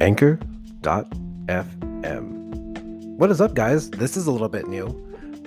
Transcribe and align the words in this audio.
Anchor.fm. 0.00 0.38
What 3.18 3.30
is 3.30 3.40
up, 3.40 3.54
guys? 3.54 3.90
This 3.90 4.16
is 4.16 4.28
a 4.28 4.30
little 4.30 4.48
bit 4.48 4.68
new. 4.68 4.86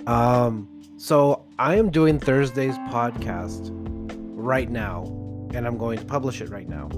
Um, 0.06 0.68
so 0.98 1.46
I 1.58 1.76
am 1.76 1.90
doing 1.90 2.20
Thursday's 2.20 2.76
podcast 2.90 3.70
right 4.34 4.70
now, 4.70 5.04
and 5.54 5.66
I'm 5.66 5.78
going 5.78 5.98
to 5.98 6.04
publish 6.04 6.42
it 6.42 6.50
right 6.50 6.68
now. 6.68 6.88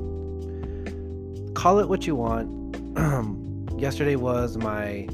Call 1.55 1.79
it 1.79 1.89
what 1.89 2.09
you 2.09 2.17
want. 2.17 2.51
Yesterday 3.81 4.17
was 4.17 4.57
my 4.57 5.09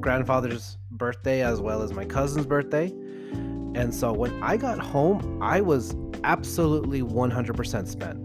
grandfather's 0.00 0.76
birthday 0.90 1.42
as 1.42 1.60
well 1.60 1.82
as 1.82 1.92
my 1.92 2.04
cousin's 2.04 2.44
birthday. 2.44 2.88
And 3.74 3.94
so 3.94 4.12
when 4.12 4.42
I 4.42 4.58
got 4.58 4.78
home, 4.78 5.42
I 5.42 5.62
was 5.62 5.94
absolutely 6.22 7.00
100% 7.00 7.88
spent. 7.88 8.18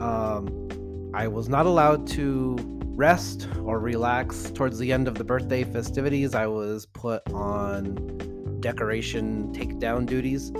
Um, 0.00 0.67
I 1.14 1.26
was 1.28 1.48
not 1.48 1.66
allowed 1.66 2.06
to 2.08 2.56
rest 2.98 3.48
or 3.64 3.78
relax 3.78 4.50
towards 4.50 4.78
the 4.78 4.92
end 4.92 5.08
of 5.08 5.14
the 5.14 5.24
birthday 5.24 5.64
festivities. 5.64 6.34
I 6.34 6.46
was 6.46 6.86
put 6.86 7.22
on 7.32 8.58
decoration 8.60 9.52
takedown 9.54 10.04
duties. 10.04 10.50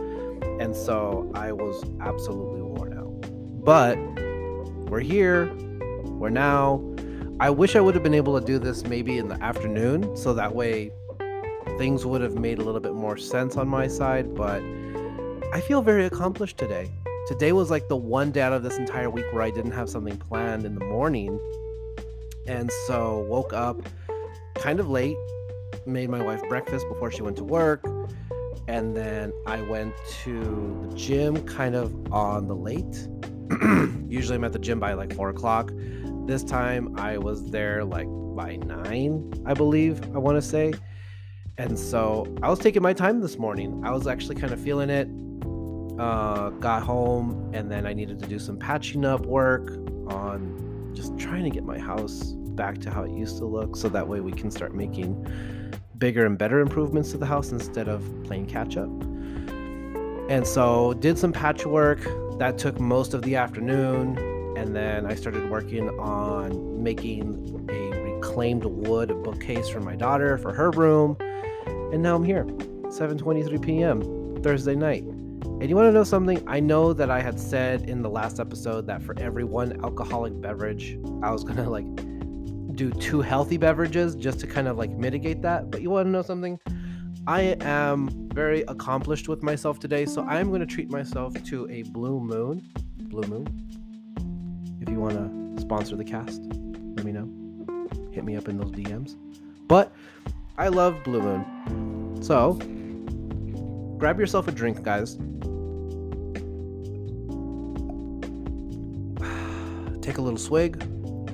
And 0.60 0.74
so 0.74 1.30
I 1.34 1.52
was 1.52 1.84
absolutely 2.00 2.62
worn 2.62 2.98
out. 2.98 3.64
But 3.64 3.96
we're 4.90 5.00
here. 5.00 5.52
We're 6.04 6.30
now. 6.30 6.82
I 7.40 7.50
wish 7.50 7.76
I 7.76 7.80
would 7.80 7.94
have 7.94 8.02
been 8.02 8.14
able 8.14 8.38
to 8.40 8.44
do 8.44 8.58
this 8.58 8.84
maybe 8.84 9.18
in 9.18 9.28
the 9.28 9.40
afternoon 9.42 10.16
so 10.16 10.34
that 10.34 10.54
way 10.54 10.90
things 11.76 12.04
would 12.04 12.20
have 12.20 12.34
made 12.34 12.58
a 12.58 12.64
little 12.64 12.80
bit 12.80 12.94
more 12.94 13.16
sense 13.16 13.56
on 13.56 13.68
my 13.68 13.86
side, 13.86 14.34
but 14.34 14.60
I 15.52 15.60
feel 15.60 15.82
very 15.82 16.06
accomplished 16.06 16.58
today. 16.58 16.90
Today 17.28 17.52
was 17.52 17.70
like 17.70 17.88
the 17.88 17.96
one 17.96 18.30
day 18.30 18.40
out 18.40 18.54
of 18.54 18.62
this 18.62 18.78
entire 18.78 19.10
week 19.10 19.26
where 19.32 19.42
I 19.42 19.50
didn't 19.50 19.72
have 19.72 19.90
something 19.90 20.16
planned 20.16 20.64
in 20.64 20.74
the 20.74 20.82
morning. 20.86 21.38
And 22.46 22.70
so 22.86 23.26
woke 23.28 23.52
up 23.52 23.82
kind 24.54 24.80
of 24.80 24.88
late, 24.88 25.14
made 25.84 26.08
my 26.08 26.22
wife 26.24 26.40
breakfast 26.48 26.88
before 26.88 27.10
she 27.10 27.20
went 27.20 27.36
to 27.36 27.44
work, 27.44 27.84
and 28.66 28.96
then 28.96 29.34
I 29.44 29.60
went 29.60 29.92
to 30.22 30.86
the 30.88 30.96
gym 30.96 31.44
kind 31.46 31.74
of 31.74 31.94
on 32.10 32.48
the 32.48 32.56
late. 32.56 33.08
Usually 34.08 34.36
I'm 34.36 34.44
at 34.44 34.54
the 34.54 34.58
gym 34.58 34.80
by 34.80 34.94
like 34.94 35.12
four 35.12 35.28
o'clock. 35.28 35.70
This 36.24 36.42
time 36.42 36.98
I 36.98 37.18
was 37.18 37.50
there 37.50 37.84
like 37.84 38.08
by 38.08 38.56
nine, 38.56 39.30
I 39.44 39.52
believe, 39.52 40.02
I 40.16 40.18
want 40.18 40.38
to 40.38 40.42
say. 40.42 40.72
And 41.58 41.78
so 41.78 42.26
I 42.42 42.48
was 42.48 42.58
taking 42.58 42.80
my 42.80 42.94
time 42.94 43.20
this 43.20 43.36
morning. 43.36 43.82
I 43.84 43.90
was 43.90 44.06
actually 44.06 44.36
kind 44.36 44.54
of 44.54 44.58
feeling 44.58 44.88
it. 44.88 45.10
Uh, 45.98 46.50
got 46.50 46.82
home 46.84 47.50
and 47.52 47.70
then 47.70 47.84
I 47.84 47.92
needed 47.92 48.20
to 48.20 48.26
do 48.26 48.38
some 48.38 48.56
patching 48.56 49.04
up 49.04 49.26
work 49.26 49.70
on 50.06 50.92
just 50.94 51.18
trying 51.18 51.42
to 51.42 51.50
get 51.50 51.64
my 51.64 51.78
house 51.78 52.34
back 52.58 52.78
to 52.82 52.90
how 52.90 53.02
it 53.02 53.10
used 53.10 53.38
to 53.38 53.44
look 53.44 53.76
so 53.76 53.88
that 53.88 54.06
way 54.06 54.20
we 54.20 54.32
can 54.32 54.50
start 54.50 54.74
making 54.74 55.26
bigger 55.98 56.24
and 56.24 56.38
better 56.38 56.60
improvements 56.60 57.10
to 57.10 57.18
the 57.18 57.26
house 57.26 57.50
instead 57.50 57.88
of 57.88 58.04
playing 58.24 58.46
catch 58.46 58.76
up. 58.76 58.88
And 60.28 60.46
so 60.46 60.94
did 60.94 61.18
some 61.18 61.32
patchwork 61.32 62.00
that 62.38 62.58
took 62.58 62.78
most 62.78 63.14
of 63.14 63.22
the 63.22 63.36
afternoon 63.36 64.18
and 64.56 64.74
then 64.76 65.06
I 65.06 65.14
started 65.14 65.50
working 65.50 65.88
on 65.98 66.82
making 66.82 67.66
a 67.70 68.02
reclaimed 68.02 68.64
wood 68.64 69.08
bookcase 69.22 69.68
for 69.68 69.80
my 69.80 69.96
daughter 69.96 70.38
for 70.38 70.52
her 70.52 70.70
room 70.70 71.16
and 71.92 72.02
now 72.02 72.16
I'm 72.16 72.24
here, 72.24 72.44
7:23 72.44 73.62
p.m. 73.62 74.42
Thursday 74.42 74.74
night. 74.74 75.04
And 75.42 75.68
you 75.68 75.76
want 75.76 75.88
to 75.88 75.92
know 75.92 76.04
something? 76.04 76.42
I 76.46 76.60
know 76.60 76.92
that 76.92 77.10
I 77.10 77.20
had 77.20 77.38
said 77.38 77.88
in 77.88 78.02
the 78.02 78.10
last 78.10 78.38
episode 78.38 78.86
that 78.86 79.02
for 79.02 79.18
every 79.18 79.44
one 79.44 79.82
alcoholic 79.84 80.40
beverage, 80.40 80.98
I 81.22 81.30
was 81.30 81.44
gonna 81.44 81.68
like 81.68 81.86
do 82.78 82.90
two 82.92 83.20
healthy 83.20 83.56
beverages 83.56 84.14
just 84.14 84.38
to 84.40 84.46
kind 84.46 84.68
of 84.68 84.78
like 84.78 84.90
mitigate 84.90 85.42
that. 85.42 85.70
But 85.70 85.82
you 85.82 85.90
want 85.90 86.06
to 86.06 86.10
know 86.10 86.22
something? 86.22 86.58
I 87.26 87.56
am 87.60 88.08
very 88.32 88.62
accomplished 88.62 89.28
with 89.28 89.42
myself 89.42 89.78
today, 89.80 90.06
so 90.06 90.22
I 90.22 90.40
am 90.40 90.48
going 90.48 90.60
to 90.60 90.66
treat 90.66 90.90
myself 90.90 91.34
to 91.44 91.68
a 91.68 91.82
blue 91.82 92.20
moon. 92.20 92.66
Blue 93.10 93.28
moon. 93.28 93.46
If 94.80 94.88
you 94.88 94.98
want 95.00 95.16
to 95.56 95.60
sponsor 95.60 95.96
the 95.96 96.04
cast, 96.04 96.40
let 96.40 97.04
me 97.04 97.12
know. 97.12 97.28
Hit 98.12 98.24
me 98.24 98.36
up 98.36 98.48
in 98.48 98.56
those 98.56 98.70
DMs. 98.70 99.16
But 99.66 99.92
I 100.56 100.68
love 100.68 101.04
Blue 101.04 101.20
Moon. 101.20 102.22
So, 102.22 102.54
grab 103.98 104.18
yourself 104.18 104.48
a 104.48 104.52
drink, 104.52 104.82
guys. 104.82 105.18
Take 110.08 110.16
a 110.16 110.22
little 110.22 110.38
swig, 110.38 110.80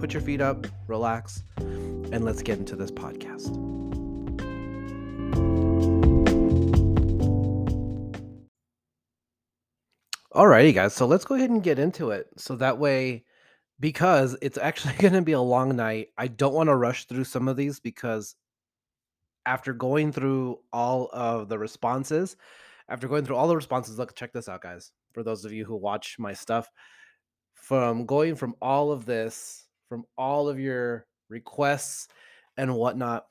put 0.00 0.12
your 0.12 0.20
feet 0.20 0.40
up, 0.40 0.66
relax, 0.88 1.44
and 1.58 2.24
let's 2.24 2.42
get 2.42 2.58
into 2.58 2.74
this 2.74 2.90
podcast. 2.90 3.54
Alrighty, 10.34 10.74
guys. 10.74 10.92
So 10.92 11.06
let's 11.06 11.24
go 11.24 11.36
ahead 11.36 11.50
and 11.50 11.62
get 11.62 11.78
into 11.78 12.10
it. 12.10 12.26
So 12.36 12.56
that 12.56 12.78
way, 12.80 13.22
because 13.78 14.36
it's 14.42 14.58
actually 14.58 14.94
going 14.98 15.14
to 15.14 15.22
be 15.22 15.30
a 15.30 15.40
long 15.40 15.76
night, 15.76 16.08
I 16.18 16.26
don't 16.26 16.52
want 16.52 16.68
to 16.68 16.74
rush 16.74 17.04
through 17.04 17.22
some 17.22 17.46
of 17.46 17.56
these 17.56 17.78
because 17.78 18.34
after 19.46 19.72
going 19.72 20.10
through 20.10 20.58
all 20.72 21.10
of 21.12 21.48
the 21.48 21.60
responses, 21.60 22.36
after 22.88 23.06
going 23.06 23.24
through 23.24 23.36
all 23.36 23.46
the 23.46 23.54
responses, 23.54 24.00
look, 24.00 24.16
check 24.16 24.32
this 24.32 24.48
out, 24.48 24.62
guys. 24.62 24.90
For 25.12 25.22
those 25.22 25.44
of 25.44 25.52
you 25.52 25.64
who 25.64 25.76
watch 25.76 26.16
my 26.18 26.32
stuff, 26.32 26.68
from 27.64 28.04
going 28.04 28.36
from 28.36 28.54
all 28.60 28.92
of 28.92 29.06
this, 29.06 29.66
from 29.88 30.04
all 30.18 30.48
of 30.48 30.60
your 30.60 31.06
requests 31.30 32.08
and 32.58 32.74
whatnot, 32.74 33.24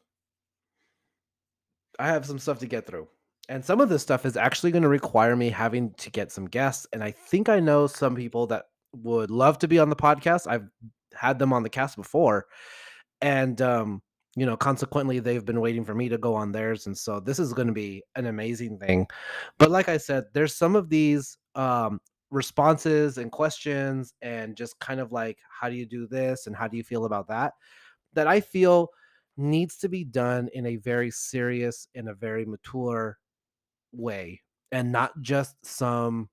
I 1.99 2.07
have 2.07 2.25
some 2.25 2.39
stuff 2.39 2.57
to 2.59 2.65
get 2.65 2.87
through. 2.87 3.07
And 3.47 3.63
some 3.63 3.79
of 3.79 3.89
this 3.89 4.01
stuff 4.01 4.25
is 4.25 4.35
actually 4.35 4.71
going 4.71 4.83
to 4.83 4.89
require 4.89 5.35
me 5.35 5.49
having 5.49 5.93
to 5.95 6.09
get 6.09 6.31
some 6.31 6.45
guests. 6.45 6.87
And 6.93 7.03
I 7.03 7.11
think 7.11 7.47
I 7.47 7.59
know 7.59 7.85
some 7.85 8.15
people 8.15 8.47
that 8.47 8.65
would 8.93 9.29
love 9.29 9.59
to 9.59 9.67
be 9.67 9.77
on 9.77 9.89
the 9.89 9.95
podcast. 9.95 10.47
I've 10.47 10.67
had 11.13 11.37
them 11.37 11.53
on 11.53 11.61
the 11.61 11.69
cast 11.69 11.95
before. 11.95 12.47
And 13.21 13.61
um, 13.61 14.01
you 14.35 14.47
know, 14.47 14.57
consequently, 14.57 15.19
they've 15.19 15.45
been 15.45 15.61
waiting 15.61 15.85
for 15.85 15.93
me 15.93 16.09
to 16.09 16.17
go 16.17 16.33
on 16.33 16.51
theirs. 16.51 16.87
And 16.87 16.97
so 16.97 17.19
this 17.19 17.37
is 17.37 17.53
going 17.53 17.67
to 17.67 17.73
be 17.73 18.01
an 18.15 18.25
amazing 18.25 18.79
thing. 18.79 19.05
But 19.59 19.69
like 19.69 19.89
I 19.89 19.97
said, 19.97 20.25
there's 20.33 20.55
some 20.55 20.75
of 20.75 20.89
these 20.89 21.37
um, 21.53 21.99
responses 22.33 23.17
and 23.17 23.31
questions, 23.31 24.13
and 24.21 24.57
just 24.57 24.79
kind 24.79 24.99
of 24.99 25.11
like, 25.11 25.37
how 25.49 25.69
do 25.69 25.75
you 25.75 25.85
do 25.85 26.07
this? 26.07 26.47
And 26.47 26.55
how 26.55 26.67
do 26.67 26.75
you 26.75 26.83
feel 26.83 27.05
about 27.05 27.27
that? 27.27 27.53
That 28.13 28.27
I 28.27 28.41
feel 28.41 28.89
needs 29.37 29.77
to 29.77 29.89
be 29.89 30.03
done 30.03 30.49
in 30.53 30.65
a 30.65 30.75
very 30.75 31.09
serious 31.09 31.87
and 31.95 32.09
a 32.09 32.13
very 32.13 32.45
mature 32.45 33.17
way 33.91 34.41
and 34.71 34.91
not 34.91 35.11
just 35.21 35.55
some 35.63 36.29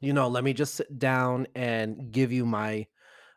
you 0.00 0.12
know 0.12 0.28
let 0.28 0.44
me 0.44 0.52
just 0.52 0.74
sit 0.74 0.98
down 0.98 1.46
and 1.54 2.10
give 2.12 2.32
you 2.32 2.44
my 2.44 2.86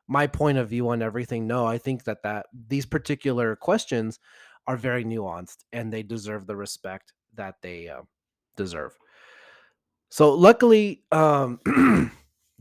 my 0.07 0.25
point 0.25 0.57
of 0.57 0.69
view 0.69 0.90
on 0.90 1.01
everything. 1.01 1.47
No, 1.47 1.66
I 1.66 1.78
think 1.78 2.06
that 2.06 2.23
that 2.23 2.47
these 2.67 2.85
particular 2.85 3.56
questions 3.56 4.19
are 4.66 4.78
very 4.78 5.03
nuanced 5.03 5.66
and 5.73 5.91
they 5.91 6.03
deserve 6.03 6.47
the 6.47 6.56
respect 6.56 7.13
that 7.35 7.56
they 7.62 7.90
uh, 7.90 8.01
deserve. 8.56 8.97
So 10.09 10.34
luckily, 10.34 11.03
um, 11.12 11.59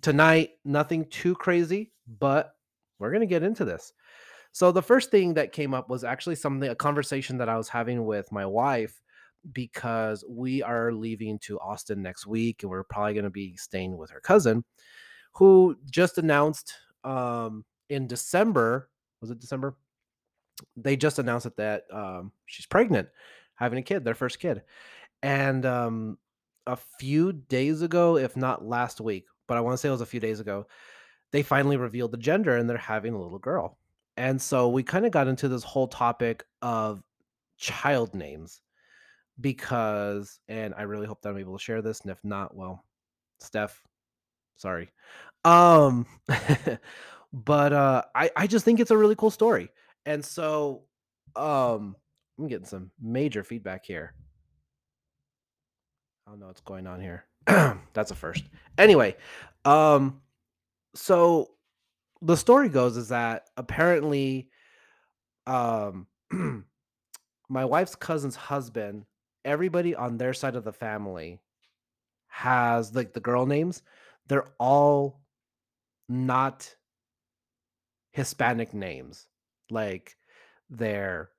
tonight 0.02 0.50
nothing 0.64 1.04
too 1.06 1.34
crazy, 1.34 1.92
but 2.18 2.54
we're 2.98 3.12
gonna 3.12 3.26
get 3.26 3.42
into 3.42 3.64
this. 3.64 3.92
So 4.52 4.72
the 4.72 4.82
first 4.82 5.10
thing 5.10 5.34
that 5.34 5.52
came 5.52 5.74
up 5.74 5.90
was 5.90 6.02
actually 6.02 6.36
something 6.36 6.70
a 6.70 6.74
conversation 6.74 7.36
that 7.38 7.48
I 7.48 7.56
was 7.56 7.68
having 7.68 8.04
with 8.06 8.32
my 8.32 8.46
wife 8.46 9.00
because 9.52 10.24
we 10.28 10.62
are 10.62 10.92
leaving 10.92 11.38
to 11.40 11.60
Austin 11.60 12.02
next 12.02 12.26
week 12.26 12.62
and 12.62 12.70
we're 12.70 12.82
probably 12.82 13.14
going 13.14 13.24
to 13.24 13.30
be 13.30 13.56
staying 13.56 13.96
with 13.96 14.10
her 14.10 14.20
cousin 14.20 14.64
who 15.34 15.76
just 15.90 16.16
announced 16.16 16.72
um, 17.04 17.64
in 17.90 18.06
December, 18.06 18.88
was 19.20 19.30
it 19.30 19.38
December? 19.38 19.76
They 20.76 20.96
just 20.96 21.18
announced 21.18 21.54
that 21.56 21.84
um, 21.92 22.32
she's 22.46 22.64
pregnant, 22.64 23.08
having 23.56 23.78
a 23.78 23.82
kid, 23.82 24.04
their 24.04 24.14
first 24.14 24.38
kid. 24.40 24.62
And 25.22 25.66
um, 25.66 26.18
a 26.66 26.76
few 26.76 27.32
days 27.32 27.82
ago, 27.82 28.16
if 28.16 28.36
not 28.36 28.64
last 28.64 29.00
week, 29.00 29.26
but 29.46 29.56
I 29.56 29.60
want 29.60 29.74
to 29.74 29.78
say 29.78 29.88
it 29.88 29.92
was 29.92 30.00
a 30.00 30.06
few 30.06 30.20
days 30.20 30.40
ago, 30.40 30.66
they 31.32 31.42
finally 31.42 31.76
revealed 31.76 32.12
the 32.12 32.18
gender 32.18 32.56
and 32.56 32.68
they're 32.68 32.76
having 32.76 33.14
a 33.14 33.20
little 33.20 33.38
girl. 33.38 33.78
And 34.16 34.40
so 34.40 34.68
we 34.68 34.82
kind 34.82 35.04
of 35.04 35.12
got 35.12 35.28
into 35.28 35.48
this 35.48 35.62
whole 35.62 35.88
topic 35.88 36.44
of 36.62 37.02
child 37.58 38.14
names 38.14 38.60
because, 39.40 40.38
and 40.48 40.74
I 40.76 40.82
really 40.82 41.06
hope 41.06 41.20
that 41.22 41.30
I'm 41.30 41.38
able 41.38 41.58
to 41.58 41.62
share 41.62 41.82
this. 41.82 42.00
And 42.00 42.10
if 42.10 42.24
not, 42.24 42.56
well, 42.56 42.84
Steph, 43.40 43.82
sorry. 44.56 44.90
Um, 45.44 46.06
but 47.32 47.72
uh, 47.72 48.02
I 48.14 48.30
I 48.34 48.46
just 48.46 48.64
think 48.64 48.80
it's 48.80 48.90
a 48.90 48.96
really 48.96 49.14
cool 49.14 49.30
story, 49.30 49.68
and 50.06 50.24
so 50.24 50.82
um, 51.36 51.94
I'm 52.38 52.48
getting 52.48 52.66
some 52.66 52.90
major 53.00 53.44
feedback 53.44 53.84
here. 53.84 54.14
I 56.26 56.30
don't 56.30 56.40
know 56.40 56.46
what's 56.46 56.60
going 56.60 56.86
on 56.86 57.00
here. 57.00 57.24
That's 57.46 58.10
a 58.10 58.14
first. 58.14 58.44
Anyway, 58.78 59.14
um, 59.64 60.20
so 60.94 61.50
the 62.20 62.36
story 62.36 62.68
goes 62.68 62.96
is 62.96 63.08
that 63.08 63.48
apparently 63.56 64.48
um 65.46 66.06
my 67.48 67.64
wife's 67.64 67.94
cousin's 67.94 68.34
husband, 68.34 69.04
everybody 69.44 69.94
on 69.94 70.16
their 70.16 70.34
side 70.34 70.56
of 70.56 70.64
the 70.64 70.72
family 70.72 71.38
has 72.28 72.94
like 72.94 73.12
the 73.12 73.20
girl 73.20 73.46
names. 73.46 73.82
They're 74.26 74.48
all 74.58 75.20
not 76.08 76.74
Hispanic 78.10 78.74
names. 78.74 79.28
Like 79.70 80.16
they're 80.70 81.30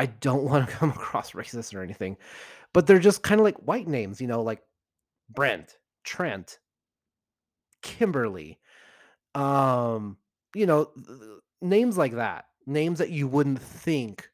I 0.00 0.06
don't 0.06 0.44
want 0.44 0.66
to 0.66 0.74
come 0.76 0.90
across 0.90 1.32
racist 1.32 1.74
or 1.74 1.82
anything, 1.82 2.16
but 2.72 2.86
they're 2.86 2.98
just 2.98 3.22
kind 3.22 3.38
of 3.38 3.44
like 3.44 3.58
white 3.58 3.86
names, 3.86 4.18
you 4.18 4.26
know, 4.26 4.42
like 4.42 4.62
Brent, 5.28 5.76
Trent, 6.04 6.58
Kimberly, 7.82 8.58
um, 9.34 10.16
you 10.54 10.64
know, 10.64 10.90
names 11.60 11.98
like 11.98 12.12
that. 12.14 12.46
Names 12.66 12.98
that 12.98 13.10
you 13.10 13.26
wouldn't 13.28 13.60
think 13.60 14.28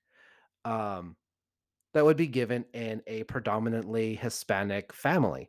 um 0.65 1.17
that 1.95 2.05
would 2.05 2.17
be 2.17 2.27
given 2.27 2.65
in 2.75 3.03
a 3.07 3.23
predominantly 3.25 4.15
Hispanic 4.15 4.93
family. 4.93 5.49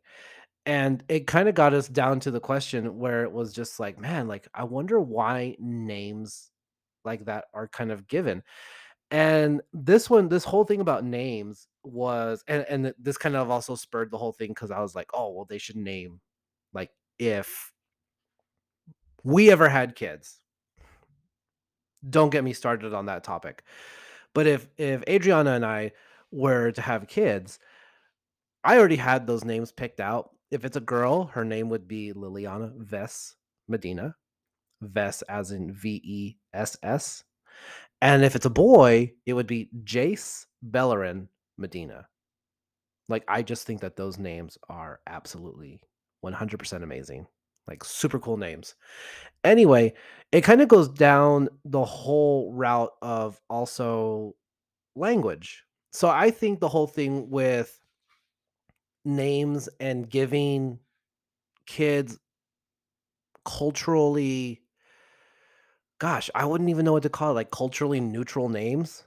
And 0.66 1.04
it 1.10 1.28
kind 1.28 1.50
of 1.50 1.56
got 1.56 1.74
us 1.74 1.88
down 1.88 2.22
to 2.22 2.32
the 2.32 2.40
question 2.40 2.98
where 2.98 3.24
it 3.24 3.32
was 3.32 3.54
just 3.54 3.80
like, 3.80 4.00
man, 4.00 4.28
like 4.28 4.48
I 4.54 4.64
wonder 4.64 5.00
why 5.00 5.58
names 5.60 6.50
like 7.06 7.26
that 7.26 7.46
are 7.54 7.68
kind 7.68 7.92
of 7.92 8.08
given. 8.08 8.44
And 9.10 9.62
this 9.74 10.10
one, 10.10 10.28
this 10.28 10.44
whole 10.44 10.66
thing 10.66 10.82
about 10.82 11.06
names 11.06 11.68
was, 11.84 12.44
and, 12.48 12.66
and 12.70 12.94
this 13.00 13.18
kind 13.18 13.36
of 13.36 13.50
also 13.50 13.76
spurred 13.76 14.12
the 14.12 14.18
whole 14.18 14.34
thing 14.34 14.50
because 14.50 14.72
I 14.72 14.82
was 14.82 14.96
like, 14.96 15.10
oh, 15.14 15.32
well, 15.32 15.46
they 15.46 15.58
should 15.58 15.78
name 15.78 16.20
like 16.74 16.92
if 17.18 17.72
we 19.24 19.50
ever 19.50 19.70
had 19.70 19.96
kids. 19.96 20.40
Don't 22.10 22.30
get 22.30 22.44
me 22.44 22.54
started 22.54 22.94
on 22.94 23.06
that 23.08 23.24
topic. 23.24 23.64
But 24.34 24.46
if 24.46 24.68
if 24.78 25.04
Adriana 25.10 25.52
and 25.52 25.66
I 25.66 25.94
were 26.32 26.72
to 26.72 26.82
have 26.82 27.08
kids, 27.08 27.60
I 28.64 28.78
already 28.78 28.98
had 28.98 29.26
those 29.26 29.44
names 29.44 29.72
picked 29.72 30.00
out. 30.00 30.32
If 30.52 30.64
it's 30.64 30.78
a 30.78 30.82
girl, 30.82 31.26
her 31.26 31.44
name 31.44 31.70
would 31.70 31.88
be 31.88 32.14
Liliana 32.14 32.78
Vess 32.78 33.34
Medina. 33.68 34.16
Vess 34.84 35.24
as 35.28 35.52
in 35.52 35.74
V 35.74 36.02
E 36.04 36.38
S 36.54 36.78
S. 36.84 37.24
And 38.02 38.24
if 38.24 38.36
it's 38.36 38.46
a 38.46 38.52
boy, 38.52 39.14
it 39.26 39.34
would 39.34 39.48
be 39.48 39.70
Jace 39.84 40.46
Beleren 40.70 41.28
Medina. 41.58 42.08
Like 43.10 43.24
I 43.28 43.42
just 43.42 43.66
think 43.66 43.82
that 43.82 43.96
those 43.96 44.18
names 44.18 44.58
are 44.70 45.00
absolutely 45.08 45.82
100% 46.24 46.84
amazing. 46.84 47.28
Like 47.68 47.84
super 47.84 48.20
cool 48.20 48.38
names. 48.38 48.76
Anyway, 49.44 49.94
it 50.32 50.42
kind 50.42 50.62
of 50.62 50.68
goes 50.68 50.88
down 50.88 51.50
the 51.66 51.84
whole 51.84 52.54
route 52.54 52.92
of 53.02 53.40
also 53.50 54.36
language. 54.96 55.64
So 55.92 56.10
I 56.10 56.32
think 56.32 56.60
the 56.60 56.70
whole 56.70 56.88
thing 56.88 57.30
with 57.30 57.80
names 59.04 59.70
and 59.80 60.10
giving 60.10 60.80
kids 61.66 62.20
culturally 63.46 64.62
gosh, 66.00 66.30
I 66.36 66.46
wouldn't 66.46 66.70
even 66.70 66.86
know 66.86 66.94
what 66.94 67.04
to 67.04 67.10
call 67.10 67.32
it, 67.32 67.36
like 67.36 67.52
culturally 67.52 68.00
neutral 68.00 68.50
names, 68.50 69.04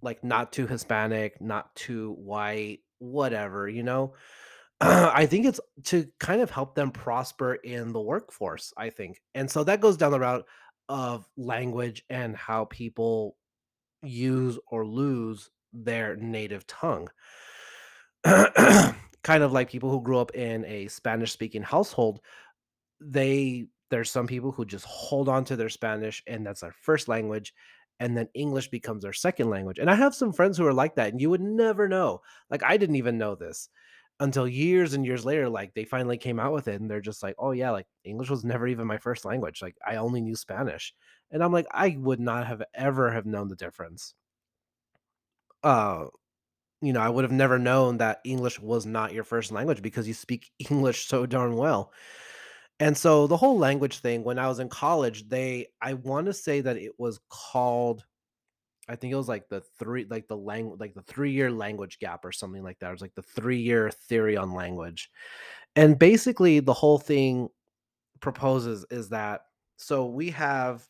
like 0.00 0.22
not 0.24 0.52
too 0.52 0.66
Hispanic, 0.66 1.40
not 1.40 1.74
too 1.74 2.12
white, 2.18 2.80
whatever, 2.98 3.68
you 3.68 3.82
know? 3.82 4.14
I 4.80 5.26
think 5.26 5.46
it's 5.46 5.60
to 5.84 6.06
kind 6.18 6.40
of 6.40 6.50
help 6.50 6.74
them 6.74 6.90
prosper 6.90 7.54
in 7.54 7.92
the 7.92 8.00
workforce, 8.00 8.72
I 8.76 8.90
think. 8.90 9.20
And 9.34 9.50
so 9.50 9.64
that 9.64 9.80
goes 9.80 9.96
down 9.96 10.10
the 10.10 10.20
route 10.20 10.44
of 10.88 11.28
language 11.36 12.04
and 12.10 12.36
how 12.36 12.64
people 12.64 13.36
use 14.02 14.58
or 14.66 14.84
lose 14.84 15.50
their 15.72 16.16
native 16.16 16.66
tongue. 16.66 17.08
kind 18.24 19.42
of 19.42 19.52
like 19.52 19.70
people 19.70 19.90
who 19.90 20.02
grew 20.02 20.18
up 20.18 20.34
in 20.34 20.64
a 20.64 20.88
Spanish 20.88 21.32
speaking 21.32 21.62
household, 21.62 22.20
they 23.00 23.66
there's 23.92 24.10
some 24.10 24.26
people 24.28 24.52
who 24.52 24.66
just 24.66 24.86
hold 24.86 25.30
on 25.30 25.44
to 25.46 25.56
their 25.56 25.70
Spanish 25.70 26.24
and 26.26 26.46
that's 26.46 26.62
their 26.62 26.72
first 26.72 27.08
language 27.08 27.54
and 28.00 28.16
then 28.16 28.28
English 28.34 28.68
becomes 28.70 29.04
their 29.04 29.12
second 29.14 29.50
language. 29.50 29.78
And 29.78 29.90
I 29.90 29.94
have 29.94 30.14
some 30.16 30.32
friends 30.32 30.58
who 30.58 30.66
are 30.66 30.74
like 30.74 30.96
that 30.96 31.12
and 31.12 31.20
you 31.20 31.30
would 31.30 31.42
never 31.42 31.88
know. 31.88 32.22
Like 32.50 32.64
I 32.64 32.78
didn't 32.78 32.96
even 32.96 33.18
know 33.18 33.36
this 33.36 33.70
until 34.20 34.48
years 34.48 34.94
and 34.94 35.04
years 35.06 35.24
later 35.24 35.48
like 35.48 35.74
they 35.74 35.84
finally 35.84 36.18
came 36.18 36.40
out 36.40 36.52
with 36.52 36.68
it 36.68 36.80
and 36.80 36.90
they're 36.90 37.00
just 37.00 37.22
like, 37.22 37.34
"Oh 37.38 37.52
yeah, 37.52 37.70
like 37.70 37.86
English 38.04 38.30
was 38.30 38.44
never 38.44 38.66
even 38.68 38.86
my 38.86 38.98
first 38.98 39.24
language. 39.24 39.62
Like 39.62 39.76
I 39.86 39.96
only 39.96 40.20
knew 40.22 40.36
Spanish." 40.36 40.94
And 41.30 41.42
I'm 41.44 41.52
like, 41.52 41.66
"I 41.72 41.96
would 41.98 42.20
not 42.20 42.46
have 42.46 42.62
ever 42.74 43.12
have 43.12 43.26
known 43.26 43.48
the 43.48 43.56
difference." 43.56 44.14
Uh 45.62 46.06
you 46.82 46.92
know, 46.92 47.00
I 47.00 47.08
would 47.10 47.24
have 47.24 47.32
never 47.32 47.58
known 47.58 47.98
that 47.98 48.20
English 48.24 48.60
was 48.60 48.86
not 48.86 49.12
your 49.14 49.24
first 49.24 49.52
language 49.52 49.82
because 49.82 50.08
you 50.08 50.14
speak 50.14 50.50
English 50.70 51.06
so 51.06 51.26
darn 51.26 51.56
well. 51.56 51.92
And 52.80 52.96
so 52.96 53.26
the 53.26 53.36
whole 53.36 53.58
language 53.58 53.98
thing, 53.98 54.24
when 54.24 54.38
I 54.38 54.48
was 54.48 54.58
in 54.58 54.68
college, 54.68 55.28
they 55.28 55.68
I 55.80 55.94
want 55.94 56.26
to 56.26 56.32
say 56.32 56.60
that 56.60 56.76
it 56.76 56.92
was 56.98 57.20
called 57.28 58.04
I 58.88 58.96
think 58.96 59.12
it 59.12 59.16
was 59.16 59.28
like 59.28 59.48
the 59.48 59.60
three 59.78 60.06
like 60.10 60.26
the 60.26 60.36
lang 60.36 60.76
like 60.78 60.94
the 60.94 61.02
three-year 61.02 61.50
language 61.50 61.98
gap 62.00 62.24
or 62.24 62.32
something 62.32 62.62
like 62.62 62.78
that. 62.80 62.88
It 62.88 62.92
was 62.92 63.00
like 63.00 63.14
the 63.14 63.22
three-year 63.22 63.90
theory 63.90 64.36
on 64.36 64.52
language. 64.52 65.10
And 65.76 65.98
basically 65.98 66.60
the 66.60 66.74
whole 66.74 66.98
thing 66.98 67.48
proposes 68.20 68.84
is 68.90 69.08
that 69.10 69.42
so 69.76 70.06
we 70.06 70.30
have 70.30 70.84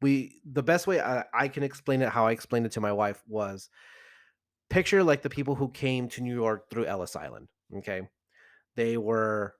we 0.00 0.40
the 0.44 0.62
best 0.62 0.86
way 0.86 1.00
I, 1.00 1.24
I 1.34 1.48
can 1.48 1.62
explain 1.62 2.02
it 2.02 2.08
how 2.08 2.26
I 2.26 2.32
explained 2.32 2.66
it 2.66 2.72
to 2.72 2.80
my 2.80 2.92
wife 2.92 3.22
was 3.26 3.68
picture 4.70 5.02
like 5.02 5.22
the 5.22 5.30
people 5.30 5.54
who 5.54 5.68
came 5.70 6.08
to 6.10 6.22
New 6.22 6.34
York 6.34 6.70
through 6.70 6.86
Ellis 6.86 7.16
Island. 7.16 7.48
Okay. 7.78 8.02
They 8.76 8.96
were 8.96 9.54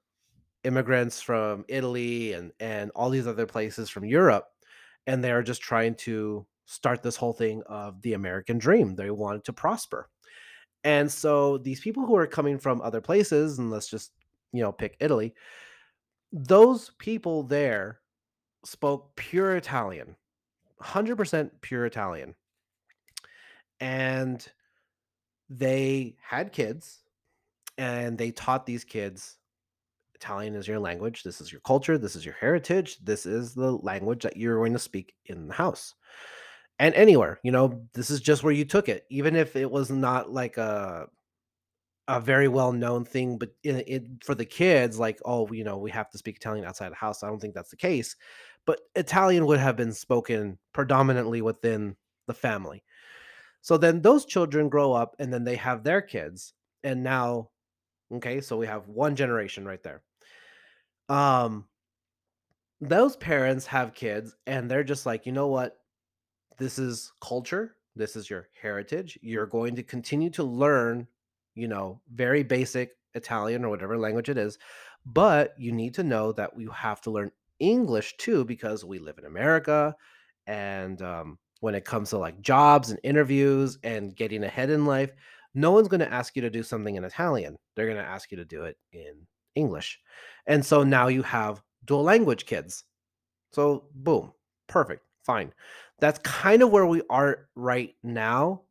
immigrants 0.66 1.22
from 1.22 1.64
Italy 1.68 2.32
and 2.34 2.52
and 2.60 2.90
all 2.94 3.10
these 3.10 3.26
other 3.26 3.46
places 3.46 3.88
from 3.88 4.04
Europe, 4.04 4.46
and 5.06 5.22
they're 5.22 5.42
just 5.42 5.62
trying 5.62 5.94
to 5.94 6.46
start 6.66 7.02
this 7.02 7.16
whole 7.16 7.32
thing 7.32 7.62
of 7.66 8.02
the 8.02 8.14
American 8.14 8.58
dream. 8.58 8.94
They 8.96 9.10
wanted 9.10 9.44
to 9.44 9.52
prosper. 9.52 10.10
And 10.84 11.10
so 11.10 11.58
these 11.58 11.80
people 11.80 12.04
who 12.06 12.16
are 12.16 12.26
coming 12.26 12.58
from 12.58 12.80
other 12.80 13.00
places, 13.00 13.58
and 13.58 13.70
let's 13.70 13.88
just, 13.88 14.12
you 14.52 14.62
know, 14.62 14.72
pick 14.72 14.96
Italy, 15.00 15.34
those 16.32 16.90
people 16.98 17.42
there 17.44 18.00
spoke 18.64 19.14
pure 19.16 19.56
Italian, 19.56 20.16
100% 20.82 21.50
pure 21.60 21.86
Italian. 21.86 22.34
And 23.80 24.46
they 25.48 26.16
had 26.20 26.52
kids 26.52 27.00
and 27.78 28.18
they 28.18 28.30
taught 28.30 28.66
these 28.66 28.84
kids 28.84 29.38
Italian 30.16 30.56
is 30.56 30.66
your 30.66 30.80
language. 30.80 31.22
This 31.22 31.40
is 31.40 31.52
your 31.52 31.60
culture. 31.60 31.98
This 31.98 32.16
is 32.16 32.24
your 32.24 32.34
heritage. 32.34 32.98
This 33.04 33.26
is 33.26 33.54
the 33.54 33.72
language 33.72 34.22
that 34.24 34.36
you're 34.36 34.56
going 34.56 34.72
to 34.72 34.78
speak 34.78 35.14
in 35.26 35.46
the 35.46 35.54
house 35.54 35.94
and 36.78 36.94
anywhere. 36.94 37.38
You 37.42 37.52
know, 37.52 37.82
this 37.92 38.10
is 38.10 38.20
just 38.20 38.42
where 38.42 38.52
you 38.52 38.64
took 38.64 38.88
it, 38.88 39.04
even 39.10 39.36
if 39.36 39.56
it 39.56 39.70
was 39.70 39.90
not 39.90 40.32
like 40.32 40.56
a 40.56 41.06
a 42.08 42.20
very 42.20 42.48
well 42.48 42.72
known 42.72 43.04
thing. 43.04 43.36
But 43.38 43.50
it, 43.62 43.84
it 43.88 44.24
for 44.24 44.34
the 44.34 44.44
kids, 44.44 44.98
like, 44.98 45.20
oh, 45.24 45.52
you 45.52 45.64
know, 45.64 45.78
we 45.78 45.90
have 45.90 46.10
to 46.10 46.18
speak 46.18 46.36
Italian 46.36 46.64
outside 46.64 46.90
the 46.90 46.96
house. 46.96 47.22
I 47.22 47.28
don't 47.28 47.40
think 47.40 47.54
that's 47.54 47.70
the 47.70 47.76
case. 47.76 48.16
But 48.64 48.80
Italian 48.94 49.46
would 49.46 49.60
have 49.60 49.76
been 49.76 49.92
spoken 49.92 50.58
predominantly 50.72 51.42
within 51.42 51.96
the 52.26 52.34
family. 52.34 52.82
So 53.60 53.76
then 53.76 54.00
those 54.00 54.24
children 54.24 54.68
grow 54.68 54.92
up, 54.92 55.16
and 55.18 55.32
then 55.32 55.44
they 55.44 55.56
have 55.56 55.82
their 55.82 56.00
kids, 56.00 56.54
and 56.84 57.02
now, 57.02 57.50
okay, 58.14 58.40
so 58.40 58.56
we 58.56 58.66
have 58.66 58.88
one 58.88 59.16
generation 59.16 59.66
right 59.66 59.82
there. 59.82 60.02
Um, 61.08 61.66
those 62.80 63.16
parents 63.16 63.66
have 63.66 63.94
kids, 63.94 64.34
and 64.46 64.70
they're 64.70 64.84
just 64.84 65.06
like, 65.06 65.26
you 65.26 65.32
know 65.32 65.48
what? 65.48 65.78
this 66.58 66.78
is 66.78 67.12
culture 67.20 67.76
this 67.94 68.16
is 68.16 68.28
your 68.28 68.48
heritage 68.60 69.18
you're 69.22 69.46
going 69.46 69.74
to 69.76 69.82
continue 69.82 70.30
to 70.30 70.42
learn 70.42 71.06
you 71.54 71.68
know 71.68 72.00
very 72.12 72.42
basic 72.42 72.92
italian 73.14 73.64
or 73.64 73.70
whatever 73.70 73.98
language 73.98 74.28
it 74.28 74.38
is 74.38 74.58
but 75.04 75.54
you 75.58 75.72
need 75.72 75.94
to 75.94 76.02
know 76.02 76.32
that 76.32 76.58
you 76.58 76.70
have 76.70 77.00
to 77.00 77.10
learn 77.10 77.30
english 77.58 78.16
too 78.18 78.44
because 78.44 78.84
we 78.84 78.98
live 78.98 79.18
in 79.18 79.24
america 79.24 79.94
and 80.46 81.02
um, 81.02 81.38
when 81.60 81.74
it 81.74 81.84
comes 81.84 82.10
to 82.10 82.18
like 82.18 82.40
jobs 82.40 82.90
and 82.90 83.00
interviews 83.02 83.78
and 83.82 84.14
getting 84.14 84.44
ahead 84.44 84.70
in 84.70 84.84
life 84.84 85.12
no 85.56 85.72
one's 85.72 85.88
going 85.88 86.00
to 86.00 86.12
ask 86.12 86.36
you 86.36 86.42
to 86.42 86.50
do 86.50 86.62
something 86.62 86.94
in 86.94 87.04
italian 87.04 87.56
they're 87.74 87.86
going 87.86 87.96
to 87.96 88.02
ask 88.02 88.30
you 88.30 88.36
to 88.36 88.44
do 88.44 88.62
it 88.62 88.76
in 88.92 89.14
english 89.56 89.98
and 90.46 90.64
so 90.64 90.84
now 90.84 91.08
you 91.08 91.22
have 91.22 91.62
dual 91.84 92.02
language 92.02 92.46
kids 92.46 92.84
so 93.52 93.84
boom 93.94 94.32
perfect 94.68 95.02
fine 95.24 95.52
that's 95.98 96.18
kind 96.20 96.62
of 96.62 96.70
where 96.70 96.86
we 96.86 97.02
are 97.08 97.48
right 97.54 97.94
now. 98.02 98.62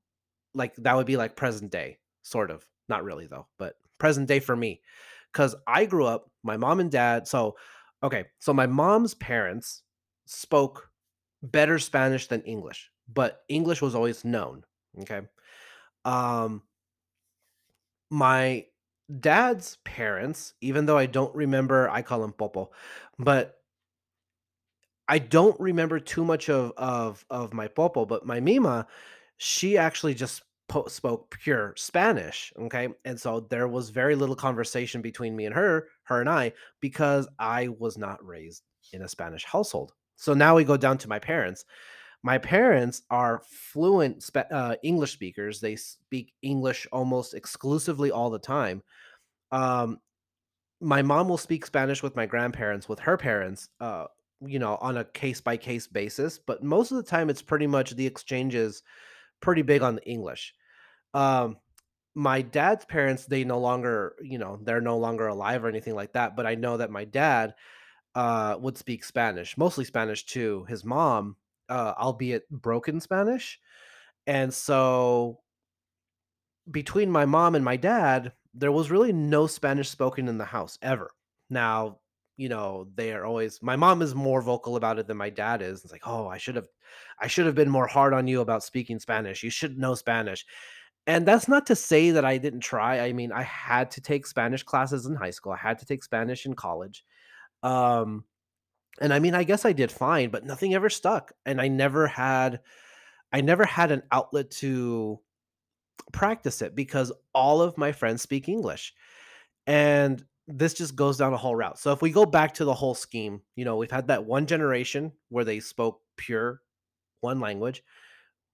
Like 0.53 0.75
that 0.77 0.95
would 0.95 1.07
be 1.07 1.17
like 1.17 1.35
present 1.35 1.71
day, 1.71 1.97
sort 2.21 2.51
of. 2.51 2.65
Not 2.87 3.03
really 3.03 3.27
though, 3.27 3.47
but 3.57 3.75
present 3.97 4.27
day 4.27 4.39
for 4.39 4.55
me. 4.55 4.81
Cuz 5.33 5.55
I 5.67 5.85
grew 5.85 6.05
up, 6.05 6.29
my 6.43 6.57
mom 6.57 6.79
and 6.79 6.91
dad, 6.91 7.27
so 7.27 7.55
Okay, 8.03 8.25
so 8.39 8.53
my 8.53 8.67
mom's 8.67 9.15
parents 9.15 9.81
spoke 10.27 10.91
better 11.41 11.79
Spanish 11.79 12.27
than 12.27 12.41
English, 12.41 12.91
but 13.11 13.43
English 13.49 13.81
was 13.81 13.95
always 13.95 14.23
known, 14.23 14.63
okay? 15.01 15.21
Um, 16.03 16.61
my 18.09 18.65
dad's 19.19 19.77
parents, 19.83 20.53
even 20.61 20.85
though 20.85 20.97
I 20.97 21.05
don't 21.05 21.33
remember 21.35 21.89
I 21.89 22.01
call 22.01 22.23
him 22.23 22.33
Popo, 22.33 22.71
but 23.19 23.57
I 25.07 25.19
don't 25.19 25.59
remember 25.59 25.99
too 25.99 26.25
much 26.25 26.49
of 26.49 26.73
of 26.77 27.25
of 27.29 27.53
my 27.53 27.67
Popo, 27.67 28.05
but 28.05 28.25
my 28.25 28.39
Mima, 28.39 28.87
she 29.37 29.77
actually 29.77 30.13
just 30.15 30.43
po 30.67 30.87
spoke 30.87 31.37
pure 31.39 31.73
Spanish, 31.77 32.51
okay? 32.59 32.89
And 33.05 33.19
so 33.19 33.41
there 33.41 33.67
was 33.67 33.89
very 33.89 34.15
little 34.15 34.35
conversation 34.35 35.01
between 35.01 35.35
me 35.35 35.45
and 35.45 35.53
her, 35.55 35.89
her 36.03 36.21
and 36.21 36.29
I, 36.29 36.53
because 36.81 37.27
I 37.39 37.67
was 37.67 37.97
not 37.97 38.25
raised 38.25 38.63
in 38.93 39.03
a 39.03 39.07
Spanish 39.07 39.45
household. 39.45 39.93
So 40.15 40.33
now 40.33 40.55
we 40.55 40.63
go 40.63 40.77
down 40.77 40.97
to 40.99 41.09
my 41.09 41.19
parents. 41.19 41.65
My 42.25 42.39
parents 42.39 43.03
are 43.11 43.43
fluent 43.45 44.23
spa 44.23 44.45
uh, 44.49 44.75
English 44.81 45.13
speakers. 45.13 45.61
They 45.61 45.75
speak 45.75 46.33
English 46.41 46.87
almost 46.91 47.35
exclusively 47.35 48.09
all 48.09 48.31
the 48.31 48.39
time. 48.39 48.81
Um, 49.51 49.99
my 50.81 51.03
mom 51.03 51.29
will 51.29 51.37
speak 51.37 51.67
Spanish 51.67 52.01
with 52.01 52.15
my 52.15 52.25
grandparents, 52.25 52.89
with 52.89 52.97
her 52.97 53.15
parents, 53.15 53.69
uh, 53.79 54.05
you 54.41 54.57
know, 54.57 54.79
on 54.81 54.97
a 54.97 55.05
case 55.05 55.39
by 55.39 55.55
case 55.55 55.85
basis, 55.85 56.39
but 56.39 56.63
most 56.63 56.89
of 56.89 56.97
the 56.97 57.03
time 57.03 57.29
it's 57.29 57.43
pretty 57.43 57.67
much 57.67 57.91
the 57.91 58.07
exchange 58.07 58.55
is 58.55 58.81
pretty 59.39 59.61
big 59.61 59.83
on 59.83 59.93
the 59.93 60.09
English. 60.09 60.55
Um, 61.13 61.57
my 62.15 62.41
dad's 62.41 62.85
parents, 62.85 63.27
they 63.27 63.43
no 63.43 63.59
longer, 63.59 64.15
you 64.23 64.39
know, 64.39 64.57
they're 64.63 64.81
no 64.81 64.97
longer 64.97 65.27
alive 65.27 65.63
or 65.63 65.67
anything 65.67 65.93
like 65.93 66.13
that, 66.13 66.35
but 66.35 66.47
I 66.47 66.55
know 66.55 66.77
that 66.77 66.89
my 66.89 67.05
dad 67.05 67.53
uh 68.15 68.57
would 68.59 68.79
speak 68.79 69.03
Spanish, 69.03 69.59
mostly 69.59 69.85
Spanish 69.85 70.25
too. 70.25 70.65
His 70.67 70.83
mom, 70.83 71.35
uh, 71.69 71.93
albeit 71.97 72.49
broken 72.49 72.99
Spanish. 72.99 73.59
And 74.27 74.53
so 74.53 75.39
between 76.71 77.11
my 77.11 77.25
mom 77.25 77.55
and 77.55 77.63
my 77.63 77.77
dad, 77.77 78.33
there 78.53 78.71
was 78.71 78.91
really 78.91 79.13
no 79.13 79.47
Spanish 79.47 79.89
spoken 79.89 80.27
in 80.27 80.37
the 80.37 80.45
house 80.45 80.77
ever. 80.81 81.11
Now, 81.49 81.99
you 82.37 82.49
know, 82.49 82.87
they 82.95 83.13
are 83.13 83.25
always 83.25 83.61
my 83.61 83.75
mom 83.75 84.01
is 84.01 84.15
more 84.15 84.41
vocal 84.41 84.75
about 84.75 84.99
it 84.99 85.07
than 85.07 85.17
my 85.17 85.29
dad 85.29 85.61
is. 85.61 85.83
It's 85.83 85.91
like, 85.91 86.07
"Oh, 86.07 86.27
I 86.27 86.37
should 86.37 86.55
have 86.55 86.67
I 87.19 87.27
should 87.27 87.45
have 87.45 87.55
been 87.55 87.69
more 87.69 87.87
hard 87.87 88.13
on 88.13 88.27
you 88.27 88.41
about 88.41 88.63
speaking 88.63 88.99
Spanish. 88.99 89.43
You 89.43 89.49
should 89.49 89.77
know 89.77 89.95
Spanish." 89.95 90.45
And 91.07 91.25
that's 91.25 91.47
not 91.47 91.67
to 91.67 91.75
say 91.75 92.11
that 92.11 92.25
I 92.25 92.37
didn't 92.37 92.61
try. 92.61 92.99
I 93.01 93.13
mean, 93.13 93.31
I 93.31 93.43
had 93.43 93.91
to 93.91 94.01
take 94.01 94.25
Spanish 94.25 94.63
classes 94.63 95.05
in 95.05 95.15
high 95.15 95.29
school. 95.31 95.53
I 95.53 95.57
had 95.57 95.79
to 95.79 95.85
take 95.85 96.03
Spanish 96.03 96.45
in 96.45 96.55
college. 96.55 97.05
Um, 97.63 98.25
and 99.01 99.13
I 99.13 99.19
mean, 99.19 99.35
I 99.35 99.43
guess 99.43 99.65
I 99.65 99.73
did 99.73 99.91
fine, 99.91 100.29
but 100.29 100.45
nothing 100.45 100.73
ever 100.73 100.89
stuck. 100.89 101.33
And 101.45 101.59
I 101.59 101.67
never 101.67 102.07
had 102.07 102.61
I 103.33 103.41
never 103.41 103.65
had 103.65 103.91
an 103.91 104.03
outlet 104.11 104.51
to 104.51 105.19
practice 106.11 106.61
it 106.61 106.75
because 106.75 107.11
all 107.33 107.61
of 107.61 107.77
my 107.77 107.91
friends 107.91 108.21
speak 108.21 108.47
English. 108.47 108.93
And 109.67 110.23
this 110.47 110.73
just 110.73 110.95
goes 110.95 111.17
down 111.17 111.33
a 111.33 111.37
whole 111.37 111.55
route. 111.55 111.79
So 111.79 111.91
if 111.91 112.01
we 112.01 112.11
go 112.11 112.25
back 112.25 112.53
to 112.55 112.65
the 112.65 112.73
whole 112.73 112.95
scheme, 112.95 113.41
you 113.55 113.65
know, 113.65 113.75
we've 113.77 113.91
had 113.91 114.07
that 114.07 114.25
one 114.25 114.45
generation 114.45 115.11
where 115.29 115.43
they 115.43 115.59
spoke 115.59 116.01
pure 116.17 116.61
one 117.21 117.39
language. 117.39 117.83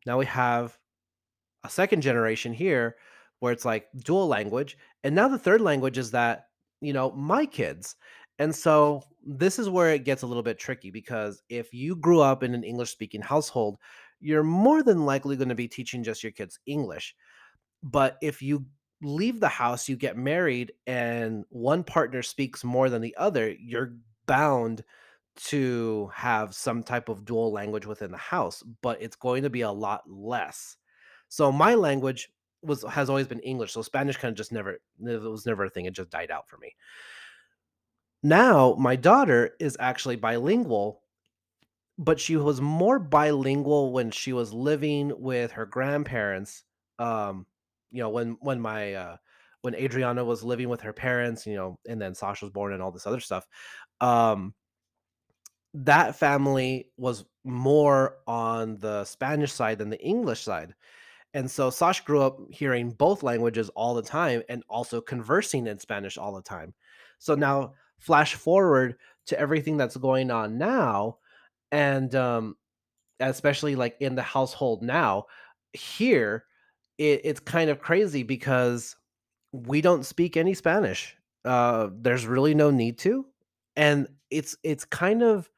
Now 0.05 0.17
we 0.17 0.25
have 0.27 0.77
a 1.63 1.69
second 1.69 2.01
generation 2.01 2.53
here 2.53 2.95
where 3.39 3.51
it's 3.51 3.65
like 3.65 3.87
dual 3.97 4.27
language. 4.27 4.77
And 5.03 5.13
now 5.13 5.27
the 5.27 5.37
third 5.37 5.61
language 5.61 5.97
is 5.97 6.11
that, 6.11 6.47
you 6.79 6.93
know, 6.93 7.11
my 7.11 7.45
kids. 7.45 7.95
And 8.39 8.55
so 8.55 9.03
this 9.23 9.59
is 9.59 9.69
where 9.69 9.93
it 9.93 10.03
gets 10.03 10.23
a 10.23 10.27
little 10.27 10.43
bit 10.43 10.57
tricky 10.59 10.91
because 10.91 11.41
if 11.49 11.73
you 11.73 11.95
grew 11.95 12.21
up 12.21 12.43
in 12.43 12.53
an 12.53 12.63
English 12.63 12.91
speaking 12.91 13.21
household, 13.21 13.77
you're 14.19 14.43
more 14.43 14.83
than 14.83 15.05
likely 15.05 15.35
going 15.35 15.49
to 15.49 15.55
be 15.55 15.67
teaching 15.67 16.03
just 16.03 16.23
your 16.23 16.31
kids 16.31 16.59
English 16.65 17.15
but 17.83 18.17
if 18.21 18.41
you 18.41 18.65
leave 19.01 19.39
the 19.39 19.47
house, 19.47 19.89
you 19.89 19.95
get 19.95 20.17
married, 20.17 20.73
and 20.85 21.43
one 21.49 21.83
partner 21.83 22.21
speaks 22.21 22.63
more 22.63 22.89
than 22.89 23.01
the 23.01 23.15
other, 23.17 23.51
you're 23.59 23.95
bound 24.27 24.83
to 25.35 26.11
have 26.13 26.53
some 26.53 26.83
type 26.83 27.09
of 27.09 27.25
dual 27.25 27.51
language 27.51 27.85
within 27.85 28.11
the 28.11 28.17
house, 28.17 28.63
but 28.81 29.01
it's 29.01 29.15
going 29.15 29.43
to 29.43 29.49
be 29.49 29.61
a 29.61 29.71
lot 29.71 30.03
less. 30.07 30.77
So 31.29 31.51
my 31.51 31.73
language 31.75 32.29
was 32.61 32.83
has 32.83 33.09
always 33.09 33.27
been 33.27 33.39
English. 33.39 33.71
So 33.71 33.81
Spanish 33.81 34.17
kind 34.17 34.31
of 34.31 34.37
just 34.37 34.51
never 34.51 34.73
it 34.73 35.21
was 35.21 35.45
never 35.45 35.65
a 35.65 35.69
thing. 35.69 35.85
It 35.85 35.93
just 35.93 36.11
died 36.11 36.29
out 36.29 36.47
for 36.47 36.57
me. 36.57 36.75
Now 38.23 38.73
my 38.79 38.95
daughter 38.95 39.55
is 39.59 39.77
actually 39.79 40.15
bilingual 40.15 41.01
but 41.97 42.19
she 42.19 42.35
was 42.37 42.61
more 42.61 42.99
bilingual 42.99 43.91
when 43.91 44.11
she 44.11 44.33
was 44.33 44.53
living 44.53 45.11
with 45.21 45.51
her 45.51 45.65
grandparents, 45.65 46.63
um, 46.99 47.45
you 47.91 47.99
know, 48.01 48.09
when 48.09 48.37
when 48.41 48.59
my, 48.61 48.93
uh 48.93 49.17
when 49.61 49.75
Adriana 49.75 50.25
was 50.25 50.43
living 50.43 50.69
with 50.69 50.81
her 50.81 50.93
parents, 50.93 51.45
you 51.45 51.55
know, 51.55 51.77
and 51.87 52.01
then 52.01 52.15
Sasha 52.15 52.45
was 52.45 52.51
born 52.51 52.73
and 52.73 52.81
all 52.81 52.91
this 52.91 53.05
other 53.05 53.19
stuff, 53.19 53.45
um, 54.01 54.55
that 55.73 56.15
family 56.15 56.89
was 56.97 57.25
more 57.43 58.17
on 58.27 58.77
the 58.79 59.03
Spanish 59.05 59.53
side 59.53 59.77
than 59.77 59.89
the 59.89 60.01
English 60.03 60.41
side, 60.41 60.73
and 61.33 61.49
so 61.51 61.69
Sasha 61.69 62.03
grew 62.03 62.21
up 62.21 62.39
hearing 62.51 62.91
both 62.91 63.23
languages 63.23 63.69
all 63.71 63.93
the 63.95 64.03
time 64.03 64.43
and 64.49 64.63
also 64.69 65.01
conversing 65.01 65.67
in 65.67 65.79
Spanish 65.79 66.17
all 66.17 66.33
the 66.33 66.41
time. 66.43 66.73
So 67.19 67.35
now 67.35 67.75
flash 68.01 68.35
forward 68.35 68.97
to 69.27 69.39
everything 69.39 69.77
that's 69.77 69.97
going 69.97 70.31
on 70.31 70.57
now, 70.57 71.17
and, 71.71 72.13
um 72.15 72.55
especially 73.21 73.75
like 73.75 73.95
in 73.99 74.15
the 74.15 74.21
household 74.21 74.81
now 74.81 75.25
here 75.73 76.45
it, 76.97 77.21
it's 77.23 77.39
kind 77.39 77.69
of 77.69 77.79
crazy 77.79 78.23
because 78.23 78.95
we 79.51 79.81
don't 79.81 80.05
speak 80.05 80.35
any 80.35 80.53
spanish 80.53 81.15
uh 81.45 81.89
there's 81.99 82.25
really 82.25 82.53
no 82.53 82.71
need 82.71 82.97
to 82.97 83.25
and 83.75 84.07
it's 84.29 84.55
it's 84.63 84.85
kind 84.85 85.21
of 85.21 85.49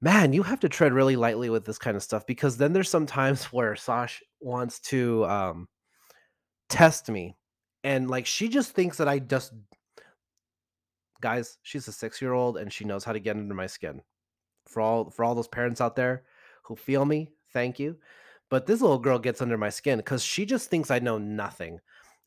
man 0.00 0.32
you 0.32 0.42
have 0.42 0.60
to 0.60 0.68
tread 0.68 0.92
really 0.92 1.16
lightly 1.16 1.48
with 1.48 1.64
this 1.64 1.78
kind 1.78 1.96
of 1.96 2.02
stuff 2.02 2.26
because 2.26 2.56
then 2.56 2.72
there's 2.72 2.90
some 2.90 3.06
times 3.06 3.44
where 3.52 3.76
sash 3.76 4.22
wants 4.40 4.80
to 4.80 5.24
um 5.26 5.68
test 6.68 7.08
me 7.08 7.36
and 7.84 8.10
like 8.10 8.26
she 8.26 8.48
just 8.48 8.72
thinks 8.72 8.96
that 8.96 9.08
i 9.08 9.18
just 9.18 9.52
guys 11.24 11.56
she's 11.62 11.88
a 11.88 11.92
six 11.92 12.20
year 12.20 12.34
old 12.34 12.58
and 12.58 12.70
she 12.70 12.84
knows 12.84 13.02
how 13.02 13.12
to 13.14 13.18
get 13.18 13.34
under 13.34 13.54
my 13.54 13.66
skin 13.66 14.02
for 14.68 14.82
all 14.82 15.08
for 15.08 15.24
all 15.24 15.34
those 15.34 15.48
parents 15.48 15.80
out 15.80 15.96
there 15.96 16.24
who 16.64 16.76
feel 16.76 17.04
me, 17.04 17.32
thank 17.52 17.78
you. 17.78 17.96
But 18.50 18.66
this 18.66 18.82
little 18.82 18.98
girl 18.98 19.18
gets 19.18 19.40
under 19.40 19.56
my 19.56 19.70
skin 19.70 19.98
because 19.98 20.22
she 20.22 20.44
just 20.44 20.68
thinks 20.68 20.90
I 20.90 20.98
know 20.98 21.18
nothing. 21.18 21.80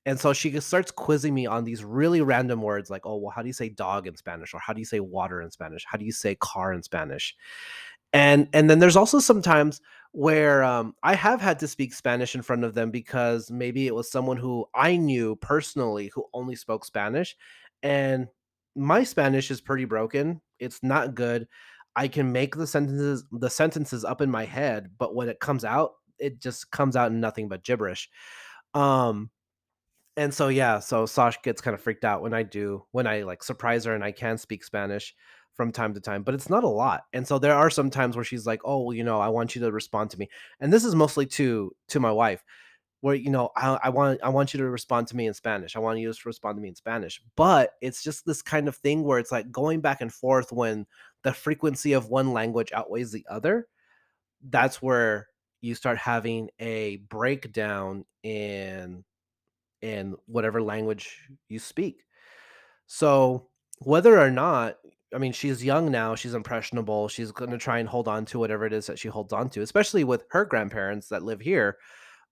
And 0.06 0.20
so 0.20 0.34
she 0.34 0.58
starts 0.62 0.90
quizzing 0.90 1.34
me 1.34 1.46
on 1.46 1.64
these 1.64 1.84
really 1.84 2.22
random 2.22 2.62
words 2.62 2.90
like, 2.90 3.06
oh, 3.06 3.18
well, 3.18 3.32
how 3.32 3.42
do 3.42 3.48
you 3.48 3.54
say 3.54 3.70
dog 3.70 4.08
in 4.08 4.16
Spanish? 4.16 4.54
Or 4.54 4.60
how 4.60 4.74
do 4.74 4.80
you 4.80 4.86
say 4.86 5.00
water 5.00 5.42
in 5.42 5.52
Spanish? 5.52 5.86
How 5.86 5.98
do 5.98 6.06
you 6.06 6.12
say 6.12 6.36
car 6.36 6.74
in 6.74 6.82
Spanish? 6.82 7.36
And 8.14 8.48
and 8.54 8.70
then 8.70 8.80
there's 8.80 8.96
also 8.96 9.20
sometimes 9.20 9.80
where 10.14 10.64
um, 10.64 10.96
I 11.04 11.14
have 11.14 11.42
had 11.42 11.60
to 11.60 11.68
speak 11.68 11.94
Spanish 11.94 12.36
in 12.36 12.42
front 12.42 12.64
of 12.64 12.74
them 12.74 12.90
because 12.90 13.52
maybe 13.52 13.86
it 13.86 13.94
was 13.94 14.10
someone 14.10 14.38
who 14.38 14.66
I 14.74 14.96
knew 14.96 15.36
personally 15.36 16.10
who 16.16 16.26
only 16.34 16.56
spoke 16.56 16.86
Spanish, 16.86 17.36
and 17.84 18.30
my 18.78 19.04
Spanish 19.04 19.52
is 19.52 19.62
pretty 19.62 19.86
broken. 19.86 20.42
It's 20.60 20.84
not 20.84 21.16
good. 21.16 21.48
I 21.96 22.08
can 22.08 22.32
make 22.32 22.56
the 22.56 22.68
sentences 22.68 23.26
the 23.32 23.50
sentences 23.50 24.06
up 24.06 24.22
in 24.22 24.30
my 24.30 24.46
head, 24.46 24.92
but 24.98 25.16
when 25.16 25.30
it 25.30 25.40
comes 25.40 25.66
out, 25.66 25.94
it 26.20 26.40
just 26.40 26.72
comes 26.72 26.96
out 26.96 27.12
in 27.12 27.20
nothing 27.20 27.50
but 27.50 27.64
gibberish. 27.64 28.10
Um, 28.74 29.32
and 30.18 30.34
so 30.34 30.48
yeah, 30.48 30.80
so 30.80 31.06
Sash 31.06 31.42
gets 31.44 31.62
kind 31.62 31.76
of 31.76 31.82
freaked 31.82 32.06
out 32.06 32.22
when 32.22 32.34
I 32.34 32.44
do 32.44 32.86
when 32.92 33.08
I 33.08 33.22
like 33.24 33.44
surprise 33.44 33.86
her 33.86 33.94
and 33.96 34.04
I 34.04 34.12
can 34.12 34.38
speak 34.38 34.64
Spanish 34.64 35.16
from 35.56 35.72
time 35.72 35.94
to 35.96 36.00
time, 36.02 36.24
but 36.24 36.36
it's 36.36 36.50
not 36.50 36.64
a 36.64 36.68
lot. 36.68 37.04
And 37.14 37.28
so 37.28 37.40
there 37.40 37.56
are 37.56 37.70
some 37.70 37.90
times 37.90 38.16
where 38.16 38.26
she's 38.26 38.46
like, 38.46 38.62
"Oh, 38.66 38.84
well, 38.84 38.94
you 38.94 39.04
know, 39.04 39.20
I 39.20 39.30
want 39.30 39.56
you 39.56 39.62
to 39.62 39.72
respond 39.72 40.12
to 40.12 40.20
me." 40.20 40.30
And 40.60 40.72
this 40.74 40.86
is 40.86 40.96
mostly 40.96 41.26
to 41.28 41.72
to 41.90 42.00
my 42.00 42.12
wife, 42.12 42.44
where 43.08 43.16
you 43.16 43.30
know, 43.30 43.52
I, 43.56 43.80
I 43.86 43.90
want 43.90 44.20
I 44.22 44.28
want 44.28 44.54
you 44.54 44.58
to 44.58 44.70
respond 44.70 45.08
to 45.08 45.16
me 45.16 45.28
in 45.28 45.34
Spanish. 45.34 45.78
I 45.78 45.80
want 45.80 45.98
you 45.98 46.12
to 46.12 46.20
respond 46.26 46.58
to 46.58 46.62
me 46.62 46.68
in 46.68 46.76
Spanish. 46.76 47.22
But 47.38 47.76
it's 47.80 48.04
just 48.04 48.26
this 48.26 48.42
kind 48.42 48.68
of 48.68 48.76
thing 48.76 49.06
where 49.06 49.18
it's 49.18 49.32
like 49.32 49.50
going 49.50 49.80
back 49.80 50.02
and 50.02 50.14
forth 50.14 50.52
when 50.52 50.86
the 51.24 51.32
frequency 51.32 51.94
of 51.94 52.10
one 52.10 52.34
language 52.34 52.74
outweighs 52.74 53.14
the 53.14 53.26
other. 53.30 53.70
That's 54.50 54.82
where 54.82 55.30
you 55.62 55.74
start 55.74 55.98
having 55.98 56.50
a 56.60 56.98
breakdown 57.08 58.04
in 58.24 59.06
in 59.82 60.18
whatever 60.26 60.62
language 60.62 61.30
you 61.48 61.60
speak. 61.60 62.04
So 62.88 63.48
whether 63.80 64.20
or 64.20 64.32
not, 64.32 64.80
I 65.16 65.18
mean, 65.18 65.32
she's 65.32 65.64
young 65.64 65.90
now, 65.92 66.16
she's 66.16 66.34
impressionable, 66.34 67.08
she's 67.08 67.32
going 67.32 67.52
to 67.52 67.58
try 67.58 67.80
and 67.80 67.88
hold 67.88 68.10
on 68.10 68.26
to 68.26 68.40
whatever 68.40 68.66
it 68.66 68.74
is 68.74 68.86
that 68.88 69.00
she 69.00 69.08
holds 69.08 69.32
on 69.32 69.50
to, 69.52 69.62
especially 69.62 70.04
with 70.04 70.26
her 70.32 70.44
grandparents 70.44 71.08
that 71.08 71.24
live 71.24 71.40
here. 71.40 71.78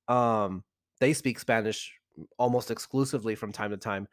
Um, 0.08 0.64
they 1.00 1.14
speak 1.14 1.40
Spanish 1.40 1.94
almost 2.38 2.72
exclusively 2.72 3.36
from 3.36 3.52
time 3.52 3.72
to 3.72 3.78
time. 3.78 4.08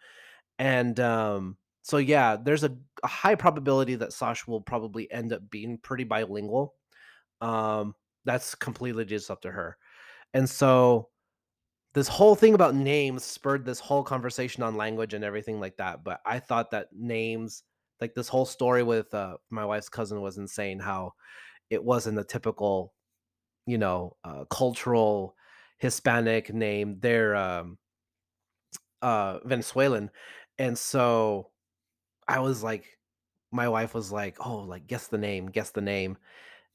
And 0.58 0.99
um, 1.00 1.56
so 1.82 1.96
yeah, 1.99 2.37
there's 2.37 2.64
a, 2.64 2.76
a 3.02 3.08
high 3.08 3.34
probability 3.34 3.94
that 3.96 4.12
Sasha 4.12 4.50
will 4.50 4.61
probably 4.61 5.11
end 5.11 5.32
up 5.32 5.49
being 5.50 5.78
pretty 5.78 6.04
bilingual. 6.04 6.75
Um, 7.40 7.94
that's 8.25 8.54
completely 8.54 9.04
just 9.04 9.30
up 9.30 9.42
to 9.42 9.50
her. 9.50 9.76
And 10.34 10.49
so 10.49 11.08
this 11.94 12.08
whole 12.08 12.34
thing 12.34 12.54
about 12.54 12.75
names 12.75 13.25
spurred 13.25 13.64
this 13.64 13.80
whole 13.80 14.02
conversation 14.02 14.62
on 14.62 14.76
language 14.76 15.14
and 15.14 15.25
everything 15.25 15.61
like 15.61 15.76
that. 15.76 16.04
But 16.04 16.20
I 16.25 16.38
thought 16.38 16.70
that 16.70 16.88
names, 16.92 17.64
like 18.00 18.14
this 18.14 18.28
whole 18.28 18.46
story 18.46 18.82
with 18.82 19.12
uh, 19.12 19.37
my 19.50 19.64
wife's 19.64 19.88
cousin, 19.88 20.20
was 20.22 20.38
insane. 20.38 20.78
How 20.78 21.12
it 21.68 21.82
wasn't 21.82 22.18
a 22.18 22.25
typical, 22.25 22.94
you 23.66 23.78
know, 23.78 24.16
uh, 24.25 24.44
cultural 24.50 25.37
Hispanic 25.82 26.54
name. 26.54 26.98
They're 27.00 27.36
um, 27.36 27.78
uh, 29.00 29.38
Venezuelan, 29.44 30.10
and 30.58 30.76
so 30.78 31.50
I 32.28 32.40
was 32.40 32.62
like, 32.64 32.86
my 33.52 33.68
wife 33.68 33.94
was 33.94 34.12
like, 34.12 34.36
"Oh, 34.44 34.58
like 34.60 34.86
guess 34.86 35.08
the 35.08 35.18
name, 35.18 35.48
guess 35.48 35.70
the 35.72 35.80
name," 35.82 36.18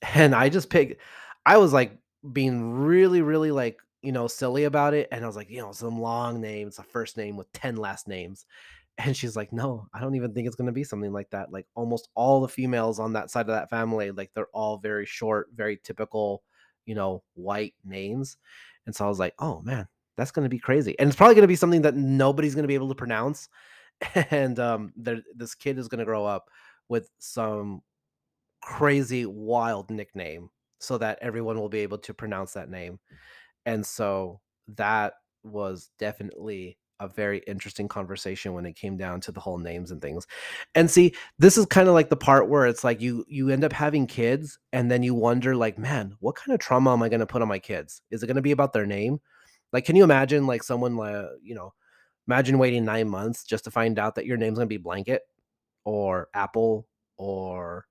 and 0.15 0.35
I 0.35 0.49
just 0.49 0.69
picked. 0.69 1.01
I 1.45 1.57
was 1.57 1.73
like 1.73 1.97
being 2.33 2.73
really, 2.73 3.21
really 3.21 3.51
like 3.51 3.79
you 4.03 4.11
know 4.13 4.27
silly 4.27 4.65
about 4.65 4.93
it, 4.95 5.09
and 5.11 5.23
I 5.25 5.27
was 5.27 5.37
like, 5.37 5.49
you 5.51 5.61
know, 5.61 5.71
some 5.73 6.01
long 6.01 6.41
name, 6.41 6.67
it's 6.69 6.79
a 6.79 6.83
first 6.83 7.17
name 7.17 7.37
with 7.37 7.51
ten 7.53 7.77
last 7.77 8.07
names, 8.07 8.45
and 8.99 9.17
she's 9.17 9.35
like, 9.37 9.53
"No, 9.53 9.87
I 9.93 10.01
don't 10.01 10.15
even 10.15 10.33
think 10.33 10.47
it's 10.47 10.57
gonna 10.57 10.71
be 10.73 10.85
something 10.85 11.13
like 11.13 11.31
that." 11.31 11.51
Like 11.53 11.67
almost 11.75 12.09
all 12.15 12.41
the 12.41 12.49
females 12.49 12.99
on 12.99 13.13
that 13.13 13.31
side 13.31 13.43
of 13.49 13.55
that 13.55 13.69
family, 13.71 14.11
like 14.11 14.31
they're 14.35 14.47
all 14.53 14.77
very 14.79 15.05
short, 15.05 15.49
very 15.55 15.79
typical, 15.83 16.43
you 16.85 16.95
know, 16.95 17.23
white 17.35 17.75
names, 17.85 18.37
and 18.87 18.95
so 18.95 19.05
I 19.05 19.09
was 19.09 19.19
like, 19.19 19.35
"Oh 19.39 19.61
man." 19.61 19.87
That's 20.17 20.31
gonna 20.31 20.49
be 20.49 20.57
crazy, 20.57 20.97
and 20.97 21.07
it's 21.07 21.15
probably 21.15 21.35
gonna 21.35 21.45
be 21.45 21.55
something 21.55 21.83
that 21.83 21.95
nobody's 21.95 22.55
gonna 22.55 22.67
be 22.67 22.73
able 22.73 22.89
to 22.89 22.95
pronounce, 22.95 23.49
and 24.31 24.59
um, 24.59 24.93
this 24.95 25.55
kid 25.55 25.77
is 25.77 25.87
going 25.87 25.99
to 25.99 26.05
grow 26.05 26.25
up 26.25 26.49
with 26.89 27.09
some 27.19 27.81
crazy, 28.61 29.25
wild 29.25 29.89
nickname, 29.89 30.49
so 30.79 30.97
that 30.97 31.19
everyone 31.21 31.59
will 31.59 31.69
be 31.69 31.79
able 31.79 31.97
to 31.99 32.13
pronounce 32.13 32.53
that 32.53 32.69
name. 32.69 32.99
And 33.65 33.85
so 33.85 34.39
that 34.75 35.13
was 35.43 35.89
definitely 35.99 36.77
a 36.99 37.07
very 37.07 37.39
interesting 37.47 37.87
conversation 37.87 38.53
when 38.53 38.65
it 38.65 38.75
came 38.75 38.97
down 38.97 39.21
to 39.21 39.31
the 39.31 39.39
whole 39.39 39.57
names 39.57 39.91
and 39.91 40.01
things. 40.01 40.25
And 40.75 40.89
see, 40.89 41.13
this 41.39 41.57
is 41.57 41.65
kind 41.67 41.87
of 41.87 41.93
like 41.93 42.09
the 42.09 42.15
part 42.15 42.49
where 42.49 42.65
it's 42.65 42.83
like 42.83 43.01
you 43.01 43.25
you 43.27 43.49
end 43.49 43.63
up 43.63 43.73
having 43.73 44.07
kids 44.07 44.57
and 44.73 44.89
then 44.89 45.03
you 45.03 45.13
wonder 45.13 45.55
like, 45.55 45.77
man, 45.77 46.15
what 46.19 46.35
kind 46.35 46.53
of 46.53 46.59
trauma 46.59 46.93
am 46.93 47.03
I 47.03 47.09
going 47.09 47.19
to 47.19 47.25
put 47.25 47.41
on 47.41 47.47
my 47.47 47.59
kids? 47.59 48.01
Is 48.11 48.23
it 48.23 48.27
going 48.27 48.35
to 48.35 48.41
be 48.41 48.51
about 48.51 48.73
their 48.73 48.85
name? 48.85 49.19
Like 49.73 49.85
can 49.85 49.95
you 49.95 50.03
imagine 50.03 50.47
like 50.47 50.63
someone 50.63 50.95
like, 50.95 51.25
you 51.41 51.55
know, 51.55 51.73
Imagine 52.27 52.57
waiting 52.57 52.83
9 52.83 53.07
months 53.07 53.43
just 53.43 53.63
to 53.63 53.71
find 53.71 53.97
out 53.97 54.15
that 54.15 54.25
your 54.25 54.37
name's 54.37 54.57
gonna 54.57 54.67
be 54.67 54.77
Blanket 54.77 55.21
or 55.85 56.27
Apple 56.33 56.87
or, 57.17 57.85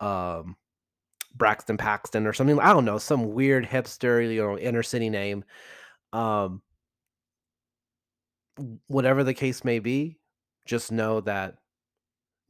um, 0.00 0.56
Braxton 1.34 1.76
Paxton 1.76 2.26
or 2.26 2.32
something. 2.32 2.58
I 2.58 2.72
don't 2.72 2.84
know, 2.84 2.98
some 2.98 3.32
weird 3.32 3.64
hipster, 3.64 4.32
you 4.34 4.42
know, 4.42 4.58
inner 4.58 4.82
city 4.82 5.08
name. 5.10 5.44
Um 6.12 6.62
whatever 8.86 9.24
the 9.24 9.34
case 9.34 9.64
may 9.64 9.78
be, 9.78 10.18
just 10.66 10.92
know 10.92 11.20
that 11.22 11.56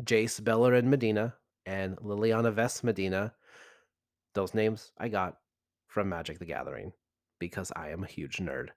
Jace 0.02 0.40
Beleren 0.40 0.84
Medina 0.84 1.34
and 1.66 1.96
Liliana 1.98 2.52
Vess 2.52 2.82
Medina, 2.82 3.34
those 4.34 4.54
names 4.54 4.92
I 4.98 5.08
got 5.08 5.36
from 5.86 6.08
Magic 6.08 6.38
the 6.38 6.44
Gathering 6.44 6.92
because 7.38 7.72
I 7.74 7.90
am 7.90 8.04
a 8.04 8.08
huge 8.08 8.38
nerd. 8.38 8.68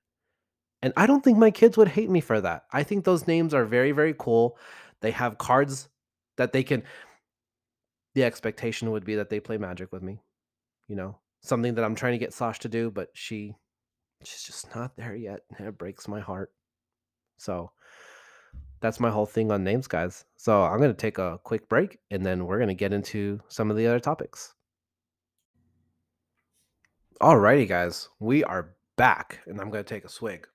And 0.82 0.94
I 0.98 1.08
don't 1.08 1.24
think 1.24 1.38
my 1.38 1.52
kids 1.52 1.78
would 1.78 1.88
hate 1.88 2.10
me 2.10 2.20
for 2.20 2.42
that. 2.42 2.64
I 2.72 2.84
think 2.84 3.06
those 3.06 3.28
names 3.28 3.54
are 3.54 3.66
very, 3.66 3.92
very 3.92 4.14
cool. 4.18 4.58
They 5.02 5.12
have 5.12 5.38
cards 5.38 5.88
that 6.38 6.52
they 6.52 6.64
can 6.64 6.84
the 8.16 8.24
expectation 8.24 8.92
would 8.92 9.06
be 9.06 9.16
that 9.16 9.30
they 9.30 9.40
play 9.40 9.58
Magic 9.58 9.92
with 9.92 10.04
me, 10.04 10.22
you 10.88 10.96
know? 10.96 11.18
Something 11.42 11.76
that 11.76 11.84
I'm 11.84 11.96
trying 11.96 12.14
to 12.14 12.20
get 12.20 12.34
Sash 12.34 12.60
to 12.60 12.70
do, 12.70 12.92
but 12.92 13.10
she 13.14 13.56
she's 14.24 14.44
just 14.44 14.74
not 14.76 14.96
there 14.96 15.16
yet, 15.16 15.42
it 15.60 15.78
breaks 15.78 16.08
my 16.08 16.20
heart. 16.20 16.52
So, 17.38 17.72
that's 18.82 19.00
my 19.00 19.10
whole 19.10 19.26
thing 19.26 19.52
on 19.52 19.64
names, 19.64 19.88
guys. 19.88 20.26
So, 20.38 20.64
I'm 20.64 20.80
gonna 20.80 20.94
take 20.94 21.18
a 21.18 21.40
quick 21.44 21.68
break, 21.70 22.00
and 22.12 22.26
then 22.26 22.46
we're 22.46 22.60
gonna 22.60 22.74
get 22.74 22.94
into 22.94 23.40
some 23.48 23.72
of 23.72 23.78
the 23.78 23.88
other 23.88 24.00
topics. 24.00 24.54
Alrighty, 27.22 27.68
guys, 27.68 28.10
we 28.20 28.44
are 28.44 28.76
back, 28.98 29.40
and 29.46 29.60
I'm 29.62 29.70
gonna 29.70 29.84
take 29.84 30.06
a 30.06 30.10
swig. 30.10 30.48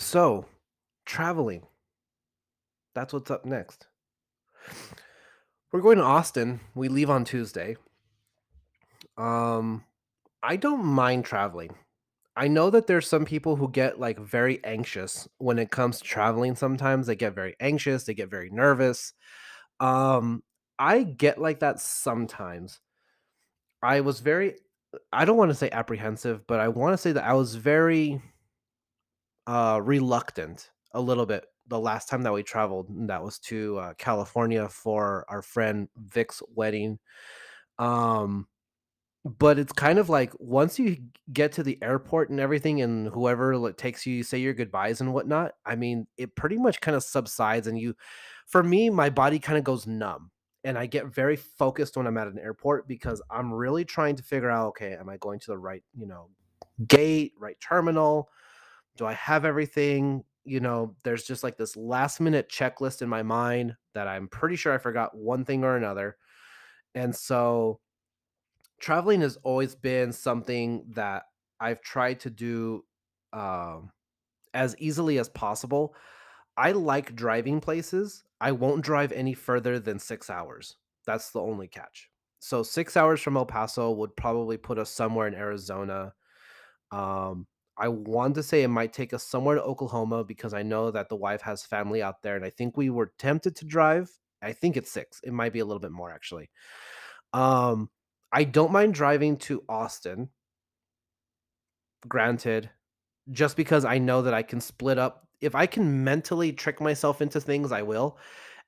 So, 0.00 0.46
traveling. 1.04 1.66
That's 2.94 3.12
what's 3.12 3.30
up 3.30 3.44
next. 3.44 3.86
We're 5.70 5.82
going 5.82 5.98
to 5.98 6.04
Austin. 6.04 6.60
We 6.74 6.88
leave 6.88 7.10
on 7.10 7.24
Tuesday. 7.24 7.76
Um, 9.16 9.84
I 10.42 10.56
don't 10.56 10.84
mind 10.84 11.24
traveling. 11.24 11.74
I 12.36 12.46
know 12.46 12.70
that 12.70 12.86
there's 12.86 13.08
some 13.08 13.24
people 13.24 13.56
who 13.56 13.68
get 13.68 13.98
like 13.98 14.18
very 14.18 14.64
anxious 14.64 15.28
when 15.38 15.58
it 15.58 15.70
comes 15.70 15.98
to 15.98 16.04
traveling 16.04 16.54
sometimes. 16.54 17.06
They 17.06 17.16
get 17.16 17.34
very 17.34 17.56
anxious, 17.60 18.04
they 18.04 18.14
get 18.14 18.30
very 18.30 18.50
nervous. 18.50 19.12
Um, 19.80 20.42
I 20.78 21.02
get 21.02 21.38
like 21.40 21.60
that 21.60 21.80
sometimes. 21.80 22.80
I 23.82 24.00
was 24.00 24.20
very 24.20 24.54
I 25.12 25.24
don't 25.24 25.36
want 25.36 25.50
to 25.50 25.56
say 25.56 25.68
apprehensive, 25.70 26.46
but 26.46 26.60
I 26.60 26.68
want 26.68 26.94
to 26.94 26.98
say 26.98 27.12
that 27.12 27.24
I 27.24 27.34
was 27.34 27.56
very 27.56 28.22
uh, 29.46 29.80
reluctant 29.82 30.70
a 30.92 31.00
little 31.00 31.26
bit 31.26 31.44
the 31.66 31.78
last 31.78 32.08
time 32.08 32.22
that 32.22 32.32
we 32.32 32.42
traveled, 32.42 32.88
and 32.88 33.10
that 33.10 33.22
was 33.22 33.38
to 33.40 33.78
uh, 33.78 33.94
California 33.94 34.68
for 34.68 35.26
our 35.28 35.42
friend 35.42 35.88
Vic's 35.96 36.42
wedding. 36.54 36.98
Um, 37.78 38.46
but 39.24 39.58
it's 39.58 39.72
kind 39.72 39.98
of 39.98 40.08
like 40.08 40.32
once 40.38 40.78
you 40.78 40.96
get 41.32 41.52
to 41.52 41.62
the 41.62 41.78
airport 41.82 42.30
and 42.30 42.40
everything, 42.40 42.82
and 42.82 43.08
whoever 43.08 43.72
takes 43.72 44.06
you, 44.06 44.14
you 44.14 44.22
say 44.22 44.38
your 44.38 44.54
goodbyes 44.54 45.00
and 45.00 45.12
whatnot. 45.12 45.52
I 45.66 45.76
mean, 45.76 46.06
it 46.16 46.34
pretty 46.36 46.56
much 46.56 46.80
kind 46.80 46.96
of 46.96 47.02
subsides, 47.02 47.66
and 47.66 47.78
you, 47.78 47.94
for 48.46 48.62
me, 48.62 48.90
my 48.90 49.10
body 49.10 49.38
kind 49.38 49.58
of 49.58 49.64
goes 49.64 49.86
numb, 49.86 50.30
and 50.64 50.78
I 50.78 50.86
get 50.86 51.06
very 51.06 51.36
focused 51.36 51.96
when 51.96 52.06
I'm 52.06 52.18
at 52.18 52.28
an 52.28 52.38
airport 52.38 52.88
because 52.88 53.22
I'm 53.30 53.52
really 53.52 53.84
trying 53.84 54.16
to 54.16 54.22
figure 54.22 54.50
out, 54.50 54.68
okay, 54.68 54.94
am 54.94 55.08
I 55.08 55.16
going 55.18 55.40
to 55.40 55.50
the 55.50 55.58
right, 55.58 55.82
you 55.96 56.06
know, 56.06 56.28
gate, 56.86 57.32
right 57.38 57.56
terminal? 57.60 58.30
do 58.98 59.06
I 59.06 59.14
have 59.14 59.46
everything? 59.46 60.24
You 60.44 60.60
know, 60.60 60.94
there's 61.04 61.22
just 61.22 61.42
like 61.42 61.56
this 61.56 61.76
last 61.76 62.20
minute 62.20 62.50
checklist 62.50 63.00
in 63.00 63.08
my 63.08 63.22
mind 63.22 63.76
that 63.94 64.08
I'm 64.08 64.28
pretty 64.28 64.56
sure 64.56 64.74
I 64.74 64.78
forgot 64.78 65.16
one 65.16 65.44
thing 65.44 65.64
or 65.64 65.76
another. 65.76 66.16
And 66.94 67.14
so 67.14 67.80
traveling 68.80 69.20
has 69.20 69.36
always 69.42 69.74
been 69.74 70.12
something 70.12 70.84
that 70.94 71.24
I've 71.60 71.80
tried 71.82 72.20
to 72.20 72.30
do 72.30 72.84
um, 73.32 73.90
as 74.54 74.76
easily 74.78 75.18
as 75.18 75.28
possible. 75.28 75.94
I 76.56 76.72
like 76.72 77.14
driving 77.14 77.60
places. 77.60 78.24
I 78.40 78.52
won't 78.52 78.84
drive 78.84 79.12
any 79.12 79.34
further 79.34 79.78
than 79.78 79.98
six 79.98 80.30
hours. 80.30 80.76
That's 81.06 81.30
the 81.30 81.40
only 81.40 81.68
catch. 81.68 82.10
So 82.40 82.62
six 82.62 82.96
hours 82.96 83.20
from 83.20 83.36
El 83.36 83.46
Paso 83.46 83.90
would 83.90 84.14
probably 84.16 84.56
put 84.56 84.78
us 84.78 84.90
somewhere 84.90 85.26
in 85.26 85.34
Arizona. 85.34 86.14
Um, 86.90 87.46
I 87.76 87.88
want 87.88 88.34
to 88.36 88.42
say 88.42 88.62
it 88.62 88.68
might 88.68 88.92
take 88.92 89.12
us 89.12 89.22
somewhere 89.22 89.56
to 89.56 89.62
Oklahoma 89.62 90.24
because 90.24 90.52
I 90.54 90.62
know 90.62 90.90
that 90.90 91.08
the 91.08 91.16
wife 91.16 91.42
has 91.42 91.64
family 91.64 92.02
out 92.02 92.22
there, 92.22 92.36
and 92.36 92.44
I 92.44 92.50
think 92.50 92.76
we 92.76 92.90
were 92.90 93.12
tempted 93.18 93.56
to 93.56 93.64
drive. 93.64 94.10
I 94.42 94.52
think 94.52 94.76
it's 94.76 94.90
six. 94.90 95.20
It 95.24 95.32
might 95.32 95.52
be 95.52 95.60
a 95.60 95.64
little 95.64 95.80
bit 95.80 95.92
more 95.92 96.10
actually. 96.10 96.50
Um, 97.32 97.90
I 98.32 98.44
don't 98.44 98.72
mind 98.72 98.94
driving 98.94 99.36
to 99.38 99.64
Austin. 99.68 100.28
Granted, 102.06 102.70
just 103.30 103.56
because 103.56 103.84
I 103.84 103.98
know 103.98 104.22
that 104.22 104.34
I 104.34 104.42
can 104.42 104.60
split 104.60 104.98
up. 104.98 105.26
If 105.40 105.54
I 105.54 105.66
can 105.66 106.04
mentally 106.04 106.52
trick 106.52 106.80
myself 106.80 107.20
into 107.22 107.40
things, 107.40 107.72
I 107.72 107.82
will. 107.82 108.18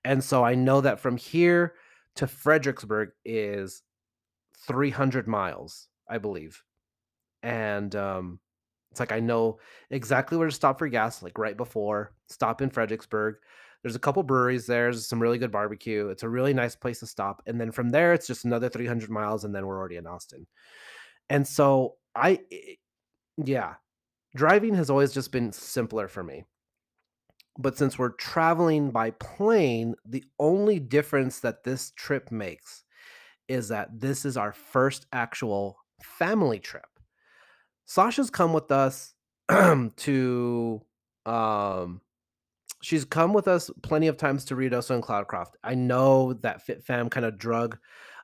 And 0.05 0.23
so 0.23 0.45
I 0.45 0.55
know 0.55 0.81
that 0.81 1.01
from 1.01 1.17
here 1.17 1.75
to 2.17 2.27
Fredericksburg 2.27 3.11
is 3.25 3.83
300 4.67 5.27
miles, 5.27 5.89
I 6.09 6.19
believe. 6.19 6.63
And 7.43 7.95
um 7.97 8.41
it's 8.91 9.01
like 9.01 9.13
I 9.13 9.21
know 9.21 9.61
exactly 9.91 10.37
where 10.37 10.49
to 10.49 10.55
stop 10.55 10.79
for 10.79 10.89
gas, 10.89 11.23
like 11.23 11.39
right 11.39 11.57
before. 11.57 12.13
Stop 12.29 12.61
in 12.61 12.71
Fredericksburg. 12.71 13.37
There's 13.83 13.97
a 13.97 14.01
couple 14.01 14.23
breweries 14.23 14.67
there. 14.67 14.85
There's 14.85 15.07
some 15.07 15.21
really 15.21 15.39
good 15.39 15.53
barbecue. 15.53 16.09
It's 16.09 16.23
a 16.23 16.29
really 16.29 16.53
nice 16.53 16.77
place 16.77 17.01
to 17.01 17.07
stop. 17.07 17.43
And 17.47 17.61
then 17.61 17.73
from 17.73 17.91
there, 17.91 18.13
it's 18.13 18.27
just 18.27 18.45
another 18.45 18.69
300 18.69 19.11
miles, 19.11 19.45
and 19.45 19.55
then 19.55 19.67
we're 19.67 19.79
already 19.79 19.97
in 19.97 20.07
Austin. 20.07 20.47
And 21.29 21.47
so 21.47 21.97
I, 22.15 22.41
yeah, 23.37 23.75
driving 24.35 24.75
has 24.75 24.91
always 24.91 25.13
just 25.13 25.33
been 25.33 25.53
simpler 25.53 26.09
for 26.09 26.23
me. 26.23 26.45
But 27.59 27.77
since 27.77 27.99
we're 27.99 28.11
traveling 28.11 28.91
by 28.91 29.11
plane, 29.13 29.95
the 30.05 30.25
only 30.39 30.79
difference 30.79 31.41
that 31.41 31.65
this 31.65 31.93
trip 31.97 32.31
makes 32.31 32.85
is 33.49 33.69
that 33.69 34.01
this 34.01 34.25
is 34.25 34.37
our 34.37 34.53
first 34.53 35.07
actual 35.13 35.77
family 36.03 36.59
trip. 36.59 36.87
Sasha's 37.87 38.31
come 38.31 38.53
with 38.53 38.71
us 38.71 39.15
to 39.97 40.81
um 41.27 42.01
she's 42.81 43.05
come 43.05 43.33
with 43.33 43.49
us 43.49 43.71
plenty 43.83 44.09
of 44.09 44.17
times 44.17 44.45
to 44.47 44.57
Ruidoso 44.57 44.91
and 44.91 45.03
Cloudcroft. 45.03 45.53
I 45.63 45.75
know 45.75 46.35
that 46.35 46.67
FitFam 46.67 47.11
kind 47.11 47.27
of 47.27 47.39
drug. 47.39 47.79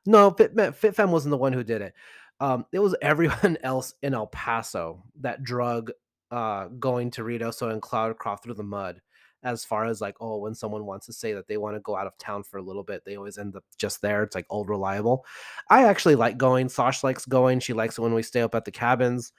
No, 0.06 0.30
Fit, 0.30 0.54
FitFam 0.54 1.10
wasn't 1.10 1.30
the 1.30 1.36
one 1.36 1.52
who 1.52 1.64
did 1.64 1.82
it. 1.82 1.94
Um, 2.40 2.66
it 2.72 2.78
was 2.78 2.94
everyone 3.02 3.58
else 3.62 3.94
in 4.02 4.14
El 4.14 4.26
Paso 4.28 5.02
that 5.20 5.42
drug 5.42 5.92
uh, 6.30 6.66
going 6.78 7.10
to 7.12 7.22
Ruidoso 7.22 7.70
and 7.70 7.82
Cloudcroft 7.82 8.42
through 8.42 8.54
the 8.54 8.62
mud. 8.62 9.00
As 9.42 9.64
far 9.64 9.84
as 9.84 10.00
like, 10.00 10.16
oh, 10.20 10.38
when 10.38 10.54
someone 10.56 10.86
wants 10.86 11.06
to 11.06 11.12
say 11.12 11.32
that 11.34 11.46
they 11.46 11.56
want 11.56 11.76
to 11.76 11.80
go 11.80 11.94
out 11.94 12.08
of 12.08 12.18
town 12.18 12.42
for 12.42 12.56
a 12.56 12.62
little 12.62 12.82
bit, 12.82 13.04
they 13.04 13.16
always 13.16 13.38
end 13.38 13.54
up 13.54 13.62
just 13.78 14.02
there. 14.02 14.24
It's 14.24 14.34
like 14.34 14.46
old 14.50 14.68
reliable. 14.68 15.24
I 15.70 15.84
actually 15.84 16.16
like 16.16 16.36
going. 16.36 16.68
Sosh 16.68 17.04
likes 17.04 17.26
going. 17.26 17.60
She 17.60 17.72
likes 17.72 17.96
it 17.96 18.00
when 18.00 18.14
we 18.14 18.24
stay 18.24 18.40
up 18.40 18.56
at 18.56 18.64
the 18.64 18.72
cabins. 18.72 19.32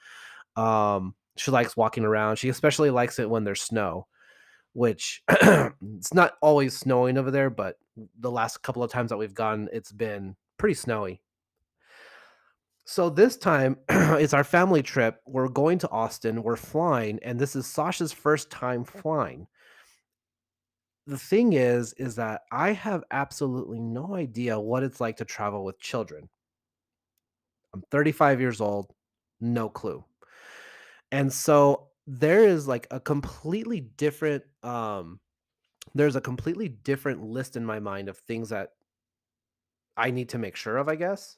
Um, 0.56 1.14
she 1.36 1.50
likes 1.50 1.76
walking 1.76 2.04
around. 2.04 2.36
She 2.36 2.48
especially 2.48 2.90
likes 2.90 3.18
it 3.18 3.28
when 3.28 3.44
there's 3.44 3.60
snow 3.60 4.06
which 4.78 5.24
it's 5.28 6.14
not 6.14 6.34
always 6.40 6.78
snowing 6.78 7.18
over 7.18 7.32
there, 7.32 7.50
but 7.50 7.78
the 8.20 8.30
last 8.30 8.62
couple 8.62 8.80
of 8.80 8.92
times 8.92 9.08
that 9.08 9.16
we've 9.16 9.34
gone, 9.34 9.68
it's 9.72 9.90
been 9.90 10.36
pretty 10.56 10.74
snowy. 10.74 11.20
So 12.84 13.10
this 13.10 13.36
time 13.36 13.78
it's 13.88 14.34
our 14.34 14.44
family 14.44 14.84
trip. 14.84 15.20
We're 15.26 15.48
going 15.48 15.78
to 15.80 15.90
Austin. 15.90 16.44
We're 16.44 16.54
flying, 16.54 17.18
and 17.24 17.40
this 17.40 17.56
is 17.56 17.66
Sasha's 17.66 18.12
first 18.12 18.50
time 18.52 18.84
mm. 18.84 19.02
flying. 19.02 19.48
The 21.08 21.18
thing 21.18 21.54
is, 21.54 21.92
is 21.94 22.14
that 22.14 22.42
I 22.52 22.70
have 22.70 23.02
absolutely 23.10 23.80
no 23.80 24.14
idea 24.14 24.60
what 24.60 24.84
it's 24.84 25.00
like 25.00 25.16
to 25.16 25.24
travel 25.24 25.64
with 25.64 25.80
children. 25.80 26.28
I'm 27.74 27.82
35 27.90 28.40
years 28.40 28.60
old, 28.60 28.94
no 29.40 29.68
clue. 29.68 30.04
And 31.10 31.32
so 31.32 31.87
there 32.08 32.42
is 32.42 32.66
like 32.66 32.86
a 32.90 32.98
completely 32.98 33.80
different 33.80 34.42
um 34.62 35.20
there's 35.94 36.16
a 36.16 36.20
completely 36.20 36.68
different 36.68 37.22
list 37.22 37.56
in 37.56 37.64
my 37.66 37.80
mind 37.80 38.08
of 38.08 38.18
things 38.18 38.50
that 38.50 38.70
I 39.96 40.10
need 40.10 40.28
to 40.30 40.38
make 40.38 40.56
sure 40.56 40.76
of, 40.76 40.88
I 40.88 40.94
guess. 40.94 41.36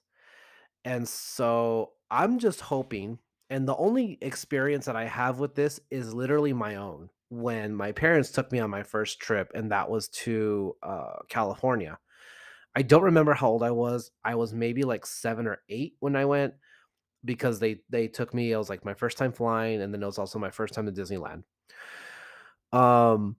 And 0.84 1.08
so 1.08 1.92
I'm 2.10 2.38
just 2.38 2.60
hoping 2.60 3.18
and 3.50 3.66
the 3.66 3.76
only 3.76 4.16
experience 4.22 4.86
that 4.86 4.94
I 4.96 5.06
have 5.06 5.40
with 5.40 5.56
this 5.56 5.80
is 5.90 6.14
literally 6.14 6.52
my 6.52 6.76
own. 6.76 7.10
When 7.30 7.74
my 7.74 7.92
parents 7.92 8.30
took 8.30 8.52
me 8.52 8.60
on 8.60 8.70
my 8.70 8.84
first 8.84 9.20
trip 9.20 9.50
and 9.54 9.72
that 9.72 9.90
was 9.90 10.08
to 10.08 10.76
uh 10.82 11.18
California. 11.28 11.98
I 12.76 12.82
don't 12.82 13.02
remember 13.04 13.34
how 13.34 13.48
old 13.48 13.62
I 13.64 13.72
was. 13.72 14.12
I 14.24 14.36
was 14.36 14.54
maybe 14.54 14.84
like 14.84 15.06
7 15.06 15.46
or 15.46 15.62
8 15.68 15.96
when 16.00 16.16
I 16.16 16.24
went 16.26 16.54
because 17.24 17.58
they 17.60 17.80
they 17.90 18.08
took 18.08 18.34
me. 18.34 18.52
It 18.52 18.56
was 18.56 18.70
like 18.70 18.84
my 18.84 18.94
first 18.94 19.18
time 19.18 19.32
flying, 19.32 19.82
and 19.82 19.92
then 19.92 20.02
it 20.02 20.06
was 20.06 20.18
also 20.18 20.38
my 20.38 20.50
first 20.50 20.74
time 20.74 20.86
to 20.86 20.92
Disneyland. 20.92 21.44
Um, 22.72 23.36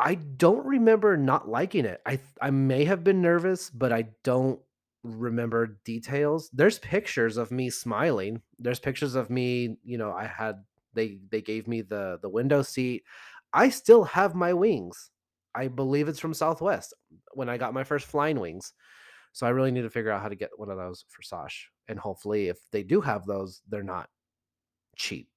I 0.00 0.16
don't 0.16 0.66
remember 0.66 1.16
not 1.16 1.48
liking 1.48 1.84
it. 1.84 2.00
I 2.06 2.20
I 2.40 2.50
may 2.50 2.84
have 2.84 3.04
been 3.04 3.22
nervous, 3.22 3.70
but 3.70 3.92
I 3.92 4.08
don't 4.22 4.60
remember 5.02 5.78
details. 5.84 6.50
There's 6.52 6.78
pictures 6.78 7.36
of 7.36 7.50
me 7.50 7.70
smiling. 7.70 8.42
There's 8.58 8.80
pictures 8.80 9.14
of 9.14 9.30
me, 9.30 9.76
you 9.84 9.98
know, 9.98 10.12
I 10.12 10.26
had 10.26 10.64
they 10.94 11.18
they 11.30 11.42
gave 11.42 11.68
me 11.68 11.82
the 11.82 12.18
the 12.22 12.28
window 12.28 12.62
seat. 12.62 13.04
I 13.52 13.68
still 13.68 14.04
have 14.04 14.34
my 14.34 14.52
wings. 14.52 15.10
I 15.54 15.68
believe 15.68 16.08
it's 16.08 16.18
from 16.18 16.34
Southwest 16.34 16.94
when 17.32 17.48
I 17.48 17.58
got 17.58 17.74
my 17.74 17.84
first 17.84 18.06
flying 18.06 18.40
wings. 18.40 18.72
So 19.34 19.48
I 19.48 19.50
really 19.50 19.72
need 19.72 19.82
to 19.82 19.90
figure 19.90 20.12
out 20.12 20.22
how 20.22 20.28
to 20.28 20.36
get 20.36 20.56
one 20.56 20.70
of 20.70 20.78
those 20.78 21.04
for 21.08 21.20
Sosh. 21.20 21.66
And 21.88 21.98
hopefully, 21.98 22.48
if 22.48 22.58
they 22.70 22.84
do 22.84 23.00
have 23.00 23.26
those, 23.26 23.62
they're 23.68 23.82
not 23.82 24.08
cheap. 24.94 25.28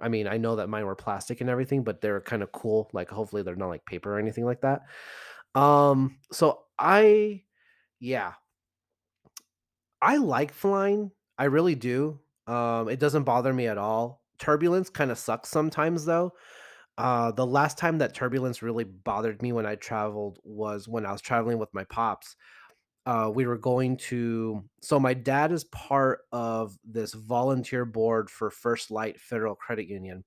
I 0.00 0.08
mean, 0.08 0.28
I 0.28 0.36
know 0.36 0.54
that 0.56 0.68
mine 0.68 0.86
were 0.86 0.94
plastic 0.94 1.40
and 1.40 1.50
everything, 1.50 1.82
but 1.82 2.00
they're 2.00 2.20
kind 2.20 2.40
of 2.40 2.52
cool. 2.52 2.88
Like, 2.92 3.10
hopefully, 3.10 3.42
they're 3.42 3.56
not 3.56 3.68
like 3.68 3.84
paper 3.84 4.14
or 4.14 4.20
anything 4.20 4.44
like 4.44 4.60
that. 4.60 4.82
Um, 5.56 6.18
so 6.30 6.60
I, 6.78 7.42
yeah, 7.98 8.34
I 10.00 10.18
like 10.18 10.52
flying. 10.52 11.10
I 11.36 11.46
really 11.46 11.74
do. 11.74 12.20
Um, 12.46 12.88
it 12.88 13.00
doesn't 13.00 13.24
bother 13.24 13.52
me 13.52 13.66
at 13.66 13.76
all. 13.76 14.22
Turbulence 14.38 14.88
kind 14.88 15.10
of 15.10 15.18
sucks 15.18 15.48
sometimes, 15.48 16.04
though. 16.04 16.32
Uh, 16.96 17.32
the 17.32 17.46
last 17.46 17.76
time 17.76 17.98
that 17.98 18.14
turbulence 18.14 18.62
really 18.62 18.84
bothered 18.84 19.42
me 19.42 19.50
when 19.50 19.66
I 19.66 19.74
traveled 19.74 20.38
was 20.44 20.86
when 20.86 21.04
I 21.04 21.10
was 21.10 21.20
traveling 21.20 21.58
with 21.58 21.74
my 21.74 21.82
pops 21.84 22.36
uh, 23.08 23.30
we 23.34 23.46
were 23.46 23.56
going 23.56 23.96
to 23.96 24.62
so 24.82 25.00
my 25.00 25.14
dad 25.14 25.50
is 25.50 25.64
part 25.64 26.20
of 26.30 26.76
this 26.84 27.14
volunteer 27.14 27.86
board 27.86 28.28
for 28.28 28.50
first 28.50 28.90
light 28.90 29.18
federal 29.18 29.54
credit 29.54 29.88
union 29.88 30.22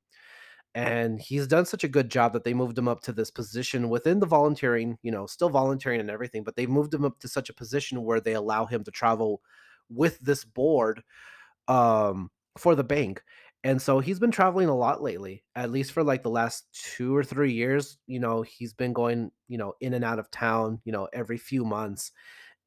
and 0.74 1.22
he's 1.22 1.46
done 1.46 1.64
such 1.64 1.84
a 1.84 1.88
good 1.88 2.10
job 2.10 2.34
that 2.34 2.44
they 2.44 2.56
moved 2.56 2.76
him 2.76 2.88
up 2.88 3.00
to 3.02 3.14
this 3.14 3.30
position 3.30 3.88
within 3.88 4.20
the 4.20 4.26
volunteering 4.26 4.98
you 5.04 5.12
know 5.12 5.28
still 5.28 5.50
volunteering 5.50 6.00
and 6.00 6.10
everything 6.10 6.44
but 6.44 6.56
they 6.56 6.66
moved 6.66 6.92
him 6.92 7.06
up 7.06 7.20
to 7.20 7.28
such 7.28 7.52
a 7.52 7.54
position 7.54 8.04
where 8.04 8.20
they 8.20 8.34
allow 8.34 8.66
him 8.66 8.84
to 8.84 8.90
travel 8.90 9.44
with 9.92 10.20
this 10.20 10.44
board 10.44 11.04
um, 11.68 12.32
for 12.58 12.74
the 12.74 12.84
bank 12.84 13.22
and 13.64 13.80
so 13.80 14.00
he's 14.00 14.20
been 14.20 14.32
traveling 14.32 14.70
a 14.70 14.76
lot 14.76 15.04
lately 15.04 15.44
at 15.56 15.70
least 15.70 15.92
for 15.92 16.04
like 16.04 16.24
the 16.24 16.32
last 16.32 16.66
two 16.74 17.16
or 17.16 17.24
three 17.24 17.54
years 17.54 18.00
you 18.08 18.20
know 18.20 18.42
he's 18.42 18.74
been 18.74 18.92
going 18.92 19.30
you 19.48 19.60
know 19.60 19.76
in 19.82 19.94
and 19.94 20.04
out 20.04 20.18
of 20.18 20.32
town 20.32 20.82
you 20.84 20.92
know 20.92 21.08
every 21.14 21.38
few 21.38 21.64
months 21.64 22.12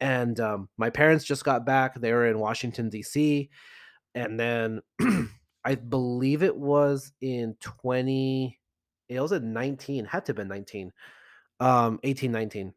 and 0.00 0.38
um, 0.40 0.68
my 0.76 0.90
parents 0.90 1.24
just 1.24 1.44
got 1.44 1.64
back. 1.64 2.00
They 2.00 2.12
were 2.12 2.26
in 2.26 2.38
Washington 2.38 2.88
D.C. 2.88 3.50
and 4.14 4.38
then 4.38 4.80
I 5.64 5.76
believe 5.76 6.42
it 6.42 6.56
was 6.56 7.12
in 7.20 7.56
20 7.60 8.58
it 9.08 9.20
was 9.20 9.32
in 9.32 9.52
19 9.52 10.06
had 10.06 10.24
to 10.26 10.30
have 10.30 10.36
been 10.36 10.48
19 10.48 10.92
um 11.60 12.00
18 12.02 12.32
19 12.32 12.74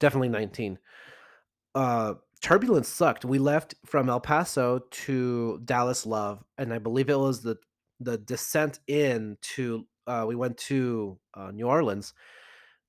definitely 0.00 0.28
19 0.28 0.78
uh 1.74 2.14
turbulence 2.40 2.88
sucked 2.88 3.24
we 3.24 3.38
left 3.38 3.74
from 3.86 4.08
el 4.08 4.20
paso 4.20 4.80
to 4.90 5.60
dallas 5.64 6.06
love 6.06 6.42
and 6.58 6.72
i 6.72 6.78
believe 6.78 7.08
it 7.08 7.18
was 7.18 7.42
the 7.42 7.56
the 8.00 8.18
descent 8.18 8.80
in 8.86 9.36
to 9.42 9.86
uh 10.06 10.24
we 10.26 10.34
went 10.34 10.56
to 10.56 11.18
uh, 11.34 11.50
new 11.50 11.66
orleans 11.66 12.14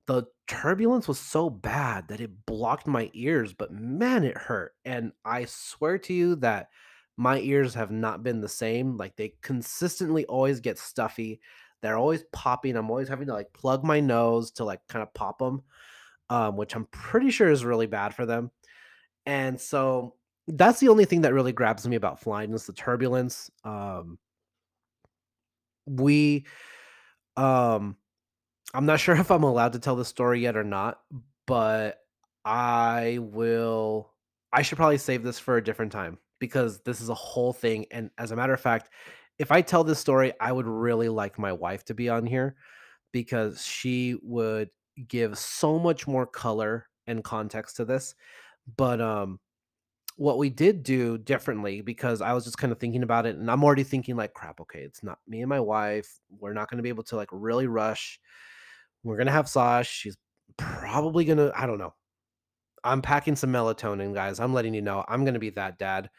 the 0.07 0.23
turbulence 0.47 1.07
was 1.07 1.19
so 1.19 1.49
bad 1.49 2.07
that 2.07 2.21
it 2.21 2.45
blocked 2.45 2.87
my 2.87 3.09
ears, 3.13 3.53
but 3.53 3.71
man, 3.71 4.23
it 4.23 4.37
hurt. 4.37 4.73
And 4.85 5.11
I 5.23 5.45
swear 5.45 5.97
to 5.99 6.13
you 6.13 6.35
that 6.37 6.69
my 7.17 7.39
ears 7.39 7.73
have 7.75 7.91
not 7.91 8.23
been 8.23 8.41
the 8.41 8.49
same. 8.49 8.97
Like 8.97 9.15
they 9.15 9.35
consistently 9.41 10.25
always 10.25 10.59
get 10.59 10.79
stuffy. 10.79 11.39
They're 11.81 11.97
always 11.97 12.23
popping. 12.31 12.75
I'm 12.75 12.89
always 12.89 13.07
having 13.07 13.27
to 13.27 13.33
like 13.33 13.53
plug 13.53 13.83
my 13.83 13.99
nose 13.99 14.51
to 14.51 14.63
like 14.63 14.81
kind 14.87 15.03
of 15.03 15.13
pop 15.13 15.39
them, 15.39 15.63
um, 16.29 16.57
which 16.57 16.75
I'm 16.75 16.85
pretty 16.85 17.29
sure 17.29 17.49
is 17.49 17.65
really 17.65 17.87
bad 17.87 18.15
for 18.15 18.25
them. 18.25 18.51
And 19.25 19.59
so 19.59 20.15
that's 20.47 20.79
the 20.79 20.89
only 20.89 21.05
thing 21.05 21.21
that 21.21 21.33
really 21.33 21.53
grabs 21.53 21.87
me 21.87 21.95
about 21.95 22.19
flying 22.19 22.53
is 22.53 22.65
the 22.65 22.73
turbulence. 22.73 23.49
Um, 23.63 24.17
we 25.85 26.45
um 27.35 27.97
I'm 28.73 28.85
not 28.85 28.99
sure 28.99 29.15
if 29.15 29.31
I'm 29.31 29.43
allowed 29.43 29.73
to 29.73 29.79
tell 29.79 29.95
the 29.95 30.05
story 30.05 30.41
yet 30.41 30.57
or 30.57 30.63
not, 30.63 31.01
but 31.45 31.99
I 32.45 33.19
will 33.21 34.11
I 34.51 34.61
should 34.61 34.77
probably 34.77 34.97
save 34.97 35.23
this 35.23 35.39
for 35.39 35.57
a 35.57 35.63
different 35.63 35.91
time 35.91 36.19
because 36.39 36.81
this 36.81 37.01
is 37.01 37.09
a 37.09 37.13
whole 37.13 37.53
thing 37.53 37.85
and 37.91 38.11
as 38.17 38.31
a 38.31 38.35
matter 38.35 38.53
of 38.53 38.59
fact, 38.59 38.89
if 39.39 39.51
I 39.51 39.61
tell 39.61 39.83
this 39.83 39.99
story, 39.99 40.33
I 40.39 40.51
would 40.51 40.67
really 40.67 41.09
like 41.09 41.39
my 41.39 41.53
wife 41.53 41.85
to 41.85 41.93
be 41.93 42.09
on 42.09 42.25
here 42.25 42.55
because 43.11 43.65
she 43.65 44.17
would 44.21 44.69
give 45.07 45.37
so 45.37 45.79
much 45.79 46.07
more 46.07 46.25
color 46.27 46.87
and 47.07 47.23
context 47.23 47.77
to 47.77 47.85
this. 47.85 48.15
But 48.77 49.01
um 49.01 49.39
what 50.15 50.37
we 50.37 50.49
did 50.49 50.83
do 50.83 51.17
differently 51.17 51.81
because 51.81 52.21
I 52.21 52.33
was 52.33 52.43
just 52.43 52.57
kind 52.57 52.71
of 52.71 52.79
thinking 52.79 53.03
about 53.03 53.25
it 53.25 53.35
and 53.35 53.49
I'm 53.49 53.63
already 53.63 53.83
thinking 53.83 54.15
like 54.15 54.33
crap, 54.33 54.59
okay, 54.61 54.81
it's 54.81 55.03
not 55.03 55.17
me 55.27 55.41
and 55.41 55.49
my 55.49 55.59
wife. 55.59 56.19
We're 56.29 56.53
not 56.53 56.69
going 56.69 56.77
to 56.77 56.83
be 56.83 56.89
able 56.89 57.03
to 57.05 57.15
like 57.15 57.29
really 57.31 57.65
rush 57.65 58.19
we're 59.03 59.17
gonna 59.17 59.31
have 59.31 59.49
Sash. 59.49 59.89
She's 59.89 60.17
probably 60.57 61.25
gonna. 61.25 61.51
I 61.55 61.65
don't 61.65 61.77
know. 61.77 61.93
I'm 62.83 63.01
packing 63.01 63.35
some 63.35 63.51
melatonin, 63.51 64.13
guys. 64.13 64.39
I'm 64.39 64.53
letting 64.53 64.73
you 64.73 64.81
know. 64.81 65.03
I'm 65.07 65.25
gonna 65.25 65.39
be 65.39 65.51
that 65.51 65.77
dad. 65.77 66.09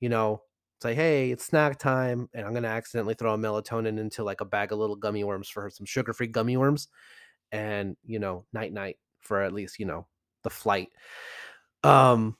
You 0.00 0.08
know, 0.08 0.42
say, 0.82 0.94
hey, 0.94 1.30
it's 1.30 1.44
snack 1.44 1.78
time, 1.78 2.28
and 2.34 2.46
I'm 2.46 2.54
gonna 2.54 2.68
accidentally 2.68 3.14
throw 3.14 3.34
a 3.34 3.38
melatonin 3.38 3.98
into 3.98 4.24
like 4.24 4.40
a 4.40 4.46
bag 4.46 4.72
of 4.72 4.78
little 4.78 4.96
gummy 4.96 5.24
worms 5.24 5.48
for 5.48 5.62
her, 5.62 5.70
some 5.70 5.86
sugar-free 5.86 6.28
gummy 6.28 6.56
worms, 6.56 6.88
and 7.52 7.96
you 8.04 8.18
know, 8.18 8.46
night 8.52 8.72
night 8.72 8.96
for 9.20 9.42
at 9.42 9.52
least 9.52 9.78
you 9.78 9.86
know 9.86 10.06
the 10.42 10.50
flight. 10.50 10.88
Um, 11.82 12.36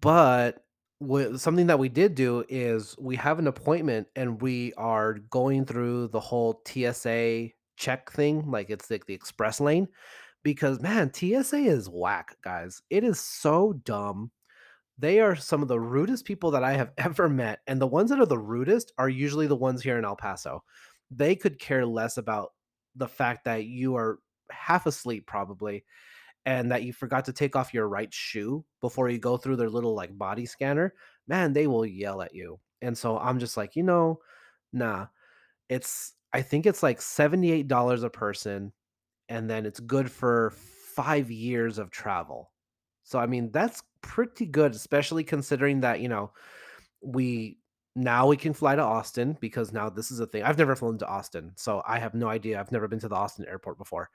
but 0.00 0.62
something 1.36 1.66
that 1.66 1.78
we 1.78 1.88
did 1.88 2.14
do 2.14 2.44
is 2.48 2.96
we 2.98 3.16
have 3.16 3.38
an 3.38 3.48
appointment 3.48 4.06
and 4.14 4.40
we 4.40 4.72
are 4.74 5.14
going 5.14 5.64
through 5.64 6.08
the 6.08 6.20
whole 6.20 6.62
TSA 6.66 7.48
check 7.76 8.10
thing, 8.12 8.50
like 8.50 8.70
it's 8.70 8.90
like 8.90 9.06
the 9.06 9.14
express 9.14 9.60
lane, 9.60 9.88
because 10.42 10.80
man, 10.80 11.12
TSA 11.12 11.58
is 11.58 11.88
whack, 11.88 12.36
guys. 12.42 12.82
It 12.90 13.04
is 13.04 13.20
so 13.20 13.74
dumb. 13.84 14.30
They 14.98 15.20
are 15.20 15.34
some 15.34 15.62
of 15.62 15.68
the 15.68 15.80
rudest 15.80 16.24
people 16.24 16.50
that 16.52 16.64
I 16.64 16.74
have 16.74 16.92
ever 16.98 17.28
met, 17.28 17.60
and 17.66 17.80
the 17.80 17.86
ones 17.86 18.10
that 18.10 18.20
are 18.20 18.26
the 18.26 18.38
rudest 18.38 18.92
are 18.98 19.08
usually 19.08 19.46
the 19.46 19.56
ones 19.56 19.82
here 19.82 19.98
in 19.98 20.04
El 20.04 20.16
Paso. 20.16 20.62
They 21.10 21.36
could 21.36 21.58
care 21.58 21.84
less 21.84 22.16
about 22.16 22.52
the 22.96 23.08
fact 23.08 23.44
that 23.44 23.64
you 23.64 23.96
are 23.96 24.18
half 24.50 24.86
asleep 24.86 25.26
probably 25.26 25.84
and 26.44 26.70
that 26.72 26.82
you 26.82 26.92
forgot 26.92 27.24
to 27.26 27.32
take 27.32 27.54
off 27.54 27.72
your 27.72 27.88
right 27.88 28.12
shoe 28.12 28.64
before 28.80 29.08
you 29.08 29.18
go 29.18 29.36
through 29.36 29.56
their 29.56 29.70
little 29.70 29.94
like 29.94 30.16
body 30.16 30.46
scanner. 30.46 30.94
Man, 31.28 31.52
they 31.52 31.66
will 31.66 31.86
yell 31.86 32.20
at 32.22 32.34
you. 32.34 32.58
And 32.80 32.96
so 32.96 33.18
I'm 33.18 33.38
just 33.38 33.56
like, 33.56 33.76
you 33.76 33.82
know, 33.82 34.20
nah. 34.72 35.06
It's 35.68 36.14
I 36.32 36.42
think 36.42 36.66
it's 36.66 36.82
like 36.82 37.00
$78 37.00 38.04
a 38.04 38.10
person 38.10 38.72
and 39.28 39.48
then 39.48 39.66
it's 39.66 39.80
good 39.80 40.10
for 40.10 40.50
5 40.94 41.30
years 41.30 41.78
of 41.78 41.90
travel. 41.90 42.50
So 43.04 43.18
I 43.18 43.26
mean, 43.26 43.50
that's 43.50 43.82
pretty 44.00 44.46
good 44.46 44.74
especially 44.74 45.24
considering 45.24 45.80
that, 45.80 46.00
you 46.00 46.08
know, 46.08 46.32
we 47.02 47.58
now 47.94 48.26
we 48.26 48.36
can 48.36 48.54
fly 48.54 48.74
to 48.74 48.82
Austin 48.82 49.36
because 49.40 49.72
now 49.72 49.90
this 49.90 50.10
is 50.10 50.20
a 50.20 50.26
thing. 50.26 50.42
I've 50.42 50.58
never 50.58 50.74
flown 50.76 50.98
to 50.98 51.06
Austin, 51.06 51.52
so 51.56 51.82
I 51.86 51.98
have 51.98 52.14
no 52.14 52.28
idea. 52.28 52.58
I've 52.58 52.72
never 52.72 52.88
been 52.88 53.00
to 53.00 53.08
the 53.08 53.16
Austin 53.16 53.44
airport 53.46 53.78
before. 53.78 54.08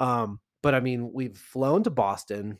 Um, 0.00 0.40
but 0.62 0.74
I 0.74 0.80
mean, 0.80 1.12
we've 1.12 1.36
flown 1.36 1.82
to 1.84 1.90
Boston, 1.90 2.58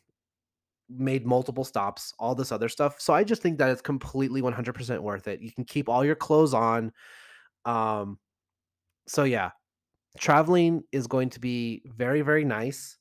made 0.88 1.26
multiple 1.26 1.64
stops, 1.64 2.14
all 2.18 2.34
this 2.34 2.52
other 2.52 2.68
stuff. 2.68 3.00
So 3.00 3.12
I 3.14 3.24
just 3.24 3.42
think 3.42 3.58
that 3.58 3.70
it's 3.70 3.82
completely 3.82 4.42
100% 4.42 5.00
worth 5.00 5.28
it. 5.28 5.40
You 5.40 5.52
can 5.52 5.64
keep 5.64 5.88
all 5.88 6.04
your 6.04 6.14
clothes 6.14 6.54
on. 6.54 6.92
Um, 7.64 8.18
so 9.06 9.24
yeah, 9.24 9.50
traveling 10.18 10.84
is 10.92 11.06
going 11.06 11.30
to 11.30 11.40
be 11.40 11.82
very, 11.86 12.22
very 12.22 12.44
nice. 12.44 12.98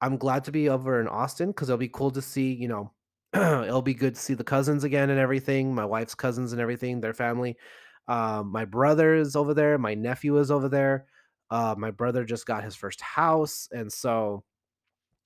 I'm 0.00 0.16
glad 0.16 0.44
to 0.44 0.52
be 0.52 0.68
over 0.68 1.00
in 1.00 1.08
Austin 1.08 1.50
because 1.50 1.68
it'll 1.68 1.78
be 1.78 1.88
cool 1.88 2.10
to 2.12 2.22
see, 2.22 2.52
you 2.52 2.68
know, 2.68 2.92
it'll 3.34 3.82
be 3.82 3.94
good 3.94 4.14
to 4.14 4.20
see 4.20 4.34
the 4.34 4.44
cousins 4.44 4.84
again 4.84 5.10
and 5.10 5.18
everything, 5.18 5.74
my 5.74 5.84
wife's 5.84 6.14
cousins 6.14 6.52
and 6.52 6.60
everything, 6.60 7.00
their 7.00 7.14
family. 7.14 7.56
Um, 8.06 8.50
my 8.50 8.64
brother 8.64 9.14
is 9.14 9.36
over 9.36 9.54
there, 9.54 9.76
my 9.76 9.94
nephew 9.94 10.38
is 10.38 10.50
over 10.50 10.68
there. 10.68 11.06
Uh, 11.50 11.74
my 11.76 11.90
brother 11.90 12.24
just 12.24 12.46
got 12.46 12.64
his 12.64 12.76
first 12.76 13.00
house, 13.00 13.68
and 13.72 13.90
so 13.92 14.44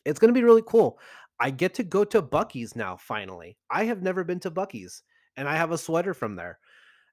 it's 0.05 0.19
gonna 0.21 0.33
be 0.33 0.45
really 0.45 0.63
cool. 0.67 0.99
I 1.41 1.51
get 1.51 1.75
to 1.75 1.83
go 1.85 2.05
to 2.05 2.23
Buc-ee's 2.23 2.77
now, 2.77 2.97
finally. 2.97 3.59
I 3.71 3.85
have 3.85 4.03
never 4.03 4.25
been 4.25 4.41
to 4.41 4.51
Buc-ee's, 4.51 5.03
and 5.37 5.49
I 5.49 5.57
have 5.57 5.73
a 5.73 5.79
sweater 5.79 6.15
from 6.15 6.37
there. 6.37 6.59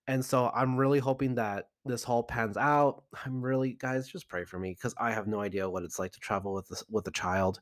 And 0.09 0.25
so 0.25 0.51
I'm 0.55 0.75
really 0.75 0.97
hoping 0.97 1.35
that 1.35 1.69
this 1.85 2.03
whole 2.03 2.23
pans 2.23 2.57
out. 2.57 3.03
I'm 3.23 3.43
really 3.43 3.73
guys, 3.73 4.07
just 4.07 4.27
pray 4.27 4.43
for 4.43 4.57
me 4.57 4.71
because 4.71 4.95
I 4.97 5.11
have 5.11 5.27
no 5.27 5.39
idea 5.39 5.69
what 5.69 5.83
it's 5.83 5.99
like 5.99 6.13
to 6.13 6.19
travel 6.19 6.51
with 6.55 6.67
this 6.67 6.83
with 6.89 7.07
a 7.07 7.11
child. 7.11 7.61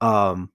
Um 0.00 0.50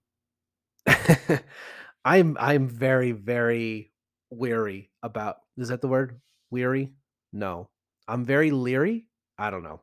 I'm 2.04 2.36
I'm 2.40 2.66
very, 2.66 3.12
very 3.12 3.92
weary 4.30 4.90
about 5.04 5.36
is 5.56 5.68
that 5.68 5.80
the 5.80 5.86
word? 5.86 6.20
Weary? 6.50 6.90
No. 7.32 7.70
I'm 8.08 8.24
very 8.24 8.50
leery? 8.50 9.06
I 9.38 9.50
don't 9.50 9.62
know. 9.62 9.80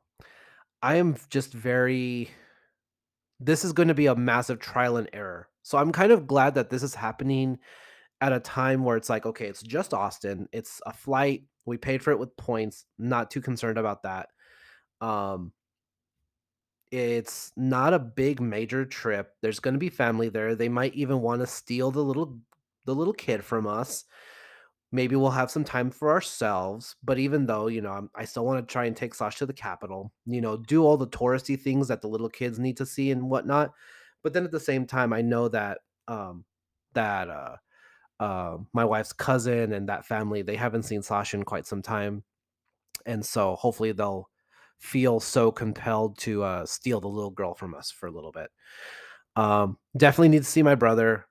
I 0.82 0.95
am 0.95 1.15
just 1.30 1.54
very 1.54 2.32
this 3.39 3.63
is 3.63 3.71
gonna 3.71 3.93
be 3.93 4.08
a 4.08 4.15
massive 4.15 4.60
trial 4.60 4.97
and 4.97 5.10
error. 5.13 5.47
So 5.63 5.78
I'm 5.78 5.93
kind 5.93 6.12
of 6.12 6.28
glad 6.28 6.56
that 6.56 6.69
this 6.69 6.84
is 6.84 6.95
happening 6.95 7.60
at 8.21 8.34
a 8.34 8.39
time 8.39 8.84
where 8.84 8.97
it's 8.97 9.10
like, 9.10 9.25
okay, 9.25 9.45
it's 9.45 9.63
just 9.63 9.93
Austin. 9.93 10.47
It's 10.51 10.82
a 10.86 10.93
flight. 10.93 11.43
We 11.65 11.77
paid 11.77 12.03
for 12.03 12.12
it 12.12 12.19
with 12.19 12.36
points. 12.38 12.86
Not 12.97 13.32
too 13.32 13.41
concerned 13.41 13.77
about 13.77 14.03
that. 14.03 14.29
Um, 15.01 15.53
it's 16.91 17.51
not 17.55 17.93
a 17.93 17.99
big 17.99 18.41
major 18.41 18.84
trip. 18.86 19.34
There's 19.41 19.60
going 19.60 19.75
to 19.75 19.79
be 19.79 19.89
family 19.89 20.29
there. 20.29 20.55
They 20.55 20.69
might 20.69 20.95
even 20.95 21.21
want 21.21 21.41
to 21.41 21.47
steal 21.47 21.91
the 21.91 22.03
little 22.03 22.39
the 22.86 22.95
little 22.95 23.13
kid 23.13 23.43
from 23.43 23.67
us. 23.67 24.05
Maybe 24.91 25.15
we'll 25.15 25.29
have 25.29 25.51
some 25.51 25.63
time 25.63 25.91
for 25.91 26.10
ourselves. 26.10 26.95
But 27.03 27.19
even 27.19 27.45
though, 27.45 27.67
you 27.67 27.82
know, 27.82 27.91
I'm, 27.91 28.10
I 28.15 28.25
still 28.25 28.43
want 28.45 28.67
to 28.67 28.71
try 28.71 28.86
and 28.86 28.97
take 28.97 29.13
Sasha 29.13 29.39
to 29.39 29.45
the 29.45 29.53
capital, 29.53 30.12
you 30.25 30.41
know, 30.41 30.58
do 30.58 30.84
all 30.84 30.97
the 30.97 31.08
touristy 31.08 31.60
things 31.60 31.88
that 31.89 32.01
the 32.01 32.08
little 32.08 32.29
kids 32.29 32.58
need 32.58 32.77
to 32.77 32.88
see 32.88 33.12
and 33.12 33.29
whatnot. 33.29 33.71
But 34.23 34.34
then 34.34 34.43
at 34.43 34.51
the 34.51 34.60
same 34.60 34.88
time, 34.88 35.13
I 35.13 35.21
know 35.21 35.47
that 35.49 35.79
um 36.08 36.43
that 36.93 37.29
uh 37.29 37.58
uh, 38.19 38.58
my 38.73 38.84
wife's 38.84 39.13
cousin 39.13 39.73
and 39.73 39.88
that 39.89 40.05
family 40.05 40.41
they 40.41 40.55
haven't 40.55 40.84
seen 40.84 41.01
Sasha 41.01 41.38
in 41.38 41.43
quite 41.43 41.65
some 41.65 41.82
time, 41.82 42.23
and 43.05 43.25
so 43.25 43.55
hopefully 43.55 43.91
they'll 43.91 44.29
feel 44.77 45.19
so 45.19 45.51
compelled 45.51 46.17
to 46.19 46.43
uh, 46.43 46.65
steal 46.65 46.99
the 47.01 47.08
little 47.08 47.32
girl 47.32 47.53
from 47.53 47.75
us 47.75 47.91
for 47.91 48.08
a 48.08 48.12
little 48.12 48.32
bit. 48.32 48.49
Um, 49.36 49.77
definitely 49.95 50.29
need 50.29 50.43
to 50.43 50.49
see 50.49 50.63
my 50.63 50.75
brother, 50.75 51.25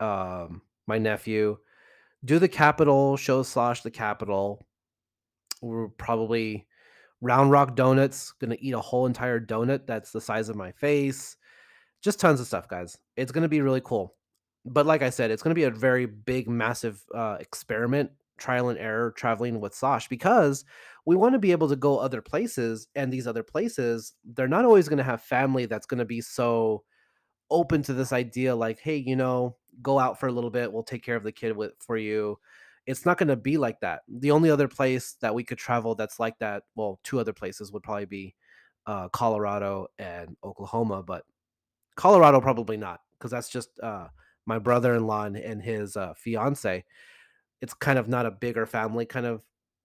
um, 0.00 0.62
my 0.86 0.98
nephew, 0.98 1.58
do 2.24 2.38
the 2.38 2.48
capital 2.48 3.16
show 3.16 3.42
slash 3.42 3.82
the 3.82 3.90
capital. 3.90 4.66
We're 5.60 5.88
probably 5.88 6.66
Round 7.20 7.50
Rock 7.50 7.74
Donuts. 7.74 8.32
Gonna 8.40 8.56
eat 8.60 8.74
a 8.74 8.80
whole 8.80 9.06
entire 9.06 9.40
donut 9.40 9.86
that's 9.86 10.12
the 10.12 10.20
size 10.20 10.48
of 10.48 10.56
my 10.56 10.72
face. 10.72 11.36
Just 12.00 12.20
tons 12.20 12.40
of 12.40 12.46
stuff, 12.46 12.68
guys. 12.68 12.96
It's 13.16 13.32
gonna 13.32 13.48
be 13.48 13.60
really 13.60 13.82
cool 13.84 14.14
but 14.68 14.86
like 14.86 15.02
I 15.02 15.10
said, 15.10 15.30
it's 15.30 15.42
going 15.42 15.50
to 15.50 15.58
be 15.58 15.64
a 15.64 15.70
very 15.70 16.06
big, 16.06 16.48
massive 16.48 17.02
uh, 17.14 17.36
experiment, 17.40 18.10
trial 18.38 18.68
and 18.68 18.78
error 18.78 19.12
traveling 19.12 19.60
with 19.60 19.74
Sosh 19.74 20.08
because 20.08 20.64
we 21.04 21.16
want 21.16 21.34
to 21.34 21.38
be 21.38 21.52
able 21.52 21.68
to 21.68 21.76
go 21.76 21.98
other 21.98 22.22
places. 22.22 22.88
And 22.94 23.12
these 23.12 23.26
other 23.26 23.42
places, 23.42 24.14
they're 24.24 24.48
not 24.48 24.64
always 24.64 24.88
going 24.88 24.98
to 24.98 25.04
have 25.04 25.22
family 25.22 25.66
that's 25.66 25.86
going 25.86 25.98
to 25.98 26.04
be 26.04 26.20
so 26.20 26.84
open 27.50 27.82
to 27.82 27.94
this 27.94 28.12
idea 28.12 28.54
like, 28.54 28.78
hey, 28.78 28.96
you 28.96 29.16
know, 29.16 29.56
go 29.82 29.98
out 29.98 30.20
for 30.20 30.28
a 30.28 30.32
little 30.32 30.50
bit. 30.50 30.72
We'll 30.72 30.82
take 30.82 31.02
care 31.02 31.16
of 31.16 31.24
the 31.24 31.32
kid 31.32 31.56
with, 31.56 31.72
for 31.78 31.96
you. 31.96 32.38
It's 32.86 33.04
not 33.04 33.18
going 33.18 33.28
to 33.28 33.36
be 33.36 33.58
like 33.58 33.80
that. 33.80 34.02
The 34.08 34.30
only 34.30 34.50
other 34.50 34.68
place 34.68 35.16
that 35.20 35.34
we 35.34 35.44
could 35.44 35.58
travel 35.58 35.94
that's 35.94 36.18
like 36.18 36.38
that, 36.38 36.62
well, 36.74 37.00
two 37.04 37.20
other 37.20 37.32
places 37.32 37.72
would 37.72 37.82
probably 37.82 38.06
be 38.06 38.34
uh, 38.86 39.08
Colorado 39.08 39.88
and 39.98 40.36
Oklahoma, 40.42 41.02
but 41.02 41.24
Colorado 41.96 42.40
probably 42.40 42.76
not 42.76 43.00
because 43.18 43.30
that's 43.30 43.50
just 43.50 43.68
uh, 43.80 44.08
my 44.48 44.58
brother-in-law 44.58 45.24
and, 45.24 45.36
and 45.36 45.62
his 45.62 45.96
uh, 45.96 46.14
fiance. 46.16 46.82
It's 47.60 47.74
kind 47.74 47.98
of 47.98 48.08
not 48.08 48.24
a 48.24 48.30
bigger 48.30 48.64
family 48.64 49.04
kind 49.04 49.26
of 49.26 49.42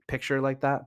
picture 0.08 0.40
like 0.40 0.62
that. 0.62 0.84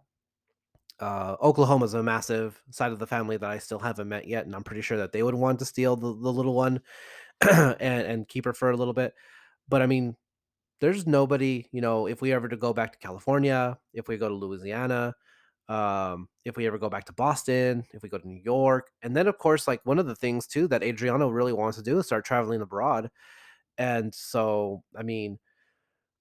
Uh, 0.99 1.37
Oklahoma's 1.43 1.93
a 1.93 2.03
massive 2.03 2.61
side 2.71 2.91
of 2.91 2.99
the 2.99 3.07
family 3.07 3.37
that 3.37 3.51
I 3.51 3.59
still 3.59 3.79
haven't 3.79 4.09
met 4.09 4.27
yet, 4.27 4.47
and 4.47 4.55
I'm 4.55 4.65
pretty 4.65 4.81
sure 4.81 4.97
that 4.97 5.12
they 5.12 5.23
would 5.23 5.35
want 5.35 5.59
to 5.59 5.67
steal 5.67 5.95
the, 5.95 6.07
the 6.07 6.33
little 6.33 6.55
one 6.55 6.81
and, 7.51 7.79
and 7.81 8.29
keep 8.29 8.47
her 8.47 8.55
for 8.55 8.71
a 8.71 8.77
little 8.77 8.95
bit. 8.95 9.12
But 9.69 9.83
I 9.83 9.87
mean, 9.87 10.17
there's 10.81 11.07
nobody, 11.07 11.67
you 11.71 11.83
know, 11.83 12.07
if 12.07 12.23
we 12.23 12.33
ever 12.33 12.49
to 12.49 12.57
go 12.57 12.73
back 12.73 12.93
to 12.93 12.99
California, 12.99 13.77
if 13.93 14.09
we 14.09 14.17
go 14.17 14.29
to 14.29 14.35
Louisiana, 14.35 15.15
um, 15.69 16.29
if 16.47 16.57
we 16.57 16.67
ever 16.67 16.79
go 16.79 16.89
back 16.89 17.05
to 17.07 17.12
Boston, 17.12 17.85
if 17.93 18.03
we 18.03 18.09
go 18.09 18.17
to 18.17 18.29
New 18.29 18.41
York, 18.43 18.91
and 19.03 19.15
then 19.15 19.27
of 19.27 19.37
course, 19.37 19.69
like 19.69 19.85
one 19.85 19.99
of 19.99 20.07
the 20.07 20.15
things 20.15 20.47
too 20.47 20.67
that 20.69 20.83
Adriana 20.83 21.31
really 21.31 21.53
wants 21.53 21.77
to 21.77 21.83
do 21.83 21.99
is 21.99 22.07
start 22.07 22.25
traveling 22.25 22.62
abroad. 22.62 23.11
And 23.79 24.15
so, 24.15 24.83
I 24.97 25.03
mean, 25.03 25.39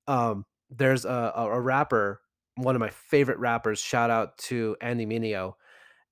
um, 0.08 0.46
there's 0.70 1.06
a, 1.06 1.34
a, 1.36 1.62
rapper, 1.62 2.22
one 2.56 2.76
of 2.76 2.80
my 2.80 2.90
favorite 2.90 3.40
rappers. 3.40 3.80
Shout 3.80 4.10
out 4.10 4.38
to 4.40 4.76
Andy 4.82 5.06
Mineo. 5.06 5.54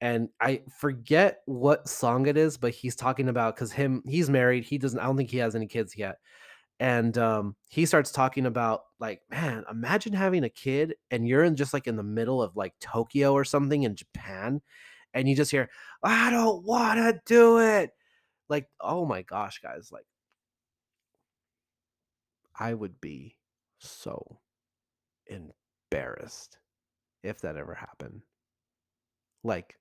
and 0.02 0.30
I 0.42 0.62
forget 0.80 1.40
what 1.46 1.88
song 1.88 2.28
it 2.28 2.38
is, 2.38 2.58
but 2.58 2.74
he's 2.74 2.96
talking 2.96 3.30
about 3.30 3.56
because 3.56 3.72
him 3.72 4.04
he's 4.06 4.30
married. 4.30 4.64
He 4.66 4.78
doesn't. 4.78 5.00
I 5.00 5.06
don't 5.06 5.18
think 5.18 5.30
he 5.32 5.38
has 5.38 5.56
any 5.56 5.68
kids 5.68 5.96
yet. 5.98 6.18
And 6.80 7.18
um, 7.18 7.56
he 7.70 7.86
starts 7.86 8.12
talking 8.12 8.46
about 8.46 8.82
like, 9.00 9.22
man, 9.30 9.64
imagine 9.72 10.14
having 10.14 10.44
a 10.44 10.50
kid 10.50 10.96
and 11.12 11.28
you're 11.28 11.44
in 11.44 11.56
just 11.56 11.74
like 11.74 11.88
in 11.88 11.96
the 11.96 12.04
middle 12.04 12.42
of 12.42 12.56
like 12.56 12.74
Tokyo 12.82 13.34
or 13.34 13.46
something 13.46 13.84
in 13.84 13.96
Japan, 13.96 14.62
and 15.14 15.30
you 15.30 15.36
just 15.36 15.52
hear, 15.52 15.70
I 16.04 16.30
don't 16.32 16.66
want 16.66 16.98
to 17.00 17.22
do 17.26 17.60
it. 17.60 17.92
Like, 18.50 18.68
oh 18.82 19.06
my 19.06 19.22
gosh, 19.22 19.60
guys, 19.62 19.90
like 19.92 20.06
I 22.58 22.74
would 22.74 23.02
be 23.02 23.38
so 23.80 24.40
embarrassed 25.28 26.58
if 27.24 27.42
that 27.42 27.58
ever 27.58 27.74
happened. 27.74 28.22
Like, 29.44 29.78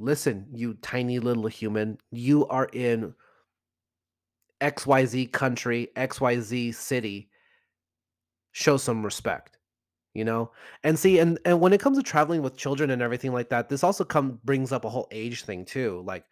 listen, 0.00 0.46
you 0.52 0.74
tiny 0.74 1.18
little 1.18 1.46
human, 1.46 1.98
you 2.10 2.46
are 2.48 2.68
in 2.72 3.14
XYZ 4.60 5.32
country, 5.32 5.88
XYZ 5.96 6.74
city. 6.74 7.30
Show 8.52 8.76
some 8.76 9.04
respect, 9.04 9.58
you 10.14 10.24
know? 10.24 10.50
And 10.82 10.98
see, 10.98 11.18
and, 11.18 11.38
and 11.44 11.60
when 11.60 11.72
it 11.72 11.80
comes 11.80 11.96
to 11.98 12.02
traveling 12.02 12.42
with 12.42 12.56
children 12.56 12.90
and 12.90 13.02
everything 13.02 13.32
like 13.32 13.50
that, 13.50 13.68
this 13.68 13.84
also 13.84 14.04
come 14.04 14.40
brings 14.44 14.72
up 14.72 14.84
a 14.84 14.88
whole 14.88 15.06
age 15.12 15.44
thing 15.44 15.64
too. 15.64 16.02
Like, 16.04 16.24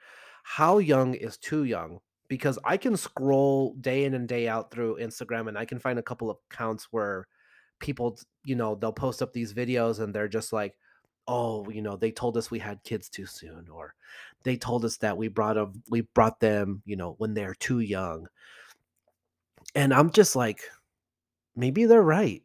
how 0.43 0.79
young 0.79 1.15
is 1.15 1.37
too 1.37 1.65
young? 1.65 2.01
Because 2.29 2.59
I 2.65 2.77
can 2.77 2.97
scroll 2.97 3.75
day 3.75 4.05
in 4.05 4.15
and 4.15 4.29
day 4.29 4.49
out 4.49 4.71
through 4.71 4.99
Instagram 5.01 5.49
and 5.49 5.59
I 5.59 5.65
can 5.65 5.79
find 5.79 5.99
a 5.99 6.03
couple 6.03 6.31
of 6.31 6.39
accounts 6.51 6.89
where 6.91 7.27
people, 7.79 8.19
you 8.45 8.57
know, 8.57 8.75
they'll 8.75 8.93
post 8.93 9.23
up 9.23 9.33
these 9.33 9.53
videos 9.53 10.01
and 10.01 10.15
they're 10.15 10.29
just 10.29 10.53
like, 10.53 10.77
oh, 11.29 11.69
you 11.71 11.83
know, 11.83 11.97
they 11.97 12.11
told 12.11 12.37
us 12.37 12.51
we 12.51 12.59
had 12.59 12.83
kids 12.85 13.09
too 13.09 13.27
soon, 13.27 13.69
or 13.69 13.95
they 14.45 14.57
told 14.57 14.85
us 14.85 14.97
that 14.99 15.17
we 15.17 15.29
brought 15.29 15.55
them, 15.55 15.83
we 15.91 16.03
brought 16.03 16.39
them, 16.41 16.83
you 16.85 16.97
know, 16.97 17.15
when 17.19 17.35
they're 17.35 17.55
too 17.55 17.81
young. 17.81 18.29
And 19.75 19.93
I'm 19.93 20.11
just 20.11 20.37
like, 20.37 20.61
maybe 21.57 21.85
they're 21.85 22.03
right. 22.03 22.43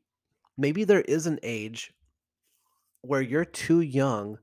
Maybe 0.58 0.84
there 0.84 1.02
is 1.02 1.28
an 1.28 1.39
age 1.44 1.94
where 3.02 3.22
you're 3.22 3.46
too 3.46 3.82
young 3.82 4.38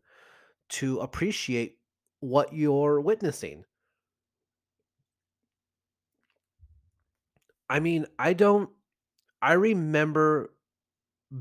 to 0.68 1.00
appreciate 1.00 1.78
what 2.20 2.52
you're 2.52 3.00
witnessing. 3.00 3.64
I 7.70 7.80
mean, 7.80 8.06
I 8.18 8.32
don't 8.32 8.70
I 9.40 9.52
remember 9.52 10.50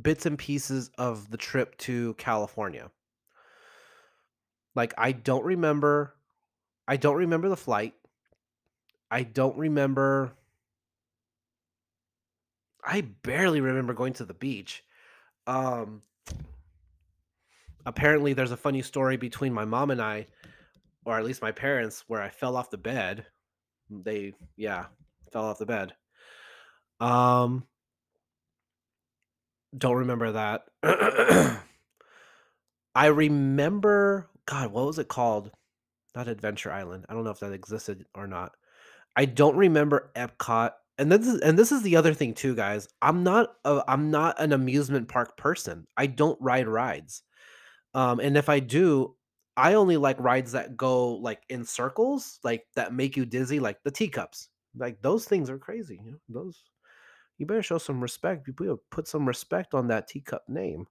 bits 0.01 0.25
and 0.25 0.37
pieces 0.37 0.91
of 0.97 1.31
the 1.31 1.37
trip 1.37 1.77
to 1.79 2.13
California. 2.15 2.91
Like 4.75 4.93
I 4.97 5.11
don't 5.11 5.45
remember 5.45 6.15
I 6.87 6.97
don't 6.97 7.15
remember 7.15 7.49
the 7.49 7.57
flight. 7.57 7.93
I 9.09 9.23
don't 9.23 9.57
remember 9.57 10.33
I 12.83 13.01
barely 13.01 13.61
remember 13.61 13.93
going 13.93 14.13
to 14.13 14.25
the 14.25 14.33
beach. 14.33 14.83
Um 15.47 16.03
apparently 17.85 18.33
there's 18.33 18.51
a 18.51 18.57
funny 18.57 18.81
story 18.81 19.15
between 19.17 19.53
my 19.53 19.65
mom 19.65 19.91
and 19.91 20.01
I 20.01 20.27
or 21.05 21.17
at 21.17 21.23
least 21.23 21.41
my 21.41 21.53
parents 21.53 22.03
where 22.07 22.21
I 22.21 22.29
fell 22.29 22.57
off 22.57 22.69
the 22.69 22.77
bed. 22.77 23.25
They 23.89 24.33
yeah, 24.57 24.87
fell 25.31 25.45
off 25.45 25.57
the 25.57 25.65
bed. 25.65 25.93
Um 26.99 27.63
don't 29.77 29.97
remember 29.97 30.31
that. 30.31 30.65
I 32.95 33.07
remember 33.07 34.29
God, 34.45 34.71
what 34.71 34.86
was 34.86 34.97
it 34.97 35.07
called? 35.07 35.51
Not 36.15 36.27
Adventure 36.27 36.71
Island. 36.71 37.05
I 37.07 37.13
don't 37.13 37.23
know 37.23 37.31
if 37.31 37.41
that 37.41 37.53
existed 37.53 38.05
or 38.15 38.25
not. 38.25 38.53
I 39.15 39.25
don't 39.25 39.55
remember 39.57 40.12
Epcot. 40.15 40.71
And 40.97 41.12
this 41.12 41.27
is 41.27 41.41
and 41.41 41.60
this 41.60 41.71
is 41.71 41.83
the 41.83 41.95
other 41.95 42.13
thing 42.13 42.33
too, 42.33 42.55
guys. 42.55 42.88
I'm 43.01 43.23
not 43.23 43.53
a, 43.65 43.83
I'm 43.88 44.10
not 44.10 44.39
an 44.39 44.51
amusement 44.51 45.10
park 45.10 45.38
person. 45.38 45.86
I 45.95 46.07
don't 46.07 46.39
ride 46.41 46.67
rides. 46.67 47.21
Um, 47.93 48.19
and 48.19 48.36
if 48.38 48.49
I 48.49 48.60
do, 48.60 49.15
I 49.55 49.73
only 49.73 49.97
like 49.97 50.19
rides 50.19 50.53
that 50.53 50.77
go 50.77 51.15
like 51.15 51.41
in 51.49 51.65
circles, 51.65 52.39
like 52.43 52.63
that 52.75 52.93
make 52.93 53.17
you 53.17 53.25
dizzy, 53.25 53.60
like 53.60 53.77
the 53.83 53.91
teacups. 53.91 54.49
Like 54.75 55.01
those 55.01 55.25
things 55.25 55.49
are 55.49 55.60
crazy. 55.60 55.99
You 56.03 56.12
know, 56.12 56.17
those 56.29 56.63
you 57.38 57.45
better 57.45 57.62
show 57.62 57.78
some 57.78 58.02
respect. 58.02 58.47
You 58.47 58.80
put 58.89 59.08
some 59.08 59.28
respect 59.28 59.73
on 59.73 59.88
that 59.88 60.08
teacup 60.08 60.43
name. 60.47 60.88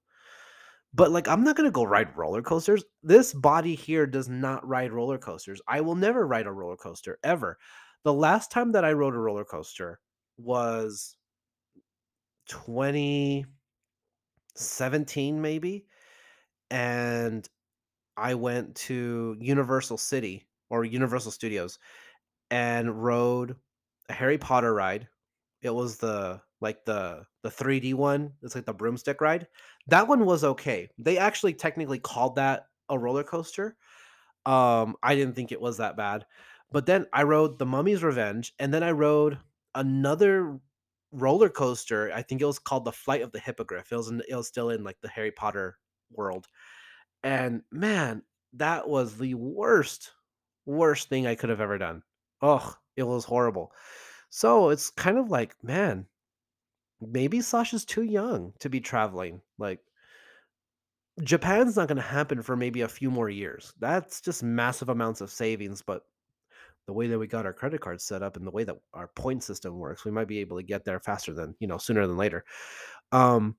But 0.93 1.11
like, 1.11 1.27
I'm 1.27 1.43
not 1.43 1.57
gonna 1.57 1.71
go 1.71 1.83
ride 1.83 2.15
roller 2.15 2.41
coasters. 2.41 2.83
This 3.03 3.33
body 3.33 3.75
here 3.75 4.07
does 4.07 4.29
not 4.29 4.67
ride 4.67 4.91
roller 4.91 5.17
coasters. 5.17 5.61
I 5.67 5.81
will 5.81 5.95
never 5.95 6.25
ride 6.25 6.47
a 6.47 6.51
roller 6.51 6.77
coaster 6.77 7.19
ever. 7.23 7.57
The 8.03 8.13
last 8.13 8.51
time 8.51 8.71
that 8.71 8.85
I 8.85 8.93
rode 8.93 9.13
a 9.13 9.19
roller 9.19 9.43
coaster 9.43 9.99
was 10.37 11.17
2017, 12.47 15.41
maybe. 15.41 15.85
And 16.71 17.47
I 18.15 18.35
went 18.35 18.75
to 18.75 19.35
Universal 19.39 19.97
City 19.97 20.47
or 20.69 20.85
Universal 20.85 21.31
Studios 21.31 21.79
and 22.49 23.03
rode 23.03 23.55
a 24.09 24.13
Harry 24.13 24.37
Potter 24.37 24.73
ride. 24.73 25.09
It 25.61 25.71
was 25.73 25.97
the 25.97 26.41
like 26.61 26.85
the 26.85 27.25
the 27.43 27.49
3D 27.49 27.93
one. 27.93 28.33
It's 28.41 28.55
like 28.55 28.65
the 28.65 28.73
broomstick 28.73 29.21
ride. 29.21 29.47
That 29.87 30.07
one 30.07 30.25
was 30.25 30.43
okay. 30.43 30.89
They 30.97 31.17
actually 31.17 31.53
technically 31.53 31.99
called 31.99 32.35
that 32.35 32.67
a 32.89 32.97
roller 32.97 33.23
coaster. 33.23 33.75
Um, 34.45 34.95
I 35.03 35.15
didn't 35.15 35.35
think 35.35 35.51
it 35.51 35.61
was 35.61 35.77
that 35.77 35.97
bad. 35.97 36.25
But 36.71 36.85
then 36.85 37.05
I 37.13 37.23
rode 37.23 37.59
the 37.59 37.65
Mummy's 37.65 38.03
Revenge, 38.03 38.53
and 38.59 38.73
then 38.73 38.83
I 38.83 38.91
rode 38.91 39.39
another 39.75 40.59
roller 41.11 41.49
coaster. 41.49 42.11
I 42.13 42.21
think 42.21 42.41
it 42.41 42.45
was 42.45 42.59
called 42.59 42.85
the 42.85 42.91
Flight 42.91 43.21
of 43.21 43.31
the 43.31 43.39
Hippogriff. 43.39 43.91
It 43.91 43.95
was 43.95 44.09
in, 44.09 44.21
it 44.27 44.35
was 44.35 44.47
still 44.47 44.69
in 44.69 44.83
like 44.83 44.97
the 45.01 45.09
Harry 45.09 45.31
Potter 45.31 45.77
world. 46.11 46.47
And 47.23 47.63
man, 47.71 48.23
that 48.53 48.87
was 48.87 49.17
the 49.17 49.35
worst, 49.35 50.11
worst 50.65 51.09
thing 51.09 51.27
I 51.27 51.35
could 51.35 51.49
have 51.49 51.61
ever 51.61 51.77
done. 51.77 52.03
Oh, 52.41 52.75
it 52.95 53.03
was 53.03 53.25
horrible. 53.25 53.71
So 54.29 54.69
it's 54.69 54.89
kind 54.89 55.17
of 55.17 55.29
like, 55.29 55.55
man, 55.63 56.05
maybe 57.01 57.41
Sasha's 57.41 57.85
too 57.85 58.03
young 58.03 58.53
to 58.59 58.69
be 58.69 58.79
traveling. 58.79 59.41
Like, 59.57 59.79
Japan's 61.23 61.75
not 61.75 61.87
going 61.87 61.97
to 61.97 62.01
happen 62.01 62.41
for 62.41 62.55
maybe 62.55 62.81
a 62.81 62.87
few 62.87 63.09
more 63.09 63.29
years. 63.29 63.73
That's 63.79 64.21
just 64.21 64.43
massive 64.43 64.89
amounts 64.89 65.21
of 65.21 65.31
savings. 65.31 65.81
But 65.81 66.03
the 66.85 66.93
way 66.93 67.07
that 67.07 67.19
we 67.19 67.27
got 67.27 67.45
our 67.45 67.53
credit 67.53 67.81
card 67.81 67.99
set 68.01 68.21
up 68.21 68.37
and 68.37 68.45
the 68.45 68.51
way 68.51 68.63
that 68.63 68.77
our 68.93 69.07
point 69.09 69.43
system 69.43 69.77
works, 69.77 70.05
we 70.05 70.11
might 70.11 70.27
be 70.27 70.39
able 70.39 70.57
to 70.57 70.63
get 70.63 70.85
there 70.85 70.99
faster 70.99 71.33
than, 71.33 71.55
you 71.59 71.67
know, 71.67 71.77
sooner 71.77 72.05
than 72.05 72.17
later. 72.17 72.45
Um, 73.11 73.55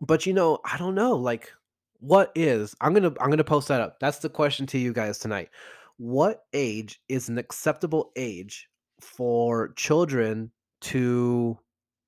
but 0.00 0.26
you 0.26 0.32
know, 0.32 0.58
I 0.64 0.76
don't 0.76 0.94
know. 0.94 1.16
Like, 1.16 1.52
what 2.00 2.32
is 2.34 2.74
I'm 2.80 2.92
gonna 2.92 3.12
I'm 3.20 3.30
gonna 3.30 3.44
post 3.44 3.68
that 3.68 3.80
up. 3.80 4.00
That's 4.00 4.18
the 4.18 4.28
question 4.28 4.66
to 4.66 4.78
you 4.78 4.92
guys 4.92 5.18
tonight. 5.18 5.50
What 5.98 6.44
age 6.52 7.00
is 7.08 7.28
an 7.28 7.38
acceptable 7.38 8.10
age 8.16 8.68
for 9.02 9.72
children 9.74 10.50
to 10.80 11.58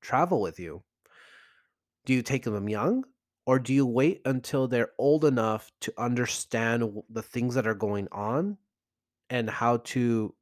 travel 0.01 0.41
with 0.41 0.59
you? 0.59 0.83
Do 2.07 2.15
you 2.15 2.23
take 2.23 2.45
them 2.45 2.69
young? 2.69 3.05
Or 3.47 3.59
do 3.59 3.75
you 3.75 3.85
wait 3.85 4.23
until 4.25 4.69
they're 4.69 4.93
old 4.99 5.25
enough 5.25 5.71
to 5.83 5.93
understand 5.99 7.03
the 7.11 7.23
things 7.23 7.55
that 7.57 7.67
are 7.67 7.75
going 7.75 8.09
on 8.11 8.57
and 9.29 9.51
how 9.51 9.79
to 9.79 10.35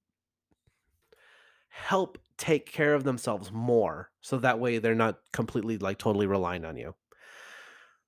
help 1.69 2.19
take 2.37 2.71
care 2.71 2.95
of 2.95 3.03
themselves 3.03 3.51
more 3.51 4.11
so 4.21 4.39
that 4.39 4.61
way 4.61 4.79
they're 4.79 4.95
not 4.95 5.19
completely 5.33 5.79
like 5.79 5.99
totally 5.99 6.27
relying 6.27 6.65
on 6.65 6.77
you? 6.77 6.95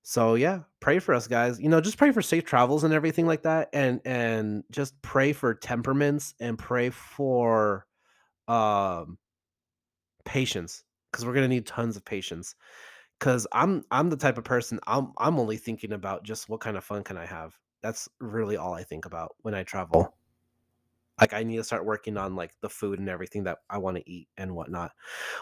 So 0.07 0.35
yeah, 0.35 0.59
pray 0.79 0.99
for 0.99 1.13
us 1.13 1.27
guys. 1.27 1.59
You 1.59 1.67
know, 1.67 1.81
just 1.81 1.97
pray 1.97 2.11
for 2.11 2.21
safe 2.21 2.45
travels 2.45 2.83
and 2.83 2.93
everything 2.93 3.25
like 3.25 3.41
that 3.43 3.69
and 3.73 3.99
and 4.05 4.63
just 4.71 5.01
pray 5.01 5.33
for 5.33 5.53
temperaments 5.53 6.35
and 6.39 6.57
pray 6.57 6.89
for 6.91 7.85
um 8.47 9.17
patience 10.23 10.83
because 11.11 11.25
we're 11.25 11.33
to 11.33 11.47
need 11.47 11.65
tons 11.65 11.95
of 11.95 12.03
patience 12.03 12.55
cuz 13.19 13.47
I'm 13.51 13.83
I'm 13.91 14.09
the 14.09 14.17
type 14.17 14.37
of 14.37 14.43
person 14.43 14.79
I'm 14.87 15.13
I'm 15.17 15.39
only 15.39 15.57
thinking 15.57 15.93
about 15.93 16.23
just 16.23 16.49
what 16.49 16.61
kind 16.61 16.77
of 16.77 16.83
fun 16.83 17.03
can 17.03 17.17
I 17.17 17.25
have. 17.25 17.57
That's 17.81 18.09
really 18.19 18.57
all 18.57 18.73
I 18.73 18.83
think 18.83 19.05
about 19.05 19.35
when 19.41 19.53
I 19.53 19.63
travel. 19.63 20.15
Like 21.19 21.33
I 21.33 21.43
need 21.43 21.57
to 21.57 21.63
start 21.63 21.85
working 21.85 22.17
on 22.17 22.35
like 22.35 22.53
the 22.61 22.69
food 22.69 22.99
and 22.99 23.07
everything 23.07 23.43
that 23.45 23.59
I 23.69 23.77
want 23.77 23.97
to 23.97 24.09
eat 24.09 24.27
and 24.37 24.53
whatnot. 24.53 24.91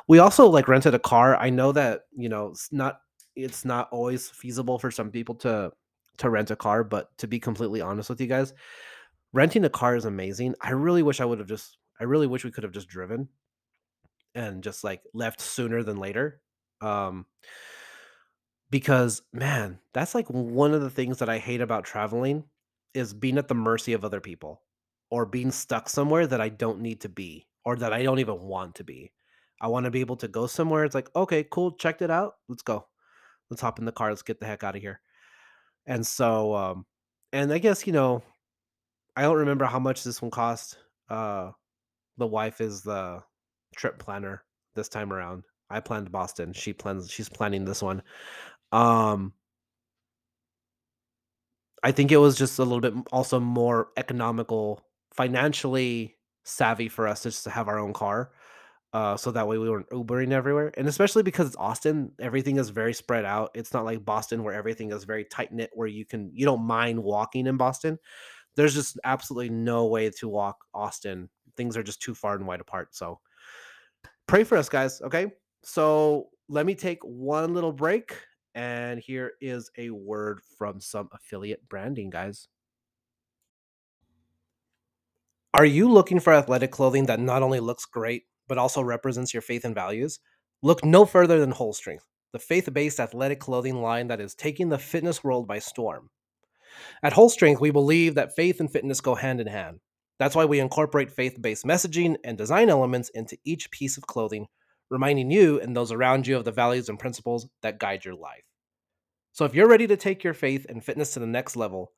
We 0.08 0.20
also 0.20 0.48
like 0.48 0.68
rented 0.68 0.94
a 0.94 1.00
car. 1.00 1.36
I 1.38 1.50
know 1.50 1.72
that, 1.72 2.02
you 2.16 2.30
know, 2.30 2.50
it's 2.50 2.72
not 2.72 3.02
it's 3.36 3.66
not 3.66 3.90
always 3.92 4.30
feasible 4.30 4.78
for 4.78 4.92
some 4.92 5.10
people 5.10 5.36
to 5.36 5.72
to 6.18 6.30
rent 6.30 6.52
a 6.52 6.56
car, 6.56 6.84
but 6.84 7.18
to 7.18 7.28
be 7.28 7.40
completely 7.40 7.82
honest 7.82 8.10
with 8.10 8.22
you 8.22 8.28
guys, 8.28 8.54
renting 9.34 9.66
a 9.66 9.70
car 9.70 9.96
is 9.96 10.06
amazing. 10.06 10.54
I 10.62 10.72
really 10.72 11.02
wish 11.02 11.20
I 11.20 11.26
would 11.26 11.40
have 11.40 11.48
just 11.48 11.78
I 12.00 12.06
really 12.06 12.28
wish 12.28 12.44
we 12.44 12.52
could 12.52 12.64
have 12.64 12.74
just 12.74 12.88
driven 12.88 13.30
and 14.36 14.64
just 14.64 14.84
like 14.84 15.02
left 15.14 15.40
sooner 15.40 15.84
than 15.84 15.98
later. 15.98 16.42
Um 16.82 17.26
because 18.70 19.22
man, 19.32 19.80
that's 19.94 20.16
like 20.16 20.28
one 20.28 20.74
of 20.74 20.82
the 20.82 20.90
things 20.90 21.20
that 21.20 21.30
I 21.30 21.38
hate 21.38 21.62
about 21.62 21.86
traveling 21.86 22.46
is 22.94 23.14
being 23.14 23.38
at 23.38 23.48
the 23.48 23.56
mercy 23.56 23.94
of 23.94 24.04
other 24.04 24.20
people 24.20 24.62
or 25.10 25.26
being 25.26 25.52
stuck 25.52 25.90
somewhere 25.90 26.26
that 26.26 26.42
I 26.42 26.50
don't 26.50 26.82
need 26.82 27.02
to 27.02 27.10
be 27.10 27.48
or 27.66 27.76
that 27.78 27.94
I 27.94 28.04
don't 28.04 28.20
even 28.20 28.42
want 28.42 28.76
to 28.76 28.84
be. 28.84 29.12
I 29.62 29.68
want 29.68 29.86
to 29.86 29.92
be 29.92 30.02
able 30.02 30.18
to 30.18 30.28
go 30.28 30.48
somewhere. 30.48 30.84
It's 30.84 30.96
like, 30.96 31.10
okay, 31.16 31.46
cool, 31.50 31.72
checked 31.72 32.02
it 32.02 32.12
out. 32.12 32.34
Let's 32.50 32.64
go. 32.64 32.88
Let's 33.50 33.62
hop 33.62 33.80
in 33.80 33.86
the 33.86 33.92
car. 33.92 34.10
Let's 34.10 34.22
get 34.22 34.40
the 34.40 34.46
heck 34.46 34.64
out 34.64 34.76
of 34.76 34.82
here. 34.82 35.00
And 35.86 36.06
so, 36.06 36.56
um, 36.56 36.86
and 37.32 37.52
I 37.54 37.60
guess, 37.60 37.86
you 37.86 37.94
know, 37.94 38.24
I 39.16 39.22
don't 39.22 39.38
remember 39.38 39.66
how 39.66 39.80
much 39.80 40.04
this 40.04 40.22
one 40.22 40.32
cost. 40.32 40.78
Uh, 41.10 41.52
the 42.18 42.28
wife 42.28 42.62
is 42.62 42.82
the 42.82 43.22
trip 43.76 44.00
planner 44.00 44.44
this 44.76 44.90
time 44.90 45.12
around. 45.12 45.44
I 45.70 45.80
planned 45.80 46.12
Boston. 46.12 46.54
She 46.54 46.74
plans, 46.74 47.10
she's 47.10 47.30
planning 47.30 47.66
this 47.66 47.82
one. 47.82 48.04
Um, 48.72 49.34
I 51.84 51.92
think 51.92 52.12
it 52.12 52.18
was 52.18 52.38
just 52.38 52.60
a 52.60 52.64
little 52.64 52.80
bit 52.80 52.94
also 53.12 53.40
more 53.40 53.90
economical, 53.98 54.82
financially 55.14 56.16
savvy 56.44 56.88
for 56.90 57.08
us 57.08 57.24
to 57.24 57.30
just 57.30 57.46
have 57.46 57.68
our 57.68 57.80
own 57.80 57.94
car. 57.94 58.32
Uh, 58.94 59.18
so 59.18 59.32
that 59.32 59.48
way 59.48 59.58
we 59.58 59.70
weren't 59.70 59.90
Ubering 59.90 60.32
everywhere. 60.32 60.72
And 60.78 60.88
especially 60.88 61.24
because 61.24 61.48
it's 61.48 61.56
Austin, 61.56 62.12
everything 62.20 62.58
is 62.58 62.70
very 62.70 62.94
spread 62.94 63.26
out. 63.26 63.50
It's 63.56 63.74
not 63.74 63.86
like 63.86 64.06
Boston 64.06 64.44
where 64.44 64.54
everything 64.54 64.92
is 64.92 65.04
very 65.04 65.26
tight 65.26 65.52
knit 65.52 65.72
where 65.74 65.88
you 65.88 66.06
can 66.06 66.30
you 66.32 66.46
don't 66.46 66.62
mind 66.62 67.04
walking 67.04 67.48
in 67.48 67.58
Boston. 67.58 67.98
There's 68.56 68.76
just 68.76 69.00
absolutely 69.04 69.50
no 69.50 69.88
way 69.88 70.12
to 70.12 70.30
walk 70.30 70.58
Austin. 70.76 71.30
Things 71.58 71.78
are 71.78 71.84
just 71.84 72.02
too 72.02 72.16
far 72.16 72.36
and 72.36 72.48
wide 72.48 72.62
apart. 72.62 72.96
So 72.96 73.20
pray 74.28 74.44
for 74.44 74.58
us, 74.58 74.70
guys. 74.70 75.02
Okay. 75.02 75.32
So 75.64 76.30
let 76.50 76.66
me 76.66 76.76
take 76.76 77.00
one 77.04 77.54
little 77.54 77.72
break. 77.72 78.16
And 78.56 79.00
here 79.00 79.34
is 79.42 79.72
a 79.78 79.90
word 79.90 80.40
from 80.58 80.80
some 80.80 81.10
affiliate 81.12 81.68
branding, 81.70 82.10
guys. 82.10 82.48
Are 85.56 85.66
you 85.66 85.90
looking 85.90 86.20
for 86.20 86.34
athletic 86.34 86.72
clothing 86.72 87.06
that 87.06 87.20
not 87.20 87.44
only 87.44 87.60
looks 87.60 87.86
great, 87.86 88.24
but 88.48 88.58
also 88.58 88.82
represents 88.82 89.34
your 89.34 89.42
faith 89.42 89.66
and 89.66 89.76
values, 89.76 90.20
look 90.62 90.84
no 90.84 91.06
further 91.06 91.40
than 91.40 91.54
Holstrength, 91.54 92.06
the 92.32 92.40
faith 92.40 92.72
based 92.74 93.00
athletic 93.00 93.40
clothing 93.40 93.82
line 93.82 94.08
that 94.08 94.20
is 94.20 94.36
taking 94.36 94.70
the 94.70 94.80
fitness 94.80 95.24
world 95.24 95.48
by 95.48 95.60
storm. 95.60 96.10
At 97.04 97.14
Holstrength, 97.14 97.60
we 97.60 97.72
believe 97.72 98.16
that 98.16 98.36
faith 98.36 98.60
and 98.60 98.72
fitness 98.72 99.00
go 99.00 99.16
hand 99.16 99.40
in 99.40 99.48
hand. 99.48 99.80
That's 100.20 100.36
why 100.36 100.46
we 100.46 100.60
incorporate 100.60 101.12
faith 101.12 101.42
based 101.42 101.66
messaging 101.66 102.18
and 102.24 102.38
design 102.38 102.70
elements 102.70 103.10
into 103.10 103.38
each 103.44 103.72
piece 103.72 103.98
of 103.98 104.08
clothing, 104.08 104.48
reminding 104.90 105.32
you 105.32 105.60
and 105.60 105.76
those 105.76 105.92
around 105.92 106.28
you 106.28 106.38
of 106.38 106.46
the 106.46 106.52
values 106.52 106.90
and 106.90 107.00
principles 107.00 107.48
that 107.62 107.80
guide 107.80 108.06
your 108.06 108.16
life. 108.16 108.44
So 109.32 109.46
if 109.46 109.56
you're 109.56 109.68
ready 109.68 109.88
to 109.88 109.98
take 109.98 110.24
your 110.24 110.36
faith 110.36 110.66
and 110.70 110.84
fitness 110.84 111.14
to 111.14 111.20
the 111.20 111.26
next 111.26 111.56
level, 111.56 111.92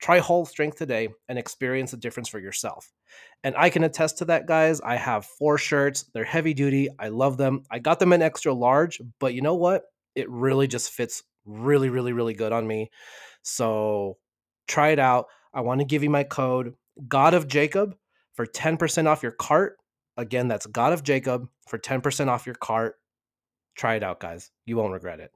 try 0.00 0.20
Holstrength 0.20 0.76
today 0.76 1.08
and 1.28 1.38
experience 1.38 1.92
the 1.92 1.96
difference 1.96 2.28
for 2.28 2.38
yourself. 2.38 2.92
And 3.42 3.54
I 3.56 3.70
can 3.70 3.84
attest 3.84 4.18
to 4.18 4.26
that, 4.26 4.46
guys. 4.46 4.80
I 4.80 4.96
have 4.96 5.24
four 5.24 5.56
shirts. 5.56 6.04
They're 6.12 6.24
heavy 6.24 6.52
duty. 6.52 6.88
I 6.98 7.08
love 7.08 7.38
them. 7.38 7.62
I 7.70 7.78
got 7.78 7.98
them 7.98 8.12
in 8.12 8.20
extra 8.20 8.52
large, 8.52 9.00
but 9.20 9.32
you 9.32 9.40
know 9.40 9.54
what? 9.54 9.84
It 10.14 10.28
really 10.28 10.66
just 10.66 10.90
fits 10.90 11.22
really, 11.46 11.88
really, 11.88 12.12
really 12.12 12.34
good 12.34 12.52
on 12.52 12.66
me. 12.66 12.90
So 13.42 14.18
try 14.68 14.90
it 14.90 14.98
out. 14.98 15.26
I 15.54 15.62
want 15.62 15.80
to 15.80 15.86
give 15.86 16.02
you 16.02 16.10
my 16.10 16.24
code 16.24 16.74
God 17.08 17.34
of 17.34 17.48
Jacob 17.48 17.96
for 18.34 18.46
10% 18.46 19.06
off 19.06 19.22
your 19.22 19.32
cart. 19.32 19.78
Again, 20.16 20.48
that's 20.48 20.66
God 20.66 20.92
of 20.92 21.02
Jacob 21.02 21.48
for 21.68 21.78
10% 21.78 22.28
off 22.28 22.46
your 22.46 22.54
cart. 22.54 22.96
Try 23.74 23.94
it 23.94 24.02
out, 24.02 24.20
guys. 24.20 24.50
You 24.66 24.76
won't 24.76 24.92
regret 24.92 25.20
it. 25.20 25.30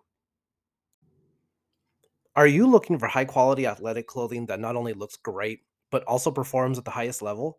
Are 2.35 2.47
you 2.47 2.67
looking 2.67 2.99
for 2.99 3.07
high 3.07 3.25
quality 3.25 3.67
athletic 3.67 4.07
clothing 4.07 4.47
that 4.47 4.61
not 4.61 4.77
only 4.77 4.93
looks 4.93 5.17
great, 5.17 5.61
but 5.91 6.05
also 6.05 6.31
performs 6.31 6.77
at 6.77 6.85
the 6.85 6.91
highest 6.91 7.23
level? 7.23 7.59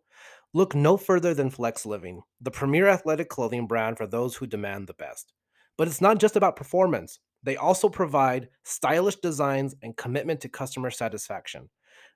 Look 0.53 0.75
no 0.75 0.97
further 0.97 1.33
than 1.33 1.49
Flex 1.49 1.85
Living, 1.85 2.21
the 2.41 2.51
premier 2.51 2.87
athletic 2.87 3.27
clothing 3.27 3.65
brand 3.65 3.97
for 3.97 4.05
those 4.05 4.35
who 4.35 4.45
demand 4.45 4.87
the 4.87 4.93
best. 4.93 5.33
But 5.77 5.87
it's 5.87 6.01
not 6.01 6.19
just 6.19 6.35
about 6.35 6.55
performance, 6.55 7.19
they 7.43 7.57
also 7.57 7.89
provide 7.89 8.49
stylish 8.63 9.15
designs 9.15 9.75
and 9.81 9.97
commitment 9.97 10.41
to 10.41 10.49
customer 10.49 10.91
satisfaction. 10.91 11.69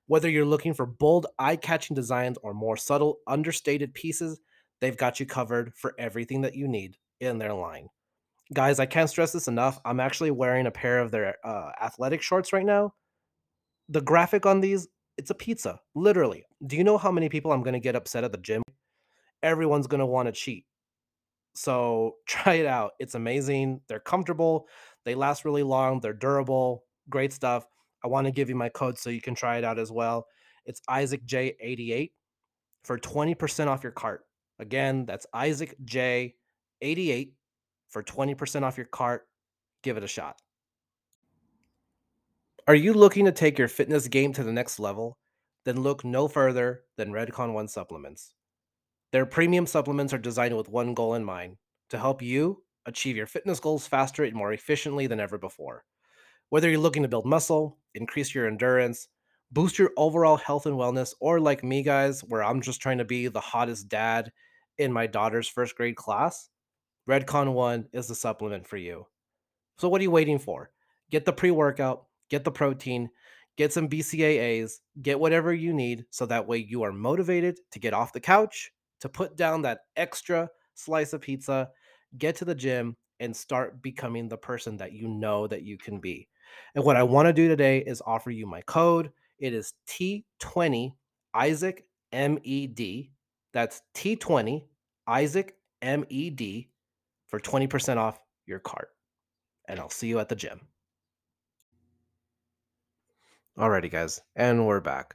Whether 0.06 0.28
you're 0.28 0.44
looking 0.44 0.74
for 0.74 0.86
bold, 0.86 1.26
eye 1.38 1.56
catching 1.56 1.94
designs 1.94 2.38
or 2.42 2.54
more 2.54 2.76
subtle, 2.76 3.18
understated 3.26 3.94
pieces, 3.94 4.40
they've 4.80 4.96
got 4.96 5.20
you 5.20 5.26
covered 5.26 5.72
for 5.74 5.94
everything 5.98 6.42
that 6.42 6.54
you 6.54 6.68
need 6.68 6.96
in 7.20 7.38
their 7.38 7.54
line 7.54 7.88
guys, 8.52 8.78
I 8.78 8.86
can't 8.86 9.10
stress 9.10 9.32
this 9.32 9.48
enough. 9.48 9.80
I'm 9.84 10.00
actually 10.00 10.30
wearing 10.30 10.66
a 10.66 10.70
pair 10.70 10.98
of 10.98 11.10
their 11.10 11.36
uh, 11.44 11.70
athletic 11.80 12.22
shorts 12.22 12.52
right 12.52 12.64
now. 12.64 12.94
The 13.88 14.00
graphic 14.00 14.46
on 14.46 14.60
these, 14.60 14.88
it's 15.16 15.30
a 15.30 15.34
pizza, 15.34 15.80
literally. 15.94 16.44
Do 16.66 16.76
you 16.76 16.84
know 16.84 16.98
how 16.98 17.10
many 17.10 17.28
people 17.28 17.52
I'm 17.52 17.62
going 17.62 17.74
to 17.74 17.80
get 17.80 17.96
upset 17.96 18.24
at 18.24 18.32
the 18.32 18.38
gym? 18.38 18.62
Everyone's 19.42 19.86
going 19.86 20.00
to 20.00 20.06
want 20.06 20.26
to 20.26 20.32
cheat. 20.32 20.66
So 21.54 22.16
try 22.26 22.54
it 22.54 22.66
out. 22.66 22.92
It's 22.98 23.14
amazing. 23.14 23.80
They're 23.88 24.00
comfortable. 24.00 24.66
They 25.04 25.14
last 25.14 25.44
really 25.44 25.62
long. 25.62 26.00
They're 26.00 26.12
durable. 26.12 26.84
Great 27.08 27.32
stuff. 27.32 27.66
I 28.04 28.08
want 28.08 28.26
to 28.26 28.32
give 28.32 28.48
you 28.48 28.54
my 28.54 28.68
code 28.68 28.98
so 28.98 29.10
you 29.10 29.20
can 29.20 29.34
try 29.34 29.58
it 29.58 29.64
out 29.64 29.78
as 29.78 29.92
well. 29.92 30.26
It's 30.64 30.80
Isaac 30.88 31.24
J88 31.26 32.10
for 32.84 32.98
20% 32.98 33.66
off 33.68 33.82
your 33.82 33.92
cart. 33.92 34.24
Again, 34.58 35.06
that's 35.06 35.26
Isaac 35.32 35.74
J88 35.84 37.32
for 37.88 38.02
20% 38.02 38.62
off 38.62 38.76
your 38.76 38.86
cart. 38.86 39.26
Give 39.82 39.96
it 39.96 40.04
a 40.04 40.08
shot. 40.08 40.36
Are 42.68 42.74
you 42.74 42.92
looking 42.92 43.24
to 43.24 43.32
take 43.32 43.58
your 43.58 43.68
fitness 43.68 44.06
game 44.06 44.32
to 44.34 44.44
the 44.44 44.52
next 44.52 44.78
level? 44.78 45.18
Then 45.64 45.80
look 45.80 46.04
no 46.04 46.28
further 46.28 46.82
than 46.96 47.12
Redcon 47.12 47.52
One 47.52 47.68
supplements. 47.68 48.34
Their 49.12 49.26
premium 49.26 49.66
supplements 49.66 50.12
are 50.12 50.18
designed 50.18 50.56
with 50.56 50.68
one 50.68 50.94
goal 50.94 51.14
in 51.14 51.24
mind 51.24 51.56
to 51.90 51.98
help 51.98 52.22
you 52.22 52.62
achieve 52.86 53.16
your 53.16 53.26
fitness 53.26 53.60
goals 53.60 53.86
faster 53.86 54.24
and 54.24 54.34
more 54.34 54.52
efficiently 54.52 55.06
than 55.06 55.20
ever 55.20 55.38
before. 55.38 55.84
Whether 56.52 56.68
you're 56.68 56.80
looking 56.80 57.02
to 57.02 57.08
build 57.08 57.24
muscle, 57.24 57.78
increase 57.94 58.34
your 58.34 58.46
endurance, 58.46 59.08
boost 59.52 59.78
your 59.78 59.90
overall 59.96 60.36
health 60.36 60.66
and 60.66 60.76
wellness, 60.76 61.14
or 61.18 61.40
like 61.40 61.64
me, 61.64 61.82
guys, 61.82 62.20
where 62.24 62.44
I'm 62.44 62.60
just 62.60 62.82
trying 62.82 62.98
to 62.98 63.06
be 63.06 63.28
the 63.28 63.40
hottest 63.40 63.88
dad 63.88 64.30
in 64.76 64.92
my 64.92 65.06
daughter's 65.06 65.48
first 65.48 65.74
grade 65.76 65.96
class, 65.96 66.50
Redcon 67.08 67.54
One 67.54 67.86
is 67.94 68.06
the 68.06 68.14
supplement 68.14 68.66
for 68.66 68.76
you. 68.76 69.06
So 69.78 69.88
what 69.88 70.02
are 70.02 70.04
you 70.04 70.10
waiting 70.10 70.38
for? 70.38 70.70
Get 71.10 71.24
the 71.24 71.32
pre-workout, 71.32 72.04
get 72.28 72.44
the 72.44 72.52
protein, 72.52 73.08
get 73.56 73.72
some 73.72 73.88
BCAAs, 73.88 74.72
get 75.00 75.18
whatever 75.18 75.54
you 75.54 75.72
need 75.72 76.04
so 76.10 76.26
that 76.26 76.46
way 76.46 76.58
you 76.58 76.82
are 76.82 76.92
motivated 76.92 77.60
to 77.70 77.78
get 77.78 77.94
off 77.94 78.12
the 78.12 78.20
couch, 78.20 78.70
to 79.00 79.08
put 79.08 79.38
down 79.38 79.62
that 79.62 79.86
extra 79.96 80.50
slice 80.74 81.14
of 81.14 81.22
pizza, 81.22 81.70
get 82.18 82.36
to 82.36 82.44
the 82.44 82.54
gym 82.54 82.94
and 83.20 83.34
start 83.34 83.80
becoming 83.80 84.28
the 84.28 84.36
person 84.36 84.76
that 84.76 84.92
you 84.92 85.08
know 85.08 85.46
that 85.46 85.62
you 85.62 85.78
can 85.78 85.98
be. 85.98 86.28
And 86.74 86.84
what 86.84 86.96
I 86.96 87.02
want 87.02 87.26
to 87.26 87.32
do 87.32 87.48
today 87.48 87.78
is 87.78 88.02
offer 88.04 88.30
you 88.30 88.46
my 88.46 88.62
code. 88.62 89.10
It 89.38 89.52
is 89.54 89.74
T20 89.88 90.92
Isaac 91.34 91.86
MED. 92.12 93.08
That's 93.52 93.82
T20 93.94 94.64
Isaac 95.06 95.56
MED 95.82 96.66
for 97.28 97.40
20% 97.40 97.96
off 97.96 98.20
your 98.46 98.58
cart. 98.58 98.88
And 99.68 99.80
I'll 99.80 99.90
see 99.90 100.08
you 100.08 100.18
at 100.18 100.28
the 100.28 100.36
gym. 100.36 100.60
Alrighty, 103.58 103.90
guys, 103.90 104.20
and 104.34 104.66
we're 104.66 104.80
back. 104.80 105.14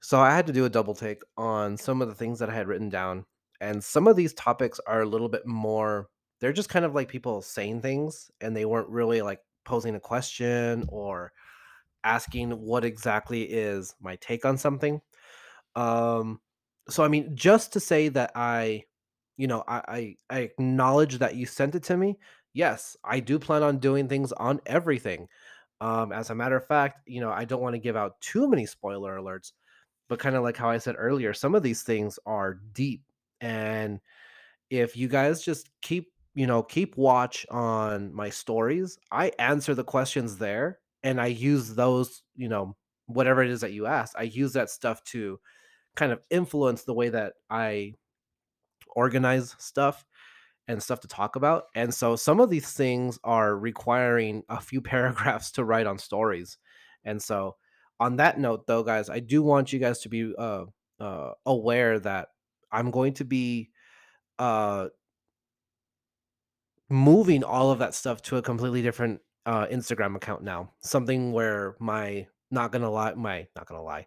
So 0.00 0.20
I 0.20 0.34
had 0.34 0.46
to 0.46 0.52
do 0.52 0.66
a 0.66 0.70
double 0.70 0.94
take 0.94 1.22
on 1.36 1.76
some 1.76 2.00
of 2.00 2.06
the 2.08 2.14
things 2.14 2.38
that 2.38 2.48
I 2.48 2.54
had 2.54 2.68
written 2.68 2.88
down. 2.88 3.24
And 3.60 3.82
some 3.82 4.06
of 4.06 4.14
these 4.14 4.34
topics 4.34 4.78
are 4.86 5.02
a 5.02 5.08
little 5.08 5.28
bit 5.28 5.46
more, 5.46 6.08
they're 6.40 6.52
just 6.52 6.68
kind 6.68 6.84
of 6.84 6.94
like 6.94 7.08
people 7.08 7.42
saying 7.42 7.80
things 7.80 8.30
and 8.40 8.54
they 8.54 8.64
weren't 8.64 8.88
really 8.88 9.22
like 9.22 9.40
posing 9.66 9.94
a 9.94 10.00
question 10.00 10.84
or 10.88 11.32
asking 12.04 12.50
what 12.52 12.84
exactly 12.84 13.42
is 13.42 13.94
my 14.00 14.16
take 14.16 14.44
on 14.44 14.56
something. 14.56 15.00
Um, 15.74 16.40
so 16.88 17.04
I 17.04 17.08
mean, 17.08 17.36
just 17.36 17.72
to 17.74 17.80
say 17.80 18.08
that 18.08 18.32
I 18.34 18.84
you 19.36 19.46
know, 19.46 19.64
I, 19.68 19.82
I 19.88 20.16
I 20.30 20.38
acknowledge 20.40 21.18
that 21.18 21.36
you 21.36 21.46
sent 21.46 21.74
it 21.74 21.82
to 21.84 21.96
me. 21.96 22.18
Yes, 22.54 22.96
I 23.04 23.20
do 23.20 23.38
plan 23.38 23.62
on 23.62 23.78
doing 23.78 24.08
things 24.08 24.32
on 24.32 24.60
everything. 24.64 25.28
Um, 25.80 26.10
as 26.12 26.30
a 26.30 26.34
matter 26.34 26.56
of 26.56 26.66
fact, 26.66 27.06
you 27.06 27.20
know, 27.20 27.30
I 27.30 27.44
don't 27.44 27.60
want 27.60 27.74
to 27.74 27.80
give 27.80 27.96
out 27.96 28.18
too 28.20 28.48
many 28.48 28.64
spoiler 28.64 29.18
alerts, 29.18 29.52
but 30.08 30.18
kind 30.18 30.36
of 30.36 30.42
like 30.42 30.56
how 30.56 30.70
I 30.70 30.78
said 30.78 30.94
earlier, 30.98 31.34
some 31.34 31.54
of 31.54 31.62
these 31.62 31.82
things 31.82 32.18
are 32.24 32.60
deep. 32.72 33.02
And 33.42 34.00
if 34.70 34.96
you 34.96 35.08
guys 35.08 35.44
just 35.44 35.68
keep, 35.82 36.10
you 36.36 36.46
know, 36.46 36.62
keep 36.62 36.98
watch 36.98 37.46
on 37.50 38.14
my 38.14 38.28
stories, 38.28 38.98
I 39.10 39.32
answer 39.38 39.74
the 39.74 39.82
questions 39.82 40.36
there 40.36 40.78
and 41.02 41.18
I 41.18 41.28
use 41.28 41.74
those, 41.74 42.22
you 42.36 42.50
know, 42.50 42.76
whatever 43.06 43.42
it 43.42 43.50
is 43.50 43.62
that 43.62 43.72
you 43.72 43.86
ask, 43.86 44.14
I 44.18 44.24
use 44.24 44.52
that 44.52 44.68
stuff 44.68 45.02
to 45.04 45.40
kind 45.96 46.12
of 46.12 46.20
influence 46.28 46.82
the 46.82 46.92
way 46.92 47.08
that 47.08 47.32
I 47.48 47.94
organize 48.94 49.56
stuff 49.58 50.04
and 50.68 50.82
stuff 50.82 51.00
to 51.00 51.08
talk 51.08 51.36
about. 51.36 51.64
And 51.74 51.92
so 51.94 52.16
some 52.16 52.38
of 52.40 52.50
these 52.50 52.70
things 52.70 53.18
are 53.24 53.56
requiring 53.56 54.42
a 54.50 54.60
few 54.60 54.80
paragraphs 54.82 55.52
to 55.52 55.64
write 55.64 55.86
on 55.86 55.96
stories. 55.96 56.58
And 57.02 57.22
so 57.22 57.56
on 57.98 58.16
that 58.16 58.38
note 58.38 58.66
though 58.66 58.82
guys, 58.82 59.08
I 59.08 59.20
do 59.20 59.42
want 59.42 59.72
you 59.72 59.78
guys 59.78 60.00
to 60.00 60.10
be 60.10 60.34
uh, 60.36 60.64
uh, 61.00 61.30
aware 61.46 61.98
that 62.00 62.28
I'm 62.70 62.90
going 62.90 63.14
to 63.14 63.24
be 63.24 63.70
uh, 64.38 64.88
moving 66.88 67.44
all 67.44 67.70
of 67.70 67.78
that 67.80 67.94
stuff 67.94 68.22
to 68.22 68.36
a 68.36 68.42
completely 68.42 68.82
different 68.82 69.20
uh, 69.44 69.66
Instagram 69.66 70.16
account 70.16 70.42
now. 70.42 70.72
Something 70.80 71.32
where 71.32 71.76
my 71.78 72.26
not 72.50 72.72
gonna 72.72 72.90
lie, 72.90 73.14
my 73.14 73.46
not 73.56 73.66
gonna 73.66 73.82
lie, 73.82 74.06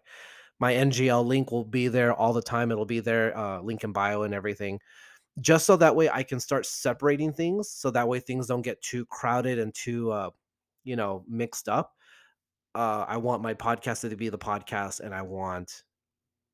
my 0.58 0.74
NGL 0.74 1.24
link 1.24 1.50
will 1.50 1.64
be 1.64 1.88
there 1.88 2.12
all 2.12 2.32
the 2.32 2.42
time. 2.42 2.70
It'll 2.70 2.84
be 2.84 3.00
there, 3.00 3.36
uh, 3.36 3.60
link 3.60 3.84
in 3.84 3.92
bio 3.92 4.22
and 4.22 4.34
everything, 4.34 4.78
just 5.40 5.66
so 5.66 5.76
that 5.76 5.96
way 5.96 6.10
I 6.10 6.22
can 6.22 6.40
start 6.40 6.66
separating 6.66 7.32
things. 7.32 7.70
So 7.70 7.90
that 7.90 8.08
way 8.08 8.20
things 8.20 8.46
don't 8.46 8.62
get 8.62 8.80
too 8.82 9.06
crowded 9.06 9.58
and 9.58 9.74
too, 9.74 10.12
uh, 10.12 10.30
you 10.84 10.96
know, 10.96 11.24
mixed 11.28 11.68
up. 11.68 11.94
Uh, 12.74 13.04
I 13.08 13.16
want 13.16 13.42
my 13.42 13.54
podcast 13.54 14.08
to 14.08 14.16
be 14.16 14.28
the 14.28 14.38
podcast, 14.38 15.00
and 15.00 15.14
I 15.14 15.22
want 15.22 15.82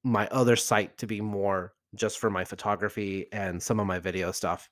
my 0.05 0.29
other 0.29 0.57
site 0.57 0.97
to 0.99 1.07
be 1.07 1.21
more 1.21 1.75
just 1.95 2.19
for 2.19 2.31
my 2.31 2.45
photography 2.45 3.27
and 3.33 3.63
some 3.63 3.81
of 3.81 3.87
my 3.87 3.99
video 3.99 4.31
stuff. 4.33 4.69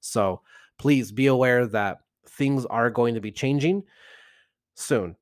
So 0.00 0.40
please 0.82 1.12
be 1.12 1.28
aware 1.28 1.64
that 1.64 1.98
things 2.26 2.66
are 2.66 2.90
going 2.90 3.14
to 3.14 3.20
be 3.20 3.30
changing 3.30 3.84
soon. 4.74 5.14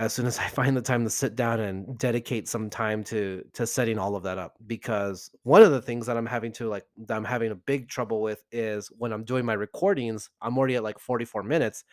As 0.00 0.12
soon 0.12 0.26
as 0.26 0.40
I 0.40 0.48
find 0.48 0.76
the 0.76 0.82
time 0.82 1.04
to 1.04 1.10
sit 1.10 1.36
down 1.36 1.60
and 1.60 1.96
dedicate 1.98 2.48
some 2.48 2.68
time 2.68 3.04
to 3.04 3.44
to 3.52 3.64
setting 3.64 3.96
all 3.96 4.16
of 4.16 4.24
that 4.24 4.38
up 4.38 4.56
because 4.66 5.30
one 5.44 5.62
of 5.62 5.70
the 5.70 5.80
things 5.80 6.04
that 6.06 6.16
I'm 6.16 6.26
having 6.26 6.50
to 6.54 6.68
like 6.68 6.84
that 7.06 7.16
I'm 7.16 7.24
having 7.24 7.52
a 7.52 7.54
big 7.54 7.88
trouble 7.88 8.22
with 8.22 8.42
is 8.50 8.88
when 8.98 9.12
I'm 9.12 9.22
doing 9.22 9.44
my 9.44 9.52
recordings 9.52 10.30
I'm 10.40 10.58
already 10.58 10.74
at 10.74 10.82
like 10.82 10.98
44 10.98 11.44
minutes 11.44 11.84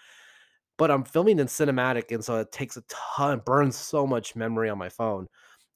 but 0.78 0.90
I'm 0.90 1.04
filming 1.04 1.38
in 1.38 1.46
cinematic 1.46 2.12
and 2.12 2.26
so 2.26 2.38
it 2.38 2.52
takes 2.52 2.76
a 2.76 2.84
ton 2.90 3.44
burns 3.46 3.76
so 3.76 4.08
much 4.08 4.36
memory 4.36 4.72
on 4.72 4.80
my 4.80 4.90
phone. 4.90 5.28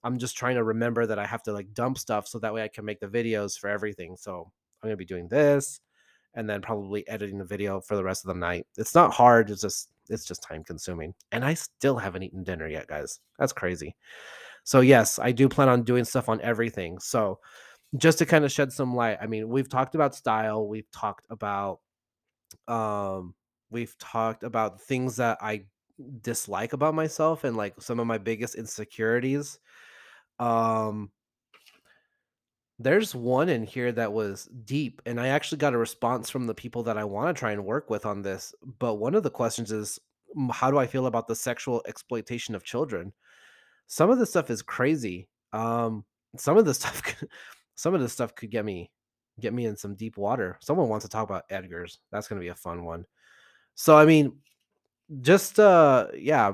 I'm 0.03 0.17
just 0.17 0.35
trying 0.35 0.55
to 0.55 0.63
remember 0.63 1.05
that 1.05 1.19
I 1.19 1.27
have 1.27 1.43
to 1.43 1.53
like 1.53 1.75
dump 1.75 1.99
stuff 1.99 2.27
so 2.27 2.39
that 2.39 2.55
way 2.55 2.63
I 2.63 2.69
can 2.69 2.85
make 2.85 3.01
the 3.01 3.07
videos 3.07 3.59
for 3.59 3.69
everything. 3.69 4.17
So 4.17 4.51
I'm 4.81 4.89
gonna 4.89 4.97
be 4.97 5.05
doing 5.05 5.27
this, 5.27 5.79
and 6.35 6.49
then 6.49 6.61
probably 6.61 7.07
editing 7.07 7.37
the 7.37 7.45
video 7.45 7.79
for 7.81 7.95
the 7.95 8.03
rest 8.03 8.25
of 8.25 8.29
the 8.29 8.39
night. 8.39 8.65
It's 8.77 8.95
not 8.95 9.13
hard. 9.13 9.49
It's 9.49 9.61
just 9.61 9.89
it's 10.09 10.25
just 10.25 10.43
time 10.43 10.63
consuming, 10.63 11.13
and 11.31 11.45
I 11.45 11.53
still 11.53 11.97
haven't 11.97 12.23
eaten 12.23 12.43
dinner 12.43 12.67
yet, 12.67 12.87
guys. 12.87 13.19
That's 13.39 13.53
crazy. 13.53 13.95
So 14.63 14.81
yes, 14.81 15.19
I 15.19 15.31
do 15.31 15.49
plan 15.49 15.69
on 15.69 15.83
doing 15.83 16.05
stuff 16.05 16.29
on 16.29 16.41
everything. 16.41 16.99
So 16.99 17.39
just 17.97 18.17
to 18.19 18.25
kind 18.25 18.45
of 18.45 18.51
shed 18.51 18.71
some 18.73 18.95
light, 18.95 19.17
I 19.21 19.27
mean, 19.27 19.49
we've 19.49 19.69
talked 19.69 19.95
about 19.95 20.15
style, 20.15 20.67
we've 20.67 20.89
talked 20.91 21.25
about 21.29 21.79
um 22.67 23.33
we've 23.71 23.97
talked 23.97 24.43
about 24.43 24.81
things 24.81 25.15
that 25.17 25.37
I 25.41 25.65
dislike 26.21 26.73
about 26.73 26.93
myself 26.95 27.43
and 27.43 27.57
like 27.57 27.81
some 27.81 27.99
of 27.99 28.07
my 28.07 28.17
biggest 28.17 28.55
insecurities. 28.55 29.59
Um 30.39 31.11
there's 32.79 33.13
one 33.13 33.49
in 33.49 33.63
here 33.63 33.91
that 33.91 34.11
was 34.11 34.49
deep 34.65 35.01
and 35.05 35.19
I 35.19 35.27
actually 35.27 35.59
got 35.59 35.73
a 35.73 35.77
response 35.77 36.29
from 36.29 36.47
the 36.47 36.55
people 36.55 36.83
that 36.83 36.97
I 36.97 37.03
want 37.03 37.35
to 37.35 37.39
try 37.39 37.51
and 37.51 37.65
work 37.65 37.89
with 37.89 38.05
on 38.05 38.21
this. 38.21 38.53
But 38.79 38.95
one 38.95 39.15
of 39.15 39.23
the 39.23 39.29
questions 39.29 39.71
is 39.71 39.99
"Mm, 40.37 40.51
how 40.51 40.71
do 40.71 40.77
I 40.77 40.87
feel 40.87 41.05
about 41.07 41.27
the 41.27 41.35
sexual 41.35 41.83
exploitation 41.87 42.55
of 42.55 42.63
children? 42.63 43.13
Some 43.87 44.09
of 44.09 44.19
this 44.19 44.31
stuff 44.31 44.49
is 44.49 44.61
crazy. 44.61 45.27
Um 45.53 46.05
some 46.37 46.57
of 46.57 46.65
the 46.65 46.73
stuff 46.73 47.01
some 47.75 47.93
of 47.93 48.01
this 48.01 48.13
stuff 48.13 48.35
could 48.35 48.51
get 48.51 48.65
me 48.65 48.91
get 49.39 49.53
me 49.53 49.65
in 49.65 49.77
some 49.77 49.95
deep 49.95 50.17
water. 50.17 50.57
Someone 50.61 50.89
wants 50.89 51.05
to 51.05 51.09
talk 51.09 51.27
about 51.27 51.45
Edgar's. 51.49 51.99
That's 52.11 52.27
going 52.27 52.39
to 52.39 52.45
be 52.45 52.49
a 52.49 52.55
fun 52.55 52.85
one. 52.85 53.05
So 53.75 53.97
I 53.97 54.05
mean, 54.05 54.37
just 55.21 55.59
uh 55.59 56.07
yeah, 56.15 56.53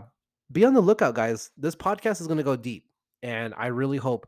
be 0.52 0.66
on 0.66 0.74
the 0.74 0.82
lookout 0.82 1.16
guys. 1.16 1.52
This 1.58 1.76
podcast 1.76 2.22
is 2.22 2.28
going 2.28 2.38
to 2.38 2.44
go 2.44 2.56
deep 2.56 2.86
and 3.24 3.54
I 3.58 3.68
really 3.68 3.98
hope 3.98 4.28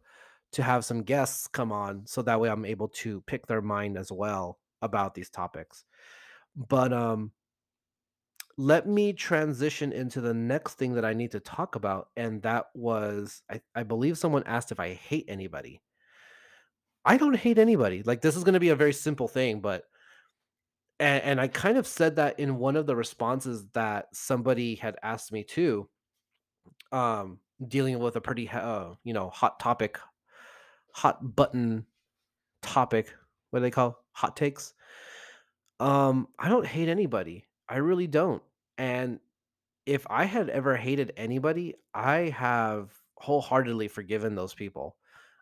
to 0.53 0.63
have 0.63 0.85
some 0.85 1.03
guests 1.03 1.47
come 1.47 1.71
on 1.71 2.05
so 2.05 2.21
that 2.21 2.39
way 2.39 2.49
I'm 2.49 2.65
able 2.65 2.89
to 2.89 3.21
pick 3.21 3.47
their 3.47 3.61
mind 3.61 3.97
as 3.97 4.11
well 4.11 4.59
about 4.81 5.13
these 5.13 5.29
topics. 5.29 5.85
But 6.55 6.93
um 6.93 7.31
let 8.57 8.87
me 8.87 9.13
transition 9.13 9.91
into 9.93 10.21
the 10.21 10.33
next 10.33 10.73
thing 10.75 10.93
that 10.95 11.05
I 11.05 11.13
need 11.13 11.31
to 11.31 11.39
talk 11.39 11.75
about 11.75 12.09
and 12.17 12.41
that 12.43 12.67
was 12.73 13.41
I, 13.49 13.61
I 13.73 13.83
believe 13.83 14.17
someone 14.17 14.43
asked 14.45 14.71
if 14.71 14.79
I 14.79 14.93
hate 14.93 15.25
anybody. 15.27 15.81
I 17.03 17.17
don't 17.17 17.35
hate 17.35 17.57
anybody. 17.57 18.03
Like 18.03 18.21
this 18.21 18.35
is 18.35 18.43
going 18.43 18.53
to 18.53 18.59
be 18.59 18.69
a 18.69 18.75
very 18.75 18.93
simple 18.93 19.27
thing, 19.27 19.61
but 19.61 19.85
and, 20.99 21.23
and 21.23 21.41
I 21.41 21.47
kind 21.47 21.77
of 21.77 21.87
said 21.87 22.17
that 22.17 22.39
in 22.39 22.57
one 22.57 22.75
of 22.75 22.85
the 22.85 22.95
responses 22.95 23.65
that 23.73 24.07
somebody 24.13 24.75
had 24.75 24.97
asked 25.01 25.31
me 25.31 25.43
too, 25.43 25.89
um, 26.91 27.39
dealing 27.67 27.97
with 27.97 28.15
a 28.15 28.21
pretty 28.21 28.47
uh, 28.47 28.91
you 29.03 29.13
know 29.13 29.29
hot 29.31 29.59
topic, 29.59 29.99
hot 30.93 31.35
button 31.35 31.85
topic. 32.61 33.13
What 33.49 33.59
do 33.59 33.63
they 33.63 33.71
call 33.71 34.03
hot 34.13 34.35
takes? 34.35 34.73
Um, 35.79 36.27
I 36.37 36.49
don't 36.49 36.65
hate 36.65 36.89
anybody. 36.89 37.45
I 37.67 37.77
really 37.77 38.07
don't. 38.07 38.41
And 38.77 39.19
if 39.85 40.05
I 40.09 40.25
had 40.25 40.49
ever 40.49 40.75
hated 40.75 41.13
anybody, 41.17 41.75
I 41.93 42.33
have 42.37 42.91
wholeheartedly 43.15 43.87
forgiven 43.87 44.35
those 44.35 44.53
people. 44.53 44.95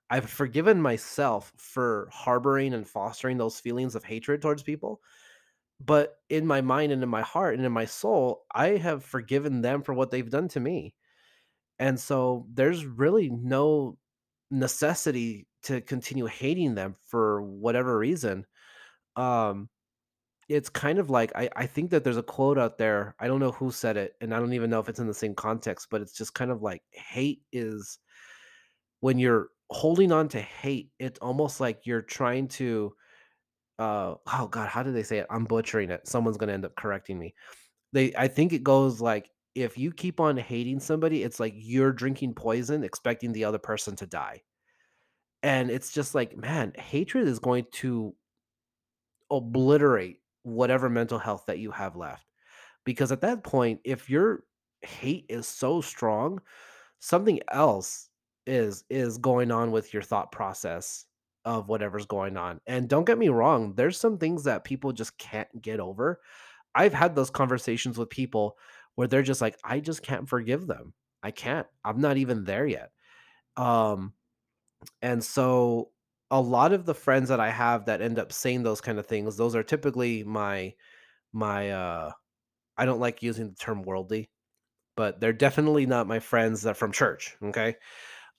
I've 0.10 0.30
forgiven 0.30 0.82
myself 0.82 1.54
for 1.58 2.10
harboring 2.12 2.74
and 2.74 2.88
fostering 2.88 3.38
those 3.38 3.60
feelings 3.60 3.96
of 3.96 4.04
hatred 4.04 4.42
towards 4.42 4.64
people 4.64 5.02
but 5.80 6.18
in 6.30 6.46
my 6.46 6.62
mind 6.62 6.92
and 6.92 7.02
in 7.02 7.10
my 7.10 7.22
heart 7.22 7.56
and 7.56 7.66
in 7.66 7.72
my 7.72 7.86
soul, 7.86 8.46
I 8.54 8.70
have 8.70 9.04
forgiven 9.04 9.62
them 9.62 9.82
for 9.82 9.94
what 9.94 10.12
they've 10.12 10.30
done 10.30 10.48
to 10.50 10.60
me. 10.60 10.94
And 11.80 11.98
so 12.00 12.46
there's 12.54 12.86
really 12.86 13.30
no 13.30 13.98
necessity 14.52 15.48
to 15.64 15.82
continue 15.82 16.26
hating 16.26 16.76
them 16.76 16.96
for 17.08 17.42
whatever 17.42 17.98
reason. 17.98 18.46
Um, 19.16 19.70
it's 20.50 20.70
kind 20.70 21.00
of 21.00 21.10
like 21.10 21.32
I, 21.36 21.50
I 21.56 21.68
think 21.68 21.92
that 21.92 22.04
there's 22.04 22.18
a 22.18 22.24
quote 22.24 22.58
out 22.58 22.78
there. 22.78 23.16
I 23.20 23.28
don't 23.28 23.40
know 23.40 23.52
who 23.52 23.72
said 23.72 23.98
it, 23.98 24.16
and 24.22 24.34
I 24.34 24.40
don't 24.40 24.54
even 24.54 24.70
know 24.70 24.80
if 24.80 24.90
it's 24.90 25.00
in 25.00 25.08
the 25.08 25.14
same 25.14 25.36
context, 25.36 25.88
but 25.92 26.02
it's 26.02 26.14
just 26.14 26.34
kind 26.34 26.52
of 26.52 26.62
like 26.64 26.84
hate 26.92 27.44
is 27.52 28.00
when 29.02 29.20
you're 29.20 29.50
holding 29.70 30.12
on 30.12 30.28
to 30.30 30.42
hate, 30.42 30.92
it's 31.00 31.20
almost 31.20 31.60
like 31.60 31.86
you're 31.86 32.02
trying 32.02 32.48
to 32.48 32.94
uh 33.80 34.16
oh 34.34 34.48
god, 34.50 34.70
how 34.70 34.84
did 34.84 34.96
they 34.96 35.04
say 35.04 35.20
it? 35.20 35.28
I'm 35.30 35.46
butchering 35.46 35.92
it. 35.92 36.08
Someone's 36.08 36.38
gonna 36.38 36.54
end 36.54 36.66
up 36.66 36.76
correcting 36.76 37.20
me 37.20 37.34
They 37.94 38.14
I 38.18 38.30
think 38.30 38.54
it 38.54 38.64
goes 38.64 39.02
like, 39.02 39.30
if 39.56 39.78
you 39.78 39.92
keep 39.92 40.20
on 40.20 40.38
hating 40.38 40.80
somebody, 40.80 41.24
it's 41.24 41.40
like 41.40 41.54
you're 41.56 41.92
drinking 41.92 42.34
poison 42.34 42.84
expecting 42.84 43.32
the 43.32 43.46
other 43.46 43.58
person 43.58 43.96
to 43.98 44.06
die. 44.06 44.42
And 45.42 45.72
it's 45.72 45.92
just 45.92 46.16
like, 46.16 46.38
man, 46.38 46.74
hatred 46.78 47.28
is 47.28 47.40
going 47.40 47.66
to 47.74 48.14
obliterate 49.32 50.20
whatever 50.44 50.90
mental 50.90 51.20
health 51.20 51.46
that 51.48 51.60
you 51.60 51.72
have 51.72 51.96
left. 51.96 52.26
Because 52.86 53.12
at 53.12 53.22
that 53.22 53.44
point, 53.44 53.80
if 53.84 54.10
your 54.10 54.44
hate 54.82 55.26
is 55.30 55.48
so 55.48 55.82
strong, 55.82 56.42
something 57.00 57.40
else 57.52 58.10
is 58.48 58.84
is 58.90 59.18
going 59.18 59.52
on 59.52 59.72
with 59.72 59.94
your 59.94 60.02
thought 60.02 60.32
process 60.32 61.06
of 61.46 61.70
whatever's 61.70 62.06
going 62.06 62.36
on. 62.38 62.60
And 62.68 62.90
don't 62.90 63.06
get 63.06 63.18
me 63.18 63.30
wrong, 63.30 63.74
there's 63.76 64.00
some 64.00 64.18
things 64.18 64.44
that 64.46 64.64
people 64.64 64.92
just 64.92 65.18
can't 65.18 65.62
get 65.62 65.80
over 65.80 66.20
I've 66.76 66.94
had 66.94 67.16
those 67.16 67.30
conversations 67.30 67.98
with 67.98 68.10
people 68.10 68.58
where 68.96 69.08
they're 69.08 69.22
just 69.24 69.42
like, 69.42 69.58
I 69.64 69.80
just 69.80 70.04
can't 70.04 70.28
forgive 70.28 70.68
them. 70.68 70.94
I 71.24 71.32
can't. 71.32 71.68
I'm 71.84 72.02
not 72.02 72.18
even 72.18 72.44
there 72.44 72.66
yet. 72.66 72.92
Um, 73.58 74.14
and 75.02 75.24
so 75.24 75.92
a 76.32 76.40
lot 76.40 76.74
of 76.74 76.86
the 76.86 76.94
friends 76.94 77.30
that 77.30 77.40
I 77.40 77.50
have 77.50 77.86
that 77.86 78.02
end 78.02 78.20
up 78.20 78.32
saying 78.32 78.64
those 78.64 78.82
kind 78.82 79.00
of 79.00 79.08
things, 79.08 79.38
those 79.38 79.56
are 79.56 79.64
typically 79.64 80.24
my 80.24 80.74
my 81.34 81.72
uh 81.72 82.12
I 82.78 82.86
don't 82.86 83.00
like 83.00 83.24
using 83.24 83.50
the 83.50 83.56
term 83.56 83.84
worldly, 83.84 84.30
but 84.96 85.20
they're 85.20 85.34
definitely 85.34 85.86
not 85.86 86.08
my 86.08 86.20
friends 86.20 86.64
that 86.64 86.78
from 86.78 86.92
church. 86.92 87.36
Okay. 87.44 87.76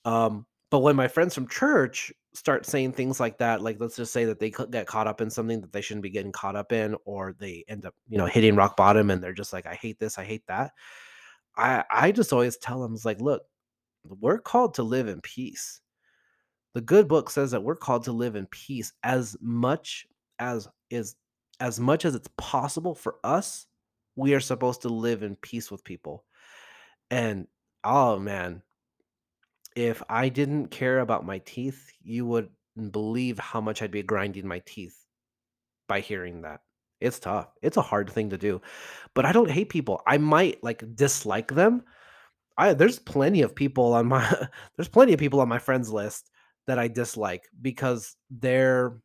Um, 0.05 0.47
but 0.71 0.81
when 0.81 0.97
my 0.97 1.09
friends 1.09 1.35
from 1.35 1.49
church 1.49 2.13
start 2.33 2.65
saying 2.65 2.93
things 2.93 3.19
like 3.19 3.39
that, 3.39 3.63
like 3.63 3.81
let's 3.81 3.97
just 3.97 4.13
say 4.13 4.25
that 4.27 4.39
they 4.39 4.51
get 4.51 4.87
caught 4.87 5.07
up 5.07 5.21
in 5.21 5.31
something 5.31 5.61
that 5.61 5.73
they 5.73 5.81
shouldn't 5.81 6.03
be 6.03 6.11
getting 6.11 6.33
caught 6.33 6.57
up 6.57 6.73
in, 6.73 6.97
or 7.05 7.35
they 7.39 7.65
end 7.69 7.87
up, 7.87 7.95
you 8.09 8.19
know, 8.19 8.27
hitting 8.27 8.57
rock 8.57 8.77
bottom 8.77 9.11
and 9.11 9.23
they're 9.23 9.33
just 9.33 9.53
like, 9.53 9.67
I 9.67 9.75
hate 9.75 9.99
this, 9.99 10.19
I 10.19 10.25
hate 10.25 10.47
that. 10.49 10.73
I 11.57 11.85
I 11.91 12.13
just 12.13 12.33
always 12.33 12.57
tell 12.57 12.81
them, 12.81 12.95
it's 12.95 13.05
like, 13.05 13.21
look, 13.21 13.43
we're 14.05 14.39
called 14.39 14.75
to 14.75 14.83
live 14.83 15.09
in 15.09 15.21
peace. 15.21 15.81
The 16.75 16.81
good 16.81 17.09
book 17.09 17.31
says 17.31 17.51
that 17.51 17.63
we're 17.63 17.77
called 17.77 18.05
to 18.05 18.13
live 18.13 18.37
in 18.37 18.47
peace 18.47 18.93
as 19.03 19.37
much 19.41 20.07
as 20.39 20.69
is 20.91 21.17
as 21.59 21.81
much 21.81 22.05
as 22.05 22.15
it's 22.15 22.31
possible 22.39 22.95
for 22.95 23.17
us. 23.25 23.67
We 24.17 24.35
are 24.35 24.41
supposed 24.41 24.83
to 24.83 24.89
live 24.89 25.23
in 25.23 25.37
peace 25.37 25.71
with 25.71 25.85
people. 25.85 26.25
And 27.11 27.49
oh 27.85 28.19
man, 28.19 28.63
if 29.77 30.03
I 30.09 30.29
didn't 30.29 30.69
care 30.69 31.01
about 31.01 31.25
my 31.25 31.39
teeth, 31.39 31.91
you 32.03 32.27
wouldn't 32.27 32.53
believe 32.91 33.39
how 33.39 33.61
much 33.61 33.83
I'd 33.83 33.91
be 33.91 34.03
grinding 34.03 34.47
my 34.47 34.63
teeth 34.67 34.97
by 35.89 36.01
hearing 36.01 36.43
that. 36.43 36.61
It's 37.01 37.19
tough. 37.19 37.49
It's 37.63 37.77
a 37.77 37.83
hard 37.83 38.11
thing 38.11 38.31
to 38.31 38.39
do. 38.39 38.61
But 39.15 39.25
I 39.25 39.33
don't 39.33 39.51
hate 39.51 39.71
people. 39.71 40.03
I 40.07 40.19
might 40.19 40.63
like 40.63 40.85
dislike 40.95 41.53
them. 41.53 41.83
I 42.59 42.75
there's 42.75 42.99
plenty 42.99 43.43
of 43.43 43.55
people 43.55 43.95
on 43.95 44.07
my 44.07 44.49
there's 44.77 44.89
plenty 44.89 45.15
of 45.15 45.19
people 45.19 45.41
on 45.41 45.49
my 45.49 45.59
friends 45.59 45.91
list 45.91 46.31
that 46.67 46.79
I 46.79 46.89
dislike 46.89 47.45
because 47.61 48.17
their 48.31 49.01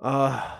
uh 0.00 0.56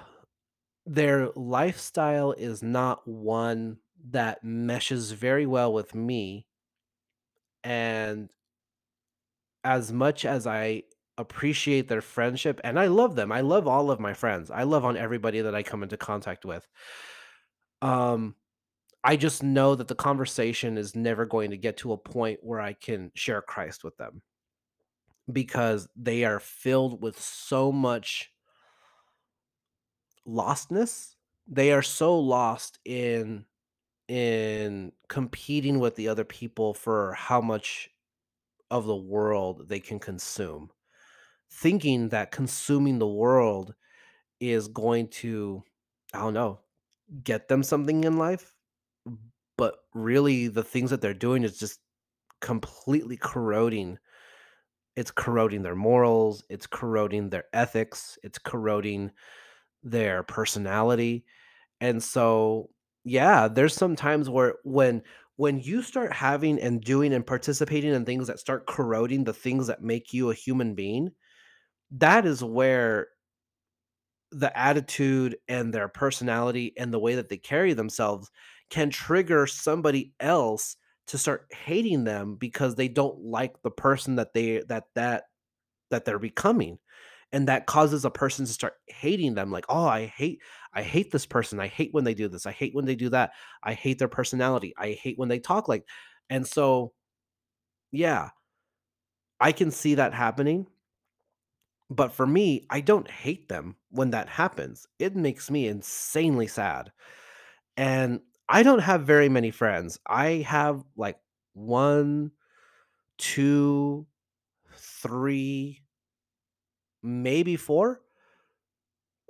their 0.87 1.31
lifestyle 1.35 2.33
is 2.33 2.63
not 2.63 3.07
one 3.07 3.79
that 4.11 4.43
meshes 4.45 5.13
very 5.13 5.47
well 5.47 5.73
with 5.73 5.95
me 5.95 6.47
and 7.65 8.31
as 9.65 9.93
much 9.93 10.25
as 10.25 10.47
I 10.47 10.85
appreciate 11.19 11.89
their 11.89 12.01
friendship 12.01 12.61
and 12.65 12.79
I 12.79 12.87
love 12.87 13.15
them. 13.15 13.31
I 13.31 13.43
love 13.43 13.69
all 13.69 13.91
of 13.91 14.01
my 14.01 14.15
friends. 14.15 14.51
I 14.51 14.63
love 14.65 14.85
on 14.85 14.97
everybody 14.97 15.41
that 15.43 15.55
I 15.55 15.63
come 15.63 15.83
into 15.83 15.97
contact 15.97 16.45
with. 16.45 16.67
Um 17.81 18.35
I 19.05 19.17
just 19.17 19.43
know 19.43 19.75
that 19.75 19.89
the 19.89 19.97
conversation 19.97 20.79
is 20.79 20.95
never 20.95 21.27
going 21.27 21.51
to 21.51 21.57
get 21.57 21.79
to 21.79 21.93
a 21.93 21.99
point 21.99 22.39
where 22.43 22.61
I 22.61 22.73
can 22.73 23.11
share 23.15 23.43
Christ 23.43 23.83
with 23.83 23.97
them 23.97 24.23
because 25.31 25.89
they 25.97 26.25
are 26.25 26.39
filled 26.39 27.03
with 27.03 27.21
so 27.21 27.73
much 27.73 28.31
lostness. 30.27 31.15
They 31.49 31.73
are 31.73 31.83
so 31.83 32.19
lost 32.19 32.79
in 32.85 33.45
in 34.13 34.93
competing 35.09 35.81
with 35.81 35.97
the 35.97 36.09
other 36.09 36.25
people 36.25 36.75
for 36.75 37.15
how 37.15 37.41
much 37.41 37.89
of 38.71 38.87
the 38.87 38.97
world 38.97 39.69
they 39.69 39.81
can 39.81 39.99
consume 39.99 40.71
thinking 41.51 42.11
that 42.11 42.31
consuming 42.33 42.99
the 42.99 43.09
world 43.09 43.75
is 44.41 44.69
going 44.69 45.09
to, 45.09 45.63
I 46.15 46.21
don't 46.21 46.35
know, 46.35 46.61
get 47.25 47.49
them 47.49 47.63
something 47.63 48.05
in 48.05 48.19
life. 48.19 48.55
But 49.57 49.79
really, 49.95 50.49
the 50.49 50.65
things 50.65 50.91
that 50.91 51.01
they're 51.01 51.15
doing 51.15 51.43
is 51.45 51.59
just 51.59 51.81
completely 52.41 53.17
corroding 53.17 53.99
It's 54.97 55.11
corroding 55.11 55.63
their 55.63 55.75
morals, 55.75 56.45
it's 56.51 56.67
corroding 56.67 57.31
their 57.31 57.45
ethics, 57.53 58.19
it's 58.23 58.39
corroding 58.39 59.13
their 59.83 60.23
personality. 60.25 61.25
And 61.81 62.03
so, 62.03 62.71
yeah, 63.05 63.49
there's 63.49 63.75
some 63.75 63.97
times 63.97 64.29
where 64.31 64.57
when 64.65 65.03
when 65.37 65.61
you 65.61 65.83
start 65.83 66.13
having 66.13 66.61
and 66.61 66.81
doing 66.83 67.13
and 67.15 67.27
participating 67.27 67.93
in 67.95 68.05
things 68.05 68.27
that 68.29 68.39
start 68.39 68.67
corroding 68.67 69.25
the 69.25 69.33
things 69.33 69.67
that 69.67 69.83
make 69.83 70.13
you 70.13 70.31
a 70.31 70.35
human 70.35 70.75
being, 70.75 71.11
that 71.93 72.27
is 72.27 72.45
where 72.45 73.09
the 74.31 74.57
attitude 74.59 75.37
and 75.49 75.73
their 75.75 75.89
personality 75.89 76.73
and 76.79 76.93
the 76.93 76.99
way 76.99 77.15
that 77.17 77.29
they 77.29 77.37
carry 77.37 77.75
themselves 77.75 78.31
can 78.71 78.89
trigger 78.89 79.47
somebody 79.47 80.13
else 80.21 80.77
to 81.07 81.19
start 81.19 81.47
hating 81.53 82.05
them 82.05 82.37
because 82.37 82.75
they 82.75 82.89
don't 82.89 83.19
like 83.21 83.61
the 83.63 83.71
person 83.71 84.17
that 84.17 84.33
they 84.33 84.63
that 84.69 84.85
that 84.95 85.25
that 85.91 86.05
they're 86.05 86.19
becoming. 86.19 86.79
And 87.33 87.49
that 87.49 87.67
causes 87.67 88.05
a 88.05 88.11
person 88.11 88.47
to 88.47 88.53
start 88.53 88.75
hating 88.89 89.35
them 89.35 89.51
like 89.51 89.65
oh 89.69 89.87
i 89.87 90.07
hate 90.07 90.41
i 90.75 90.83
hate 90.83 91.11
this 91.11 91.27
person 91.27 91.61
i 91.61 91.67
hate 91.67 91.93
when 91.93 92.05
they 92.05 92.15
do 92.15 92.29
this 92.29 92.47
i 92.47 92.53
hate 92.53 92.75
when 92.75 92.85
they 92.85 92.95
do 92.95 93.09
that 93.09 93.33
i 93.63 93.73
hate 93.73 93.99
their 93.99 94.09
personality 94.09 94.75
i 94.79 94.93
hate 94.93 95.19
when 95.19 95.29
they 95.29 95.39
talk 95.39 95.69
like 95.69 95.85
and 96.31 96.47
so 96.47 96.93
yeah. 97.91 98.31
I 99.39 99.53
can 99.53 99.71
see 99.73 99.97
that 99.97 100.15
happening 100.15 100.67
but 101.91 102.13
for 102.13 102.27
me 102.27 102.67
i 102.71 102.81
don't 102.81 103.11
hate 103.11 103.49
them 103.49 103.77
when 103.91 104.11
that 104.11 104.29
happens 104.29 104.87
it 104.99 105.15
makes 105.15 105.51
me 105.51 105.69
insanely 105.69 106.47
sad 106.47 106.91
and 107.77 108.21
i 108.49 108.63
don't 108.63 108.79
have 108.81 109.03
very 109.03 109.29
many 109.29 109.51
friends 109.51 109.99
i 110.07 110.45
have 110.47 110.83
like 110.97 111.19
one 111.53 112.31
two 113.19 114.07
three 114.77 115.83
maybe 117.03 117.57
four 117.57 118.01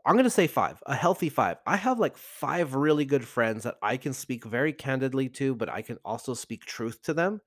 I'm 0.04 0.16
gonna 0.16 0.30
say 0.30 0.46
5, 0.48 0.82
a 0.86 0.94
healthy 0.94 1.28
5. 1.28 1.58
I 1.66 1.76
have, 1.76 1.98
like, 1.98 2.16
5 2.16 2.74
really 2.74 3.04
good 3.04 3.26
friends 3.26 3.64
that 3.64 3.76
I 3.82 3.96
can 3.96 4.12
speak 4.12 4.44
very 4.44 4.72
candidly 4.72 5.28
to, 5.30 5.54
but 5.54 5.68
I 5.68 5.82
can 5.82 5.98
also 6.04 6.34
speak 6.34 6.64
truth 6.64 7.02
to 7.02 7.14
them. 7.14 7.40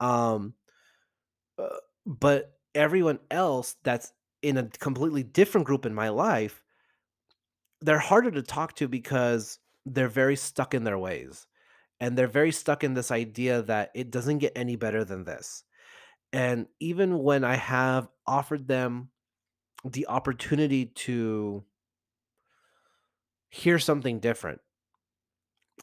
Um, 0.00 0.54
uh, 1.58 1.68
but 2.06 2.58
everyone 2.74 3.18
else 3.30 3.76
that's 3.82 4.12
in 4.42 4.56
a 4.56 4.68
completely 4.68 5.22
different 5.22 5.66
group 5.66 5.86
in 5.86 5.94
my 5.94 6.08
life, 6.08 6.62
they're 7.80 7.98
harder 7.98 8.30
to 8.30 8.42
talk 8.42 8.74
to 8.76 8.88
because 8.88 9.58
they're 9.86 10.08
very 10.08 10.36
stuck 10.36 10.74
in 10.74 10.84
their 10.84 10.98
ways, 10.98 11.46
and 12.00 12.18
they're 12.18 12.28
very 12.28 12.52
stuck 12.52 12.84
in 12.84 12.94
this 12.94 13.10
idea 13.10 13.62
that 13.62 13.90
it 13.94 14.10
doesn't 14.10 14.38
get 14.38 14.52
any 14.56 14.76
better 14.76 15.04
than 15.04 15.24
this. 15.24 15.64
And 16.32 16.68
even 16.80 17.18
when 17.20 17.44
I 17.44 17.56
have 17.56 18.08
offered 18.26 18.68
them 18.68 19.10
the 19.84 20.06
opportunity 20.08 20.86
to 20.86 21.64
hear 23.48 23.78
something 23.78 24.20
different, 24.20 24.60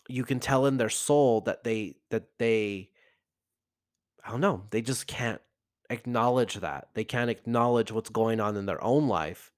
you 0.07 0.23
can 0.23 0.39
tell 0.39 0.65
in 0.65 0.77
their 0.77 0.89
soul 0.89 1.41
that 1.41 1.63
they 1.63 1.95
that 2.11 2.25
they 2.37 2.89
I 4.23 4.31
don't 4.31 4.41
know, 4.41 4.63
they 4.71 4.81
just 4.81 5.07
can't 5.07 5.41
acknowledge 5.89 6.55
that. 6.55 6.89
They 6.93 7.03
can't 7.03 7.29
acknowledge 7.29 7.91
what's 7.91 8.09
going 8.09 8.39
on 8.39 8.57
in 8.57 8.65
their 8.65 8.83
own 8.83 9.07
life 9.07 9.51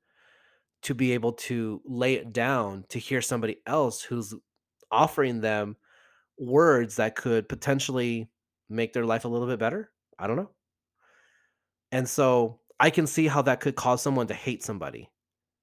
to 0.83 0.93
be 0.93 1.13
able 1.13 1.33
to 1.33 1.81
lay 1.85 2.13
it 2.13 2.33
down 2.33 2.85
to 2.89 2.99
hear 2.99 3.21
somebody 3.21 3.57
else 3.65 4.01
who's 4.01 4.33
offering 4.91 5.41
them 5.41 5.75
words 6.37 6.97
that 6.97 7.15
could 7.15 7.49
potentially 7.49 8.29
make 8.69 8.93
their 8.93 9.05
life 9.05 9.25
a 9.25 9.27
little 9.27 9.47
bit 9.47 9.59
better. 9.59 9.89
I 10.19 10.27
don't 10.27 10.37
know. 10.37 10.51
And 11.91 12.07
so 12.07 12.59
I 12.79 12.89
can 12.89 13.07
see 13.07 13.27
how 13.27 13.41
that 13.43 13.59
could 13.59 13.75
cause 13.75 14.01
someone 14.01 14.27
to 14.27 14.33
hate 14.33 14.63
somebody. 14.63 15.09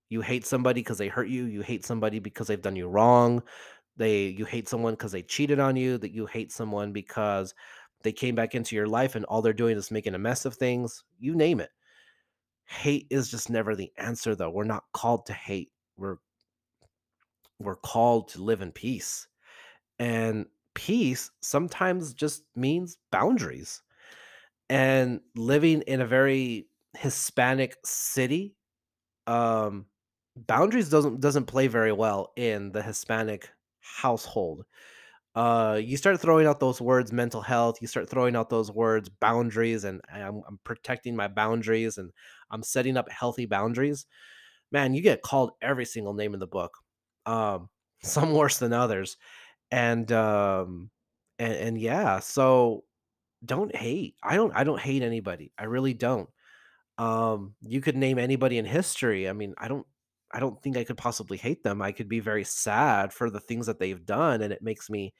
You 0.09 0.21
hate 0.21 0.47
somebody 0.47 0.81
because 0.81 0.99
they 0.99 1.09
hurt 1.09 1.29
you. 1.29 1.45
You 1.45 1.63
hate 1.63 1.85
somebody 1.85 2.19
because 2.19 2.47
they've 2.47 2.61
done 2.61 2.77
you 2.77 2.89
wrong. 2.89 3.43
They 3.97 4.27
you 4.27 4.45
hate 4.45 4.69
someone 4.69 4.95
because 4.95 5.13
they 5.13 5.23
cheated 5.23 5.61
on 5.61 5.77
you. 5.77 5.99
That 5.99 6.13
you 6.13 6.27
hate 6.27 6.53
someone 6.53 6.93
because 6.93 7.55
they 8.03 8.13
came 8.13 8.35
back 8.35 8.55
into 8.55 8.77
your 8.77 8.87
life 8.87 9.15
and 9.15 9.25
all 9.25 9.43
they're 9.43 9.53
doing 9.53 9.77
is 9.77 9.91
making 9.91 10.15
a 10.15 10.19
mess 10.19 10.45
of 10.45 10.55
things. 10.55 11.05
You 11.19 11.35
name 11.35 11.61
it. 11.61 11.71
Hate 12.67 13.07
is 13.11 13.31
just 13.31 13.51
never 13.51 13.75
the 13.75 13.93
answer, 13.99 14.35
though. 14.35 14.51
We're 14.51 14.65
not 14.65 14.85
called 14.93 15.27
to 15.27 15.33
hate. 15.33 15.71
We're 15.97 16.17
we're 17.59 17.77
called 17.77 18.29
to 18.29 18.43
live 18.43 18.63
in 18.63 18.73
peace. 18.73 19.29
And 19.99 20.47
peace 20.75 21.31
sometimes 21.41 22.13
just 22.13 22.43
means 22.57 22.99
boundaries. 23.11 23.83
And 24.69 25.21
living 25.37 25.83
in 25.83 26.01
a 26.01 26.07
very 26.07 26.67
Hispanic 26.97 27.77
city 27.85 28.55
um 29.27 29.87
boundaries 30.37 30.91
doesn't 30.91 31.21
doesn't 31.21 31.47
play 31.47 31.69
very 31.69 31.93
well 31.93 32.33
in 32.37 32.73
the 32.73 32.83
Hispanic 32.83 33.51
household. 33.81 34.65
Uh 35.35 35.81
you 35.83 35.97
start 35.97 36.21
throwing 36.21 36.47
out 36.47 36.61
those 36.61 36.81
words 36.81 37.13
mental 37.13 37.43
health, 37.43 37.83
you 37.83 37.89
start 37.89 38.09
throwing 38.11 38.37
out 38.37 38.51
those 38.51 38.71
words 38.73 39.09
boundaries 39.09 39.85
and 39.85 40.01
I'm, 40.13 40.43
I'm 40.49 40.61
protecting 40.65 41.17
my 41.17 41.29
boundaries 41.29 41.99
and 41.99 42.13
I'm 42.51 42.63
setting 42.63 42.97
up 42.97 43.11
healthy 43.11 43.47
boundaries. 43.47 44.07
Man, 44.73 44.95
you 44.95 45.03
get 45.03 45.23
called 45.23 45.53
every 45.63 45.85
single 45.87 46.15
name 46.15 46.35
in 46.35 46.41
the 46.41 46.47
book. 46.47 46.79
Um 47.27 47.71
some 48.03 48.35
worse 48.35 48.59
than 48.59 48.73
others. 48.73 49.17
And 49.73 50.11
um 50.13 50.91
and, 51.39 51.55
and 51.55 51.81
yeah, 51.81 52.21
so 52.21 52.85
don't 53.45 53.75
hate. 53.75 54.17
I 54.23 54.37
don't 54.37 54.55
I 54.57 54.65
don't 54.65 54.81
hate 54.81 55.03
anybody. 55.03 55.53
I 55.59 55.65
really 55.65 55.95
don't. 55.95 56.29
Um, 56.99 57.55
you 57.63 57.81
could 57.81 57.97
name 57.97 58.19
anybody 58.19 58.59
in 58.59 58.65
history. 58.65 59.29
I 59.29 59.33
mean, 59.33 59.55
I 59.59 59.69
don't 59.69 59.87
I 60.33 60.41
don't 60.41 60.61
think 60.63 60.77
I 60.77 60.85
could 60.85 60.97
possibly 60.97 61.37
hate 61.37 61.63
them. 61.63 61.81
I 61.81 61.93
could 61.93 62.09
be 62.09 62.21
very 62.21 62.45
sad 62.45 63.13
for 63.13 63.31
the 63.31 63.41
things 63.41 63.67
that 63.67 63.79
they've 63.79 64.05
done 64.05 64.43
and 64.43 64.53
it 64.53 64.63
makes 64.63 64.91
me 64.91 65.15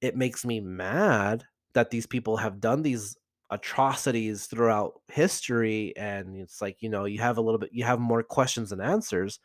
it 0.00 0.16
makes 0.16 0.44
me 0.44 0.60
mad 0.60 1.44
that 1.74 1.90
these 1.90 2.06
people 2.06 2.36
have 2.38 2.60
done 2.60 2.82
these 2.82 3.16
atrocities 3.50 4.46
throughout 4.46 5.00
history 5.08 5.94
and 5.96 6.36
it's 6.36 6.62
like, 6.62 6.78
you 6.82 6.88
know, 6.88 7.04
you 7.04 7.20
have 7.20 7.38
a 7.38 7.42
little 7.42 7.58
bit 7.58 7.70
you 7.72 7.84
have 7.84 8.00
more 8.00 8.22
questions 8.22 8.70
than 8.70 8.80
answers, 8.80 9.40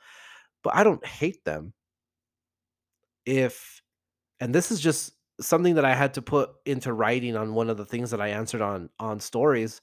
but 0.64 0.76
I 0.76 0.84
don't 0.84 1.06
hate 1.06 1.44
them. 1.46 1.74
If 3.26 3.82
and 4.40 4.54
this 4.54 4.72
is 4.72 4.80
just 4.82 5.14
something 5.42 5.76
that 5.76 5.86
I 5.86 5.96
had 5.96 6.14
to 6.16 6.22
put 6.22 6.52
into 6.66 6.94
writing 6.94 7.36
on 7.36 7.54
one 7.54 7.70
of 7.70 7.78
the 7.78 7.86
things 7.86 8.12
that 8.12 8.22
I 8.22 8.30
answered 8.30 8.62
on 8.62 8.90
on 9.00 9.20
stories 9.20 9.82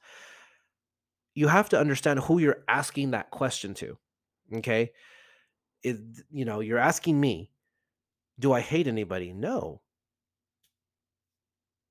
you 1.35 1.49
have 1.49 1.69
to 1.71 1.79
understand 1.79 2.21
who 2.21 2.39
you're 2.39 2.65
asking 2.69 3.13
that 3.13 3.31
question 3.31 3.75
to. 3.75 3.99
Okay. 4.55 4.93
Is 5.83 5.99
you 6.31 6.45
know, 6.45 6.61
you're 6.61 6.79
asking 6.79 7.21
me, 7.21 7.51
do 8.39 8.53
I 8.53 8.61
hate 8.61 8.87
anybody? 8.87 9.33
No, 9.33 9.81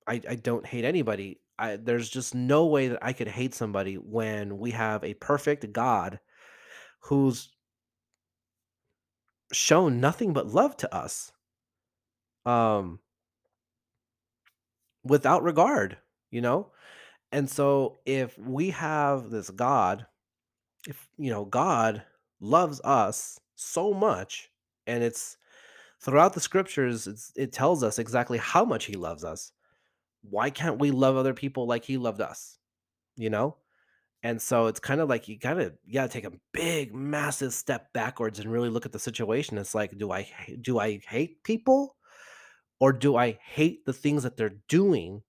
I, 0.08 0.22
I 0.30 0.36
don't 0.36 0.66
hate 0.66 0.86
anybody. 0.86 1.40
I, 1.58 1.76
there's 1.76 2.10
just 2.10 2.34
no 2.34 2.66
way 2.66 2.90
that 2.90 3.00
I 3.02 3.14
could 3.14 3.28
hate 3.28 3.54
somebody 3.54 3.96
when 3.96 4.58
we 4.58 4.72
have 4.72 5.04
a 5.04 5.14
perfect 5.14 5.72
God 5.72 6.20
who's 7.02 7.50
shown 9.52 10.00
nothing 10.00 10.34
but 10.34 10.48
love 10.48 10.76
to 10.78 10.96
us, 10.96 11.32
um, 12.46 13.00
without 15.04 15.44
regard, 15.44 15.98
you 16.32 16.42
know? 16.42 16.72
And 17.32 17.50
so 17.50 18.00
if 18.06 18.38
we 18.38 18.72
have 18.72 19.30
this 19.30 19.50
God 19.50 20.06
if 20.88 21.08
you 21.18 21.30
know 21.30 21.46
god 21.46 22.02
loves 22.40 22.82
us 22.84 23.40
so 23.56 23.94
much 23.94 24.50
and 24.88 25.04
it's 25.04 25.38
throughout 26.00 26.34
the 26.34 26.40
scriptures 26.40 27.32
it 27.36 27.52
tells 27.54 27.84
us 27.84 28.00
exactly 28.00 28.40
how 28.40 28.66
much 28.66 28.86
he 28.86 28.94
loves 28.94 29.24
us 29.24 29.52
why 30.24 30.50
can't 30.50 30.80
we 30.80 30.92
love 30.92 31.16
other 31.16 31.34
people 31.34 31.68
like 31.68 31.86
he 31.86 31.98
loved 31.98 32.22
us 32.22 32.58
you 33.18 33.30
know? 33.30 33.58
And 34.24 34.40
so 34.40 34.68
it's 34.68 34.80
kind 34.80 35.02
of 35.02 35.10
like 35.10 35.28
you 35.28 35.38
gotta 35.38 35.74
you 35.84 35.96
gotta 35.96 36.10
take 36.10 36.26
a 36.26 36.34
big 36.54 36.94
massive 36.94 37.54
step 37.54 37.92
backwards 37.92 38.40
and 38.40 38.52
really 38.52 38.70
look 38.70 38.86
at 38.86 38.92
the 38.92 39.00
situation. 39.00 39.58
It's 39.58 39.74
like 39.74 39.98
do 39.98 40.12
i 40.12 40.28
do 40.62 40.80
i 40.80 41.00
hate 41.08 41.44
people 41.44 41.96
or 42.80 42.94
do 42.94 43.16
i 43.16 43.40
hate 43.44 43.84
the 43.86 43.94
things 43.94 44.22
that 44.24 44.38
they're 44.38 44.62
doing 44.70 45.24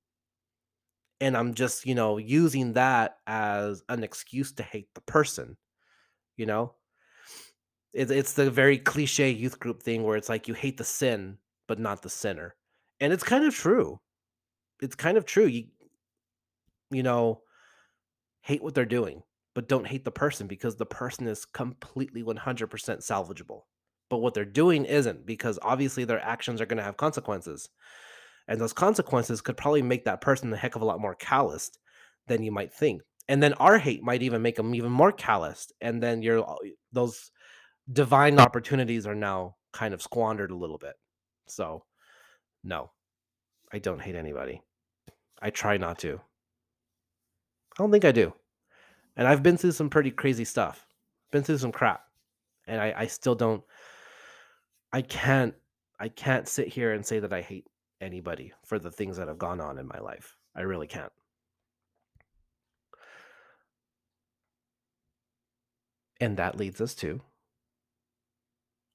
and 1.23 1.39
i'm 1.39 1.55
just 1.55 1.87
you 1.87 1.95
know 1.95 2.19
using 2.19 2.75
that 2.75 3.19
as 3.27 3.83
an 3.89 4.05
excuse 4.05 4.53
to 4.53 4.63
hate 4.63 4.89
the 4.95 5.03
person 5.03 5.57
you 6.37 6.47
know 6.47 6.75
It's 7.95 8.33
the 8.35 8.51
very 8.51 8.79
cliche 8.79 9.31
youth 9.31 9.59
group 9.61 9.83
thing 9.83 10.03
where 10.03 10.17
it's 10.17 10.29
like 10.29 10.49
you 10.49 10.55
hate 10.55 10.79
the 10.79 10.85
sin, 10.85 11.39
but 11.69 11.79
not 11.79 12.03
the 12.03 12.09
sinner. 12.11 12.55
And 13.01 13.13
it's 13.13 13.23
kind 13.25 13.45
of 13.45 13.55
true. 13.55 14.01
It's 14.83 14.95
kind 14.97 15.19
of 15.19 15.25
true. 15.27 15.47
You 15.47 15.67
you 16.91 17.03
know, 17.03 17.43
hate 18.43 18.63
what 18.63 18.75
they're 18.75 18.85
doing, 18.85 19.23
but 19.55 19.69
don't 19.69 19.87
hate 19.87 20.05
the 20.05 20.11
person 20.11 20.47
because 20.47 20.77
the 20.77 20.87
person 20.87 21.27
is 21.27 21.45
completely 21.45 22.23
100% 22.23 22.69
salvageable. 23.01 23.63
But 24.11 24.19
what 24.19 24.35
they're 24.35 24.45
doing 24.45 24.85
isn't 24.85 25.25
because 25.27 25.59
obviously 25.63 26.05
their 26.05 26.21
actions 26.21 26.61
are 26.61 26.67
going 26.67 26.79
to 26.79 26.83
have 26.85 26.97
consequences. 26.99 27.71
And 28.53 28.61
those 28.61 28.75
consequences 28.75 29.41
could 29.41 29.57
probably 29.57 29.81
make 29.81 30.05
that 30.05 30.21
person 30.21 30.53
a 30.53 30.57
heck 30.59 30.77
of 30.77 30.83
a 30.83 30.85
lot 30.85 31.01
more 31.01 31.15
calloused 31.15 31.79
than 32.27 32.43
you 32.43 32.53
might 32.53 32.71
think. 32.71 33.01
and 33.29 33.43
then 33.43 33.55
our 33.55 33.79
hate 33.79 34.03
might 34.03 34.23
even 34.23 34.43
make 34.43 34.57
them 34.57 34.75
even 34.75 34.93
more 34.93 35.11
calloused 35.11 35.73
and 35.81 36.03
then 36.03 36.21
you're 36.21 36.47
uh, 36.47 36.57
those 36.93 37.31
divine 37.91 38.39
opportunities 38.39 39.07
are 39.07 39.15
now 39.15 39.57
kind 39.73 39.95
of 39.95 40.03
squandered 40.03 40.51
a 40.51 40.57
little 40.57 40.77
bit. 40.77 40.95
So 41.49 41.85
no 42.63 42.91
i 43.73 43.79
don't 43.79 44.03
hate 44.03 44.17
anybody. 44.17 44.61
I 45.41 45.49
try 45.51 45.79
not 45.79 45.99
to. 46.01 46.21
I 47.73 47.77
don't 47.79 47.91
think 47.91 48.05
i 48.05 48.13
do. 48.13 48.35
And 49.17 49.27
i've 49.27 49.43
been 49.43 49.57
through 49.57 49.73
some 49.73 49.89
pretty 49.89 50.11
crazy 50.11 50.45
stuff. 50.45 50.87
Been 51.31 51.43
through 51.43 51.59
some 51.59 51.73
crap. 51.73 52.03
And 52.67 52.79
i, 52.79 52.93
I 52.95 53.07
still 53.07 53.35
don't 53.35 53.63
i 54.93 55.01
can't 55.01 55.55
i 55.99 56.09
can't 56.09 56.47
sit 56.47 56.69
here 56.69 56.93
and 56.93 57.07
say 57.07 57.19
that 57.21 57.33
i 57.33 57.41
hate 57.41 57.67
anybody 58.03 58.53
for 58.65 58.79
the 58.79 58.91
things 58.91 59.17
that 59.17 59.29
have 59.29 59.39
gone 59.39 59.61
on 59.61 59.79
in 59.79 59.87
my 59.87 59.99
life 59.99 60.37
i 60.55 60.61
really 60.61 60.87
can't 60.87 61.13
And 66.23 66.37
that 66.37 66.57
leads 66.57 66.81
us 66.81 66.95
to 66.97 67.21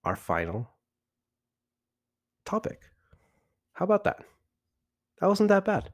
our 0.05 0.16
final 0.16 0.70
topic. 2.45 2.84
How 3.74 3.84
about 3.84 4.05
that? 4.05 4.24
That 5.20 5.28
wasn't 5.28 5.49
that 5.49 5.66
bad. 5.66 5.91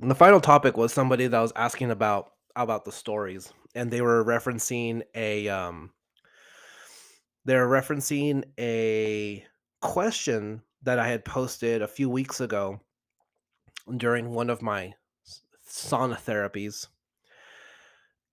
And 0.00 0.10
the 0.10 0.16
final 0.16 0.40
topic 0.40 0.76
was 0.76 0.92
somebody 0.92 1.28
that 1.28 1.38
was 1.38 1.52
asking 1.54 1.92
about 1.92 2.32
about 2.56 2.84
the 2.84 2.90
stories, 2.90 3.52
and 3.76 3.88
they 3.88 4.00
were 4.00 4.24
referencing 4.24 5.02
a 5.14 5.48
um, 5.48 5.92
they're 7.46 7.68
referencing 7.68 8.42
a 8.58 9.44
question 9.80 10.62
that 10.82 10.98
I 10.98 11.06
had 11.06 11.24
posted 11.24 11.80
a 11.80 11.88
few 11.88 12.10
weeks 12.10 12.40
ago 12.40 12.80
during 13.96 14.32
one 14.32 14.50
of 14.50 14.62
my 14.62 14.94
sauna 15.68 16.18
therapies 16.18 16.88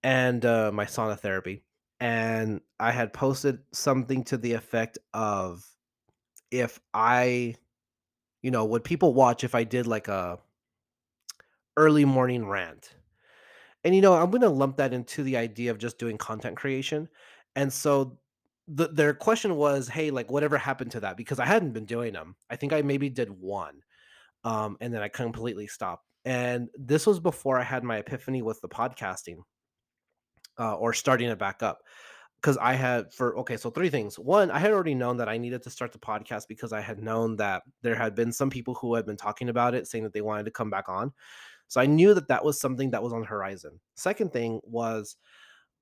and 0.02 0.44
uh, 0.44 0.72
my 0.74 0.86
sauna 0.86 1.18
therapy, 1.18 1.64
and 2.00 2.60
I 2.80 2.92
had 2.92 3.14
posted 3.14 3.60
something 3.72 4.24
to 4.26 4.38
the 4.38 4.54
effect 4.54 4.98
of 5.14 5.64
if 6.50 6.80
I, 6.92 7.54
you 8.42 8.50
know, 8.50 8.66
would 8.66 8.84
people 8.84 9.14
watch 9.14 9.44
if 9.44 9.54
I 9.54 9.64
did 9.64 9.86
like 9.86 10.08
a 10.08 10.40
early 11.78 12.04
morning 12.04 12.48
rant? 12.48 12.96
And 13.84 13.96
you 13.96 14.02
know, 14.02 14.16
I'm 14.16 14.32
going 14.32 14.42
to 14.42 14.50
lump 14.50 14.78
that 14.78 14.92
into 14.92 15.22
the 15.22 15.38
idea 15.38 15.70
of 15.70 15.78
just 15.78 16.00
doing 16.00 16.18
content 16.18 16.58
creation. 16.58 17.10
And 17.56 17.72
so 17.72 18.18
the, 18.68 18.88
their 18.88 19.14
question 19.14 19.56
was, 19.56 19.88
"Hey, 19.88 20.12
like 20.12 20.32
whatever 20.32 20.58
happened 20.58 20.92
to 20.92 21.00
that?" 21.02 21.18
Because 21.18 21.40
I 21.40 21.46
hadn't 21.46 21.74
been 21.74 21.86
doing 21.86 22.14
them. 22.14 22.36
I 22.50 22.56
think 22.56 22.74
I 22.74 22.82
maybe 22.82 23.10
did 23.10 23.30
one, 23.30 23.82
um, 24.44 24.78
and 24.82 24.94
then 24.94 25.02
I 25.02 25.08
completely 25.10 25.68
stopped. 25.68 26.06
And 26.26 26.70
this 26.78 27.06
was 27.06 27.20
before 27.20 27.60
I 27.60 27.64
had 27.64 27.84
my 27.84 27.98
epiphany 27.98 28.42
with 28.42 28.62
the 28.62 28.70
podcasting 28.70 29.40
uh, 30.58 30.76
or 30.76 30.94
starting 30.94 31.30
it 31.30 31.40
back 31.40 31.62
up 31.62 31.80
because 32.42 32.58
I 32.58 32.74
had 32.74 33.14
for 33.14 33.38
okay, 33.40 33.58
so 33.58 33.70
three 33.70 33.90
things. 33.90 34.20
One, 34.20 34.52
I 34.52 34.60
had 34.60 34.72
already 34.72 34.96
known 34.96 35.18
that 35.18 35.30
I 35.30 35.38
needed 35.38 35.64
to 35.64 35.70
start 35.70 35.92
the 35.94 36.00
podcast 36.00 36.48
because 36.48 36.74
I 36.74 36.82
had 36.82 37.02
known 37.02 37.38
that 37.38 37.64
there 37.82 37.96
had 37.96 38.16
been 38.16 38.32
some 38.32 38.50
people 38.50 38.76
who 38.76 38.96
had 38.96 39.06
been 39.06 39.18
talking 39.18 39.50
about 39.50 39.74
it, 39.74 39.88
saying 39.88 40.04
that 40.04 40.14
they 40.14 40.22
wanted 40.22 40.44
to 40.46 40.52
come 40.52 40.70
back 40.70 40.90
on. 40.90 41.14
So 41.70 41.80
I 41.80 41.86
knew 41.86 42.14
that 42.14 42.28
that 42.28 42.44
was 42.44 42.60
something 42.60 42.92
that 42.92 43.02
was 43.02 43.14
on 43.14 43.24
horizon. 43.24 43.80
Second 43.96 44.34
thing 44.34 44.60
was, 44.64 45.16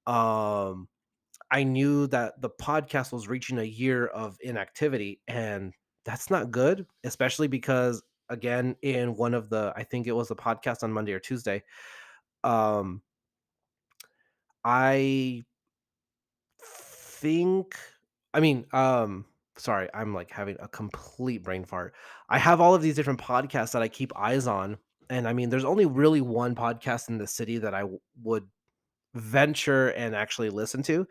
um, 0.08 0.88
I 1.52 1.64
knew 1.64 2.08
that 2.08 2.42
the 2.42 2.50
podcast 2.50 3.12
was 3.12 3.28
reaching 3.28 3.60
a 3.60 3.64
year 3.64 4.08
of 4.08 4.38
inactivity, 4.42 5.22
and 5.28 5.74
that's 6.06 6.30
not 6.30 6.52
good, 6.52 6.86
especially 7.04 7.48
because 7.48 8.02
again, 8.30 8.76
in 8.82 9.16
one 9.16 9.34
of 9.34 9.50
the, 9.50 9.74
I 9.76 9.84
think 9.84 10.08
it 10.08 10.14
was 10.14 10.32
a 10.32 10.36
podcast 10.36 10.84
on 10.84 10.94
Monday 10.94 11.12
or 11.14 11.20
Tuesday, 11.20 11.64
um, 12.44 13.02
I 14.64 15.44
think 16.64 17.76
I 18.34 18.40
mean, 18.40 18.66
um 18.74 19.26
sorry, 19.58 19.90
I'm 19.94 20.14
like 20.14 20.32
having 20.32 20.58
a 20.60 20.68
complete 20.68 21.44
brain 21.44 21.66
fart. 21.66 21.94
I 22.30 22.38
have 22.40 22.62
all 22.62 22.74
of 22.74 22.82
these 22.82 22.96
different 22.96 23.20
podcasts 23.22 23.74
that 23.74 23.82
I 23.82 23.88
keep 23.88 24.12
eyes 24.18 24.48
on, 24.48 24.78
and 25.10 25.28
I 25.28 25.34
mean, 25.34 25.50
there's 25.50 25.66
only 25.66 25.86
really 25.86 26.22
one 26.22 26.56
podcast 26.56 27.10
in 27.10 27.18
the 27.18 27.28
city 27.28 27.58
that 27.60 27.74
I 27.74 27.82
w- 27.82 28.00
would 28.24 28.48
venture 29.16 29.90
and 29.90 30.16
actually 30.16 30.50
listen 30.50 30.84
to, 30.84 31.08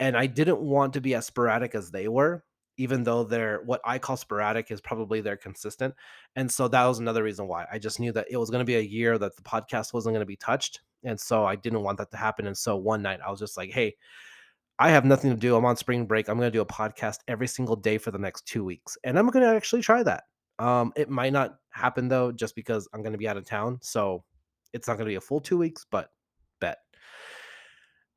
and 0.00 0.16
I 0.16 0.26
didn't 0.26 0.60
want 0.60 0.92
to 0.94 1.00
be 1.00 1.14
as 1.14 1.26
sporadic 1.26 1.74
as 1.74 1.90
they 1.90 2.08
were, 2.08 2.44
even 2.76 3.04
though 3.04 3.24
they're 3.24 3.62
what 3.64 3.80
I 3.84 3.98
call 3.98 4.16
sporadic 4.16 4.70
is 4.70 4.80
probably 4.80 5.20
they're 5.20 5.36
consistent. 5.36 5.94
And 6.36 6.50
so 6.50 6.68
that 6.68 6.84
was 6.84 6.98
another 6.98 7.22
reason 7.22 7.48
why 7.48 7.66
I 7.72 7.78
just 7.78 8.00
knew 8.00 8.12
that 8.12 8.26
it 8.30 8.36
was 8.36 8.50
going 8.50 8.60
to 8.60 8.64
be 8.64 8.76
a 8.76 8.80
year 8.80 9.18
that 9.18 9.36
the 9.36 9.42
podcast 9.42 9.92
wasn't 9.92 10.14
going 10.14 10.22
to 10.22 10.26
be 10.26 10.36
touched 10.36 10.80
and 11.04 11.18
so 11.18 11.44
I 11.44 11.56
didn't 11.56 11.82
want 11.82 11.98
that 11.98 12.10
to 12.10 12.16
happen. 12.16 12.46
And 12.46 12.56
so 12.56 12.76
one 12.76 13.02
night 13.02 13.20
I 13.24 13.30
was 13.30 13.40
just 13.40 13.56
like, 13.56 13.70
hey, 13.70 13.94
I 14.78 14.90
have 14.90 15.04
nothing 15.04 15.30
to 15.30 15.36
do. 15.36 15.56
I'm 15.56 15.64
on 15.64 15.76
spring 15.76 16.06
break. 16.06 16.28
I'm 16.28 16.38
going 16.38 16.50
to 16.50 16.56
do 16.56 16.60
a 16.60 16.66
podcast 16.66 17.18
every 17.26 17.48
single 17.48 17.76
day 17.76 17.98
for 17.98 18.10
the 18.10 18.18
next 18.18 18.46
two 18.46 18.64
weeks. 18.64 18.96
And 19.04 19.18
I'm 19.18 19.28
going 19.28 19.44
to 19.44 19.54
actually 19.54 19.82
try 19.82 20.02
that. 20.02 20.24
Um, 20.58 20.92
it 20.96 21.08
might 21.08 21.32
not 21.32 21.56
happen 21.70 22.08
though, 22.08 22.32
just 22.32 22.54
because 22.54 22.88
I'm 22.92 23.02
going 23.02 23.12
to 23.12 23.18
be 23.18 23.28
out 23.28 23.36
of 23.36 23.44
town. 23.44 23.78
So 23.82 24.24
it's 24.72 24.88
not 24.88 24.94
going 24.94 25.06
to 25.06 25.10
be 25.10 25.16
a 25.16 25.20
full 25.20 25.40
two 25.40 25.58
weeks, 25.58 25.86
but. 25.90 26.10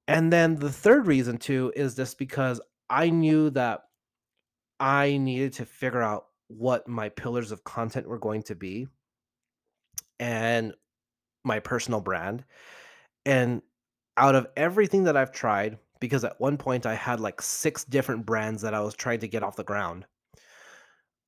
And 0.08 0.32
then 0.32 0.56
the 0.56 0.72
third 0.72 1.08
reason 1.08 1.38
too 1.38 1.72
is 1.76 1.96
just 1.96 2.18
because 2.18 2.60
I 2.90 3.10
knew 3.10 3.50
that 3.52 3.84
I 4.80 5.18
needed 5.18 5.54
to 5.54 5.66
figure 5.66 6.02
out 6.02 6.26
what 6.48 6.88
my 6.88 7.10
pillars 7.10 7.52
of 7.52 7.64
content 7.64 8.08
were 8.08 8.20
going 8.20 8.44
to 8.44 8.56
be. 8.56 8.88
And 10.20 10.74
my 11.44 11.60
personal 11.60 12.02
brand. 12.02 12.44
And 13.26 13.62
out 14.18 14.36
of 14.36 14.48
everything 14.58 15.04
that 15.06 15.18
I've 15.18 15.32
tried, 15.32 15.78
because 16.00 16.24
at 16.24 16.40
one 16.40 16.58
point 16.58 16.86
I 16.86 16.96
had 16.96 17.20
like 17.20 17.42
six 17.42 17.84
different 17.84 18.26
brands 18.26 18.62
that 18.64 18.74
I 18.74 18.82
was 18.82 18.96
trying 18.96 19.20
to 19.20 19.28
get 19.28 19.44
off 19.44 19.56
the 19.56 19.64
ground. 19.64 20.06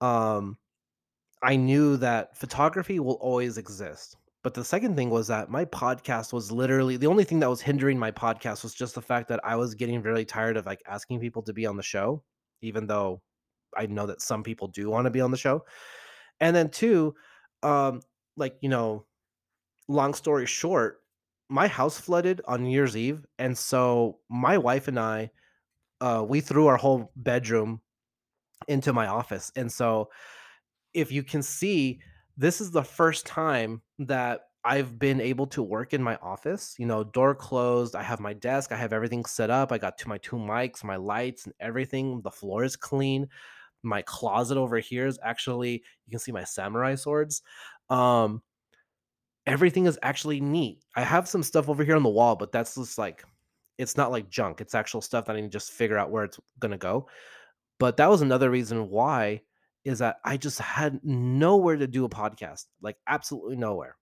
Um, 0.02 0.58
I 1.42 1.56
knew 1.56 1.98
that 1.98 2.36
photography 2.36 3.00
will 3.00 3.14
always 3.16 3.58
exist. 3.58 4.18
But 4.44 4.54
the 4.54 4.64
second 4.64 4.98
thing 4.98 5.10
was 5.10 5.28
that 5.28 5.50
my 5.50 5.64
podcast 5.64 6.34
was 6.34 6.52
literally 6.52 6.98
the 6.98 7.08
only 7.08 7.24
thing 7.24 7.40
that 7.40 7.50
was 7.50 7.62
hindering 7.62 7.98
my 7.98 8.12
podcast 8.12 8.62
was 8.64 8.74
just 8.74 8.94
the 8.94 9.02
fact 9.02 9.30
that 9.30 9.40
I 9.44 9.56
was 9.56 9.74
getting 9.74 10.02
really 10.02 10.26
tired 10.26 10.58
of 10.58 10.66
like 10.66 10.84
asking 10.86 11.22
people 11.22 11.42
to 11.44 11.54
be 11.54 11.66
on 11.66 11.78
the 11.78 11.84
show, 11.84 12.24
even 12.62 12.86
though 12.86 13.22
I 13.76 13.86
know 13.86 14.06
that 14.06 14.22
some 14.22 14.44
people 14.44 14.68
do 14.68 14.90
want 14.90 15.06
to 15.06 15.12
be 15.12 15.22
on 15.22 15.32
the 15.32 15.38
show. 15.38 15.64
And 16.42 16.54
then 16.54 16.70
two, 16.70 17.16
um, 17.64 18.02
like 18.36 18.58
you 18.60 18.68
know, 18.68 19.06
long 19.88 20.14
story 20.14 20.46
short, 20.46 21.02
my 21.50 21.68
house 21.68 21.98
flooded 21.98 22.42
on 22.46 22.64
New 22.64 22.72
Year's 22.72 22.98
Eve, 22.98 23.26
and 23.40 23.58
so 23.58 24.20
my 24.30 24.58
wife 24.58 24.90
and 24.90 25.00
I, 25.00 25.32
uh, 26.02 26.26
we 26.28 26.42
threw 26.42 26.68
our 26.68 26.78
whole 26.78 27.14
bedroom 27.16 27.80
into 28.68 28.92
my 28.92 29.08
office, 29.08 29.54
and 29.56 29.72
so 29.72 30.10
if 30.94 31.14
you 31.14 31.24
can 31.24 31.42
see, 31.42 32.02
this 32.38 32.62
is 32.62 32.72
the 32.72 32.84
first 32.84 33.26
time 33.26 33.82
that 34.00 34.42
I've 34.66 34.98
been 34.98 35.20
able 35.20 35.48
to 35.48 35.62
work 35.62 35.94
in 35.94 36.02
my 36.02 36.16
office. 36.18 36.76
You 36.78 36.86
know, 36.86 37.04
door 37.04 37.36
closed. 37.36 37.96
I 37.96 38.04
have 38.04 38.20
my 38.20 38.34
desk. 38.34 38.72
I 38.72 38.78
have 38.78 38.94
everything 38.94 39.26
set 39.26 39.50
up. 39.50 39.72
I 39.72 39.78
got 39.78 39.98
to 40.00 40.10
my 40.10 40.18
two 40.20 40.38
mics, 40.38 40.84
my 40.84 40.96
lights, 40.96 41.46
and 41.46 41.54
everything. 41.60 42.22
The 42.22 42.32
floor 42.32 42.64
is 42.64 42.76
clean. 42.76 43.28
My 43.84 44.02
closet 44.04 44.58
over 44.58 44.80
here 44.80 45.06
is 45.06 45.20
actually 45.22 45.84
you 46.06 46.12
can 46.12 46.20
see 46.20 46.32
my 46.32 46.46
samurai 46.46 46.96
swords. 46.96 47.42
Um, 47.90 48.42
everything 49.46 49.86
is 49.86 50.00
actually 50.02 50.40
neat. 50.40 50.80
I 50.96 51.04
have 51.04 51.28
some 51.28 51.44
stuff 51.44 51.68
over 51.68 51.84
here 51.84 51.98
on 51.98 52.04
the 52.04 52.10
wall, 52.10 52.38
but 52.38 52.54
that's 52.54 52.76
just 52.76 52.98
like 52.98 53.24
it's 53.78 53.98
not 53.98 54.12
like 54.12 54.30
junk. 54.30 54.62
It's 54.62 54.76
actual 54.76 55.02
stuff 55.02 55.26
that 55.26 55.36
I 55.36 55.42
need 55.42 55.52
to 55.52 55.58
just 55.58 55.72
figure 55.72 55.98
out 55.98 56.12
where 56.12 56.24
it's 56.24 56.40
gonna 56.60 56.78
go. 56.78 57.08
But 57.80 57.98
that 57.98 58.10
was 58.10 58.22
another 58.22 58.50
reason 58.50 58.90
why 58.90 59.42
is 59.86 60.00
that 60.00 60.18
I 60.24 60.38
just 60.38 60.60
had 60.60 61.00
nowhere 61.04 61.76
to 61.76 61.88
do 61.88 62.06
a 62.06 62.10
podcast, 62.10 62.66
like 62.82 62.98
absolutely 63.08 63.56
nowhere. 63.56 63.98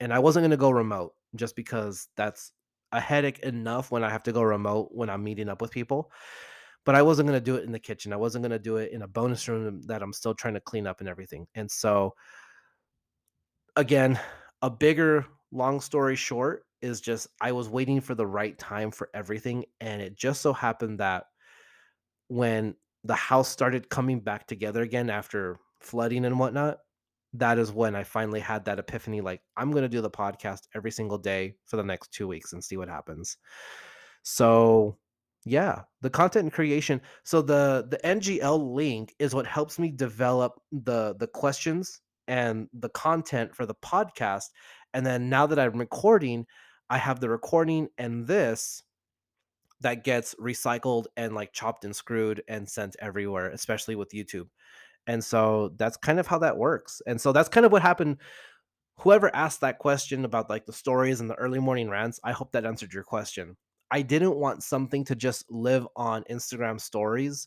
And 0.00 0.12
I 0.12 0.18
wasn't 0.18 0.44
gonna 0.44 0.56
go 0.56 0.70
remote 0.70 1.12
just 1.34 1.56
because 1.56 2.08
that's 2.16 2.52
a 2.92 3.00
headache 3.00 3.40
enough 3.40 3.90
when 3.90 4.04
I 4.04 4.10
have 4.10 4.22
to 4.24 4.32
go 4.32 4.42
remote 4.42 4.90
when 4.92 5.10
I'm 5.10 5.24
meeting 5.24 5.48
up 5.48 5.60
with 5.60 5.70
people. 5.70 6.10
But 6.84 6.94
I 6.94 7.02
wasn't 7.02 7.28
gonna 7.28 7.40
do 7.40 7.56
it 7.56 7.64
in 7.64 7.72
the 7.72 7.78
kitchen. 7.78 8.12
I 8.12 8.16
wasn't 8.16 8.42
gonna 8.42 8.58
do 8.58 8.76
it 8.76 8.92
in 8.92 9.02
a 9.02 9.08
bonus 9.08 9.48
room 9.48 9.82
that 9.86 10.02
I'm 10.02 10.12
still 10.12 10.34
trying 10.34 10.54
to 10.54 10.60
clean 10.60 10.86
up 10.86 11.00
and 11.00 11.08
everything. 11.08 11.46
And 11.54 11.70
so 11.70 12.14
again, 13.76 14.18
a 14.62 14.70
bigger 14.70 15.26
long 15.50 15.80
story 15.80 16.16
short 16.16 16.64
is 16.82 17.00
just 17.00 17.28
I 17.40 17.52
was 17.52 17.68
waiting 17.68 18.00
for 18.00 18.14
the 18.14 18.26
right 18.26 18.56
time 18.58 18.90
for 18.90 19.08
everything 19.14 19.64
and 19.80 20.02
it 20.02 20.16
just 20.16 20.42
so 20.42 20.52
happened 20.52 21.00
that 21.00 21.24
when 22.28 22.74
the 23.04 23.14
house 23.14 23.48
started 23.48 23.90
coming 23.90 24.20
back 24.20 24.46
together 24.46 24.82
again 24.82 25.10
after 25.10 25.58
flooding 25.80 26.24
and 26.24 26.38
whatnot 26.38 26.78
that 27.34 27.58
is 27.58 27.72
when 27.72 27.96
I 27.96 28.04
finally 28.04 28.40
had 28.40 28.64
that 28.64 28.78
epiphany 28.78 29.20
like 29.20 29.42
I'm 29.56 29.72
going 29.72 29.82
to 29.82 29.88
do 29.88 30.00
the 30.00 30.10
podcast 30.10 30.60
every 30.74 30.92
single 30.92 31.18
day 31.18 31.56
for 31.66 31.76
the 31.76 31.82
next 31.82 32.12
2 32.12 32.28
weeks 32.28 32.52
and 32.52 32.62
see 32.62 32.76
what 32.76 32.88
happens. 32.88 33.36
So, 34.22 34.96
yeah, 35.44 35.82
the 36.00 36.10
content 36.10 36.52
creation. 36.52 37.02
So 37.24 37.42
the 37.42 37.86
the 37.90 37.98
NGL 37.98 38.74
link 38.74 39.14
is 39.18 39.34
what 39.34 39.46
helps 39.46 39.78
me 39.78 39.90
develop 39.90 40.54
the 40.72 41.16
the 41.18 41.26
questions 41.26 42.00
and 42.28 42.68
the 42.72 42.88
content 42.90 43.54
for 43.54 43.66
the 43.66 43.74
podcast. 43.74 44.44
And 44.94 45.04
then 45.04 45.28
now 45.28 45.46
that 45.46 45.58
I'm 45.58 45.76
recording, 45.76 46.46
I 46.88 46.98
have 46.98 47.20
the 47.20 47.28
recording 47.28 47.88
and 47.98 48.26
this 48.26 48.82
that 49.84 50.02
gets 50.02 50.34
recycled 50.36 51.04
and 51.18 51.34
like 51.34 51.52
chopped 51.52 51.84
and 51.84 51.94
screwed 51.94 52.42
and 52.48 52.66
sent 52.66 52.96
everywhere, 53.00 53.50
especially 53.50 53.94
with 53.94 54.12
YouTube. 54.12 54.48
And 55.06 55.22
so 55.22 55.74
that's 55.76 55.98
kind 55.98 56.18
of 56.18 56.26
how 56.26 56.38
that 56.38 56.56
works. 56.56 57.02
And 57.06 57.20
so 57.20 57.32
that's 57.32 57.50
kind 57.50 57.66
of 57.66 57.72
what 57.72 57.82
happened. 57.82 58.16
Whoever 59.00 59.34
asked 59.36 59.60
that 59.60 59.78
question 59.78 60.24
about 60.24 60.48
like 60.48 60.64
the 60.64 60.72
stories 60.72 61.20
and 61.20 61.28
the 61.28 61.34
early 61.34 61.58
morning 61.58 61.90
rants, 61.90 62.18
I 62.24 62.32
hope 62.32 62.52
that 62.52 62.64
answered 62.64 62.94
your 62.94 63.02
question. 63.02 63.58
I 63.90 64.00
didn't 64.00 64.36
want 64.36 64.62
something 64.62 65.04
to 65.04 65.14
just 65.14 65.50
live 65.50 65.86
on 65.96 66.24
Instagram 66.30 66.80
stories 66.80 67.46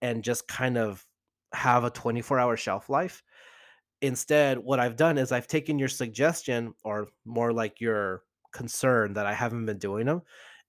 and 0.00 0.22
just 0.22 0.46
kind 0.46 0.78
of 0.78 1.04
have 1.54 1.82
a 1.82 1.90
24 1.90 2.38
hour 2.38 2.56
shelf 2.56 2.88
life. 2.88 3.24
Instead, 4.00 4.58
what 4.58 4.78
I've 4.78 4.96
done 4.96 5.18
is 5.18 5.32
I've 5.32 5.48
taken 5.48 5.80
your 5.80 5.88
suggestion 5.88 6.72
or 6.84 7.08
more 7.24 7.52
like 7.52 7.80
your 7.80 8.22
concern 8.52 9.14
that 9.14 9.26
I 9.26 9.32
haven't 9.32 9.66
been 9.66 9.78
doing 9.78 10.06
them 10.06 10.22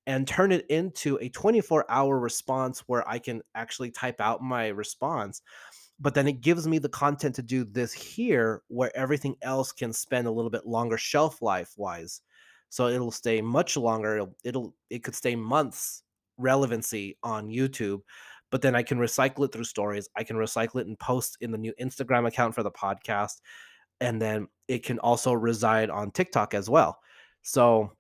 and 0.08 0.28
turn 0.28 0.52
it 0.52 0.66
into 0.70 1.18
a 1.22 1.30
24 1.30 1.86
hour 1.90 2.20
response 2.20 2.84
where 2.88 3.08
I 3.08 3.20
can 3.20 3.42
actually 3.56 3.92
type 3.92 4.22
out 4.22 4.42
my 4.42 4.68
response. 4.68 5.42
But 6.00 6.14
then 6.14 6.28
it 6.28 6.42
gives 6.42 6.68
me 6.68 6.78
the 6.78 6.90
content 6.90 7.36
to 7.36 7.42
do 7.42 7.64
this 7.64 7.94
here 7.94 8.62
where 8.68 8.96
everything 8.96 9.36
else 9.42 9.72
can 9.72 9.94
spend 9.94 10.28
a 10.28 10.32
little 10.32 10.52
bit 10.52 10.68
longer 10.68 10.98
shelf 10.98 11.42
life 11.42 11.74
wise. 11.78 12.22
So 12.70 12.88
it'll 12.88 13.12
stay 13.12 13.42
much 13.42 13.78
longer. 13.78 14.16
It'll, 14.16 14.36
it'll 14.44 14.76
it 14.90 15.04
could 15.04 15.16
stay 15.16 15.36
months 15.36 16.04
relevancy 16.38 17.18
on 17.24 17.48
YouTube 17.48 18.02
but 18.52 18.62
then 18.62 18.74
I 18.74 18.84
can 18.84 18.98
recycle 18.98 19.44
it 19.44 19.52
through 19.52 19.66
stories. 19.66 20.08
I 20.16 20.24
can 20.24 20.38
recycle 20.38 20.80
it 20.80 20.88
and 20.88 20.98
post 20.98 21.38
in 21.42 21.52
the 21.52 21.58
new 21.58 21.74
Instagram 21.82 22.28
account 22.28 22.56
for 22.56 22.64
the 22.64 22.72
podcast. 22.72 23.42
And 24.00 24.22
then 24.22 24.48
it 24.68 24.84
can 24.84 25.00
also 25.00 25.34
reside 25.34 25.90
on 25.90 26.12
TikTok 26.12 26.54
as 26.54 26.70
well. 26.70 27.00
So 27.42 27.92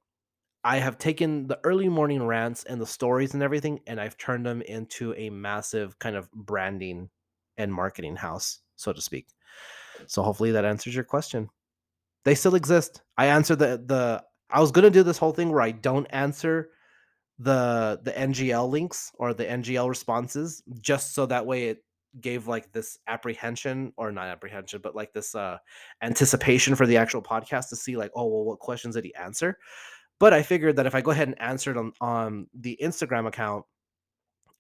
I 0.65 0.77
have 0.77 0.97
taken 0.97 1.45
the 1.45 1.59
early 1.63 1.87
morning 1.87 2.25
rants 2.25 2.63
and 2.63 2.81
the 2.81 2.87
stories 2.87 3.35
and 3.35 3.43
everything, 3.43 3.81
and 3.85 4.01
I've 4.01 4.17
turned 4.17 4.47
them 4.47 4.63
into 4.63 5.13
a 5.13 5.29
massive 5.29 5.99
kind 5.99 6.15
of 6.15 6.29
branding 6.31 7.09
and 7.55 7.71
marketing 7.71 8.15
house, 8.15 8.61
so 8.75 8.91
to 8.91 8.99
speak. 8.99 9.27
So 10.07 10.23
hopefully 10.23 10.51
that 10.51 10.65
answers 10.65 10.95
your 10.95 11.03
question. 11.03 11.49
They 12.23 12.33
still 12.33 12.55
exist. 12.55 13.03
I 13.15 13.27
answered 13.27 13.59
the 13.59 13.83
the 13.85 14.23
I 14.49 14.59
was 14.59 14.71
gonna 14.71 14.89
do 14.89 15.03
this 15.03 15.19
whole 15.19 15.33
thing 15.33 15.51
where 15.51 15.61
I 15.61 15.71
don't 15.71 16.07
answer 16.07 16.71
the 17.37 17.99
the 18.03 18.11
NGL 18.11 18.67
links 18.67 19.11
or 19.19 19.35
the 19.35 19.45
NGL 19.45 19.87
responses 19.87 20.63
just 20.81 21.13
so 21.13 21.27
that 21.27 21.45
way 21.45 21.65
it 21.65 21.83
gave 22.21 22.47
like 22.47 22.71
this 22.71 22.97
apprehension 23.07 23.91
or 23.97 24.09
not 24.09 24.27
apprehension 24.27 24.79
but 24.81 24.95
like 24.95 25.11
this 25.11 25.35
uh 25.35 25.57
anticipation 26.01 26.73
for 26.73 26.87
the 26.87 26.95
actual 26.95 27.21
podcast 27.21 27.67
to 27.67 27.75
see 27.75 27.97
like 27.97 28.09
oh 28.15 28.25
well 28.25 28.45
what 28.45 28.59
questions 28.59 28.95
did 28.95 29.03
he 29.03 29.13
answer 29.15 29.57
but 30.19 30.33
i 30.33 30.41
figured 30.41 30.75
that 30.75 30.85
if 30.85 30.95
i 30.95 31.01
go 31.01 31.11
ahead 31.11 31.27
and 31.27 31.41
answer 31.41 31.71
it 31.71 31.77
on, 31.77 31.91
on 32.01 32.47
the 32.53 32.77
instagram 32.81 33.27
account 33.27 33.65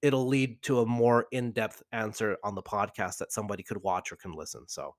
it'll 0.01 0.27
lead 0.27 0.61
to 0.61 0.81
a 0.81 0.85
more 0.85 1.25
in-depth 1.31 1.81
answer 1.91 2.37
on 2.43 2.55
the 2.55 2.61
podcast 2.61 3.17
that 3.17 3.31
somebody 3.31 3.63
could 3.63 3.81
watch 3.81 4.11
or 4.11 4.15
can 4.15 4.33
listen 4.33 4.63
so 4.67 4.93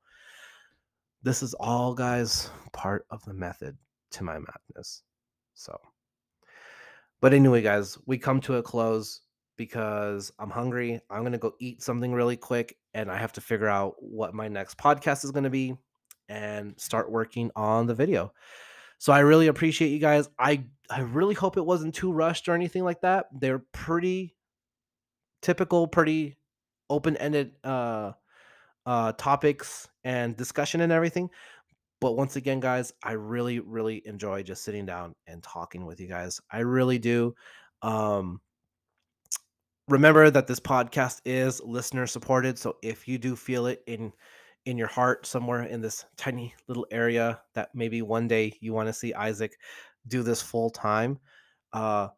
this 1.22 1.42
is 1.42 1.54
all 1.54 1.94
guys 1.94 2.50
part 2.72 3.06
of 3.10 3.24
the 3.24 3.34
method 3.34 3.76
to 4.10 4.24
my 4.24 4.38
madness 4.38 5.02
so 5.54 5.78
but 7.20 7.32
anyway, 7.32 7.62
guys, 7.62 7.98
we 8.06 8.18
come 8.18 8.40
to 8.42 8.56
a 8.56 8.62
close 8.62 9.22
because 9.56 10.30
I'm 10.38 10.50
hungry. 10.50 11.00
I'm 11.08 11.22
going 11.22 11.32
to 11.32 11.38
go 11.38 11.54
eat 11.58 11.82
something 11.82 12.12
really 12.12 12.36
quick 12.36 12.76
and 12.92 13.10
I 13.10 13.16
have 13.16 13.32
to 13.34 13.40
figure 13.40 13.68
out 13.68 13.94
what 14.00 14.34
my 14.34 14.48
next 14.48 14.76
podcast 14.76 15.24
is 15.24 15.30
going 15.30 15.44
to 15.44 15.50
be 15.50 15.74
and 16.28 16.78
start 16.78 17.10
working 17.10 17.50
on 17.56 17.86
the 17.86 17.94
video. 17.94 18.32
So 18.98 19.12
I 19.12 19.20
really 19.20 19.46
appreciate 19.48 19.88
you 19.90 19.98
guys. 19.98 20.28
I 20.38 20.64
I 20.88 21.00
really 21.00 21.34
hope 21.34 21.56
it 21.56 21.64
wasn't 21.64 21.94
too 21.94 22.12
rushed 22.12 22.48
or 22.48 22.54
anything 22.54 22.84
like 22.84 23.00
that. 23.02 23.26
They're 23.32 23.64
pretty 23.72 24.36
typical, 25.42 25.86
pretty 25.86 26.36
open-ended 26.88 27.52
uh 27.64 28.12
uh 28.86 29.12
topics 29.12 29.88
and 30.04 30.36
discussion 30.36 30.80
and 30.80 30.92
everything. 30.92 31.28
But 32.00 32.12
once 32.12 32.36
again, 32.36 32.60
guys, 32.60 32.92
I 33.02 33.12
really, 33.12 33.58
really 33.60 34.02
enjoy 34.06 34.42
just 34.42 34.62
sitting 34.62 34.84
down 34.86 35.14
and 35.26 35.42
talking 35.42 35.86
with 35.86 35.98
you 36.00 36.06
guys. 36.08 36.40
I 36.50 36.60
really 36.60 36.98
do. 36.98 37.34
Um, 37.82 38.40
remember 39.88 40.30
that 40.30 40.46
this 40.46 40.60
podcast 40.60 41.20
is 41.24 41.62
listener 41.62 42.06
supported. 42.06 42.58
So 42.58 42.76
if 42.82 43.08
you 43.08 43.18
do 43.18 43.34
feel 43.34 43.66
it 43.66 43.82
in 43.86 44.12
in 44.66 44.76
your 44.76 44.88
heart 44.88 45.26
somewhere 45.26 45.62
in 45.62 45.80
this 45.80 46.04
tiny 46.16 46.54
little 46.68 46.86
area 46.90 47.40
that 47.54 47.70
maybe 47.74 48.02
one 48.02 48.28
day 48.28 48.52
you 48.60 48.72
want 48.72 48.88
to 48.88 48.92
see 48.92 49.14
Isaac 49.14 49.56
do 50.08 50.22
this 50.22 50.42
full 50.42 50.70
time, 50.70 51.18
uh, 51.72 52.08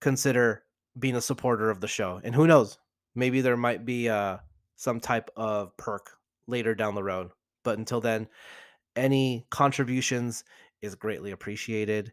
consider 0.00 0.64
being 0.98 1.16
a 1.16 1.20
supporter 1.20 1.70
of 1.70 1.80
the 1.80 1.88
show. 1.88 2.20
And 2.22 2.34
who 2.34 2.46
knows, 2.46 2.78
maybe 3.14 3.40
there 3.40 3.56
might 3.56 3.84
be 3.84 4.08
uh, 4.08 4.38
some 4.76 5.00
type 5.00 5.30
of 5.36 5.76
perk 5.76 6.10
later 6.46 6.74
down 6.74 6.94
the 6.94 7.04
road. 7.04 7.30
But 7.64 7.78
until 7.78 8.00
then, 8.00 8.28
any 8.96 9.46
contributions 9.50 10.44
is 10.82 10.96
greatly 10.96 11.30
appreciated. 11.30 12.12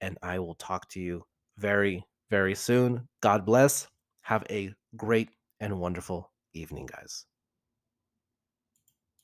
And 0.00 0.18
I 0.22 0.40
will 0.40 0.56
talk 0.56 0.88
to 0.90 1.00
you 1.00 1.24
very, 1.56 2.04
very 2.30 2.56
soon. 2.56 3.08
God 3.20 3.46
bless. 3.46 3.86
Have 4.22 4.44
a 4.50 4.74
great 4.96 5.30
and 5.60 5.78
wonderful 5.78 6.32
evening, 6.52 6.86
guys. 6.86 7.26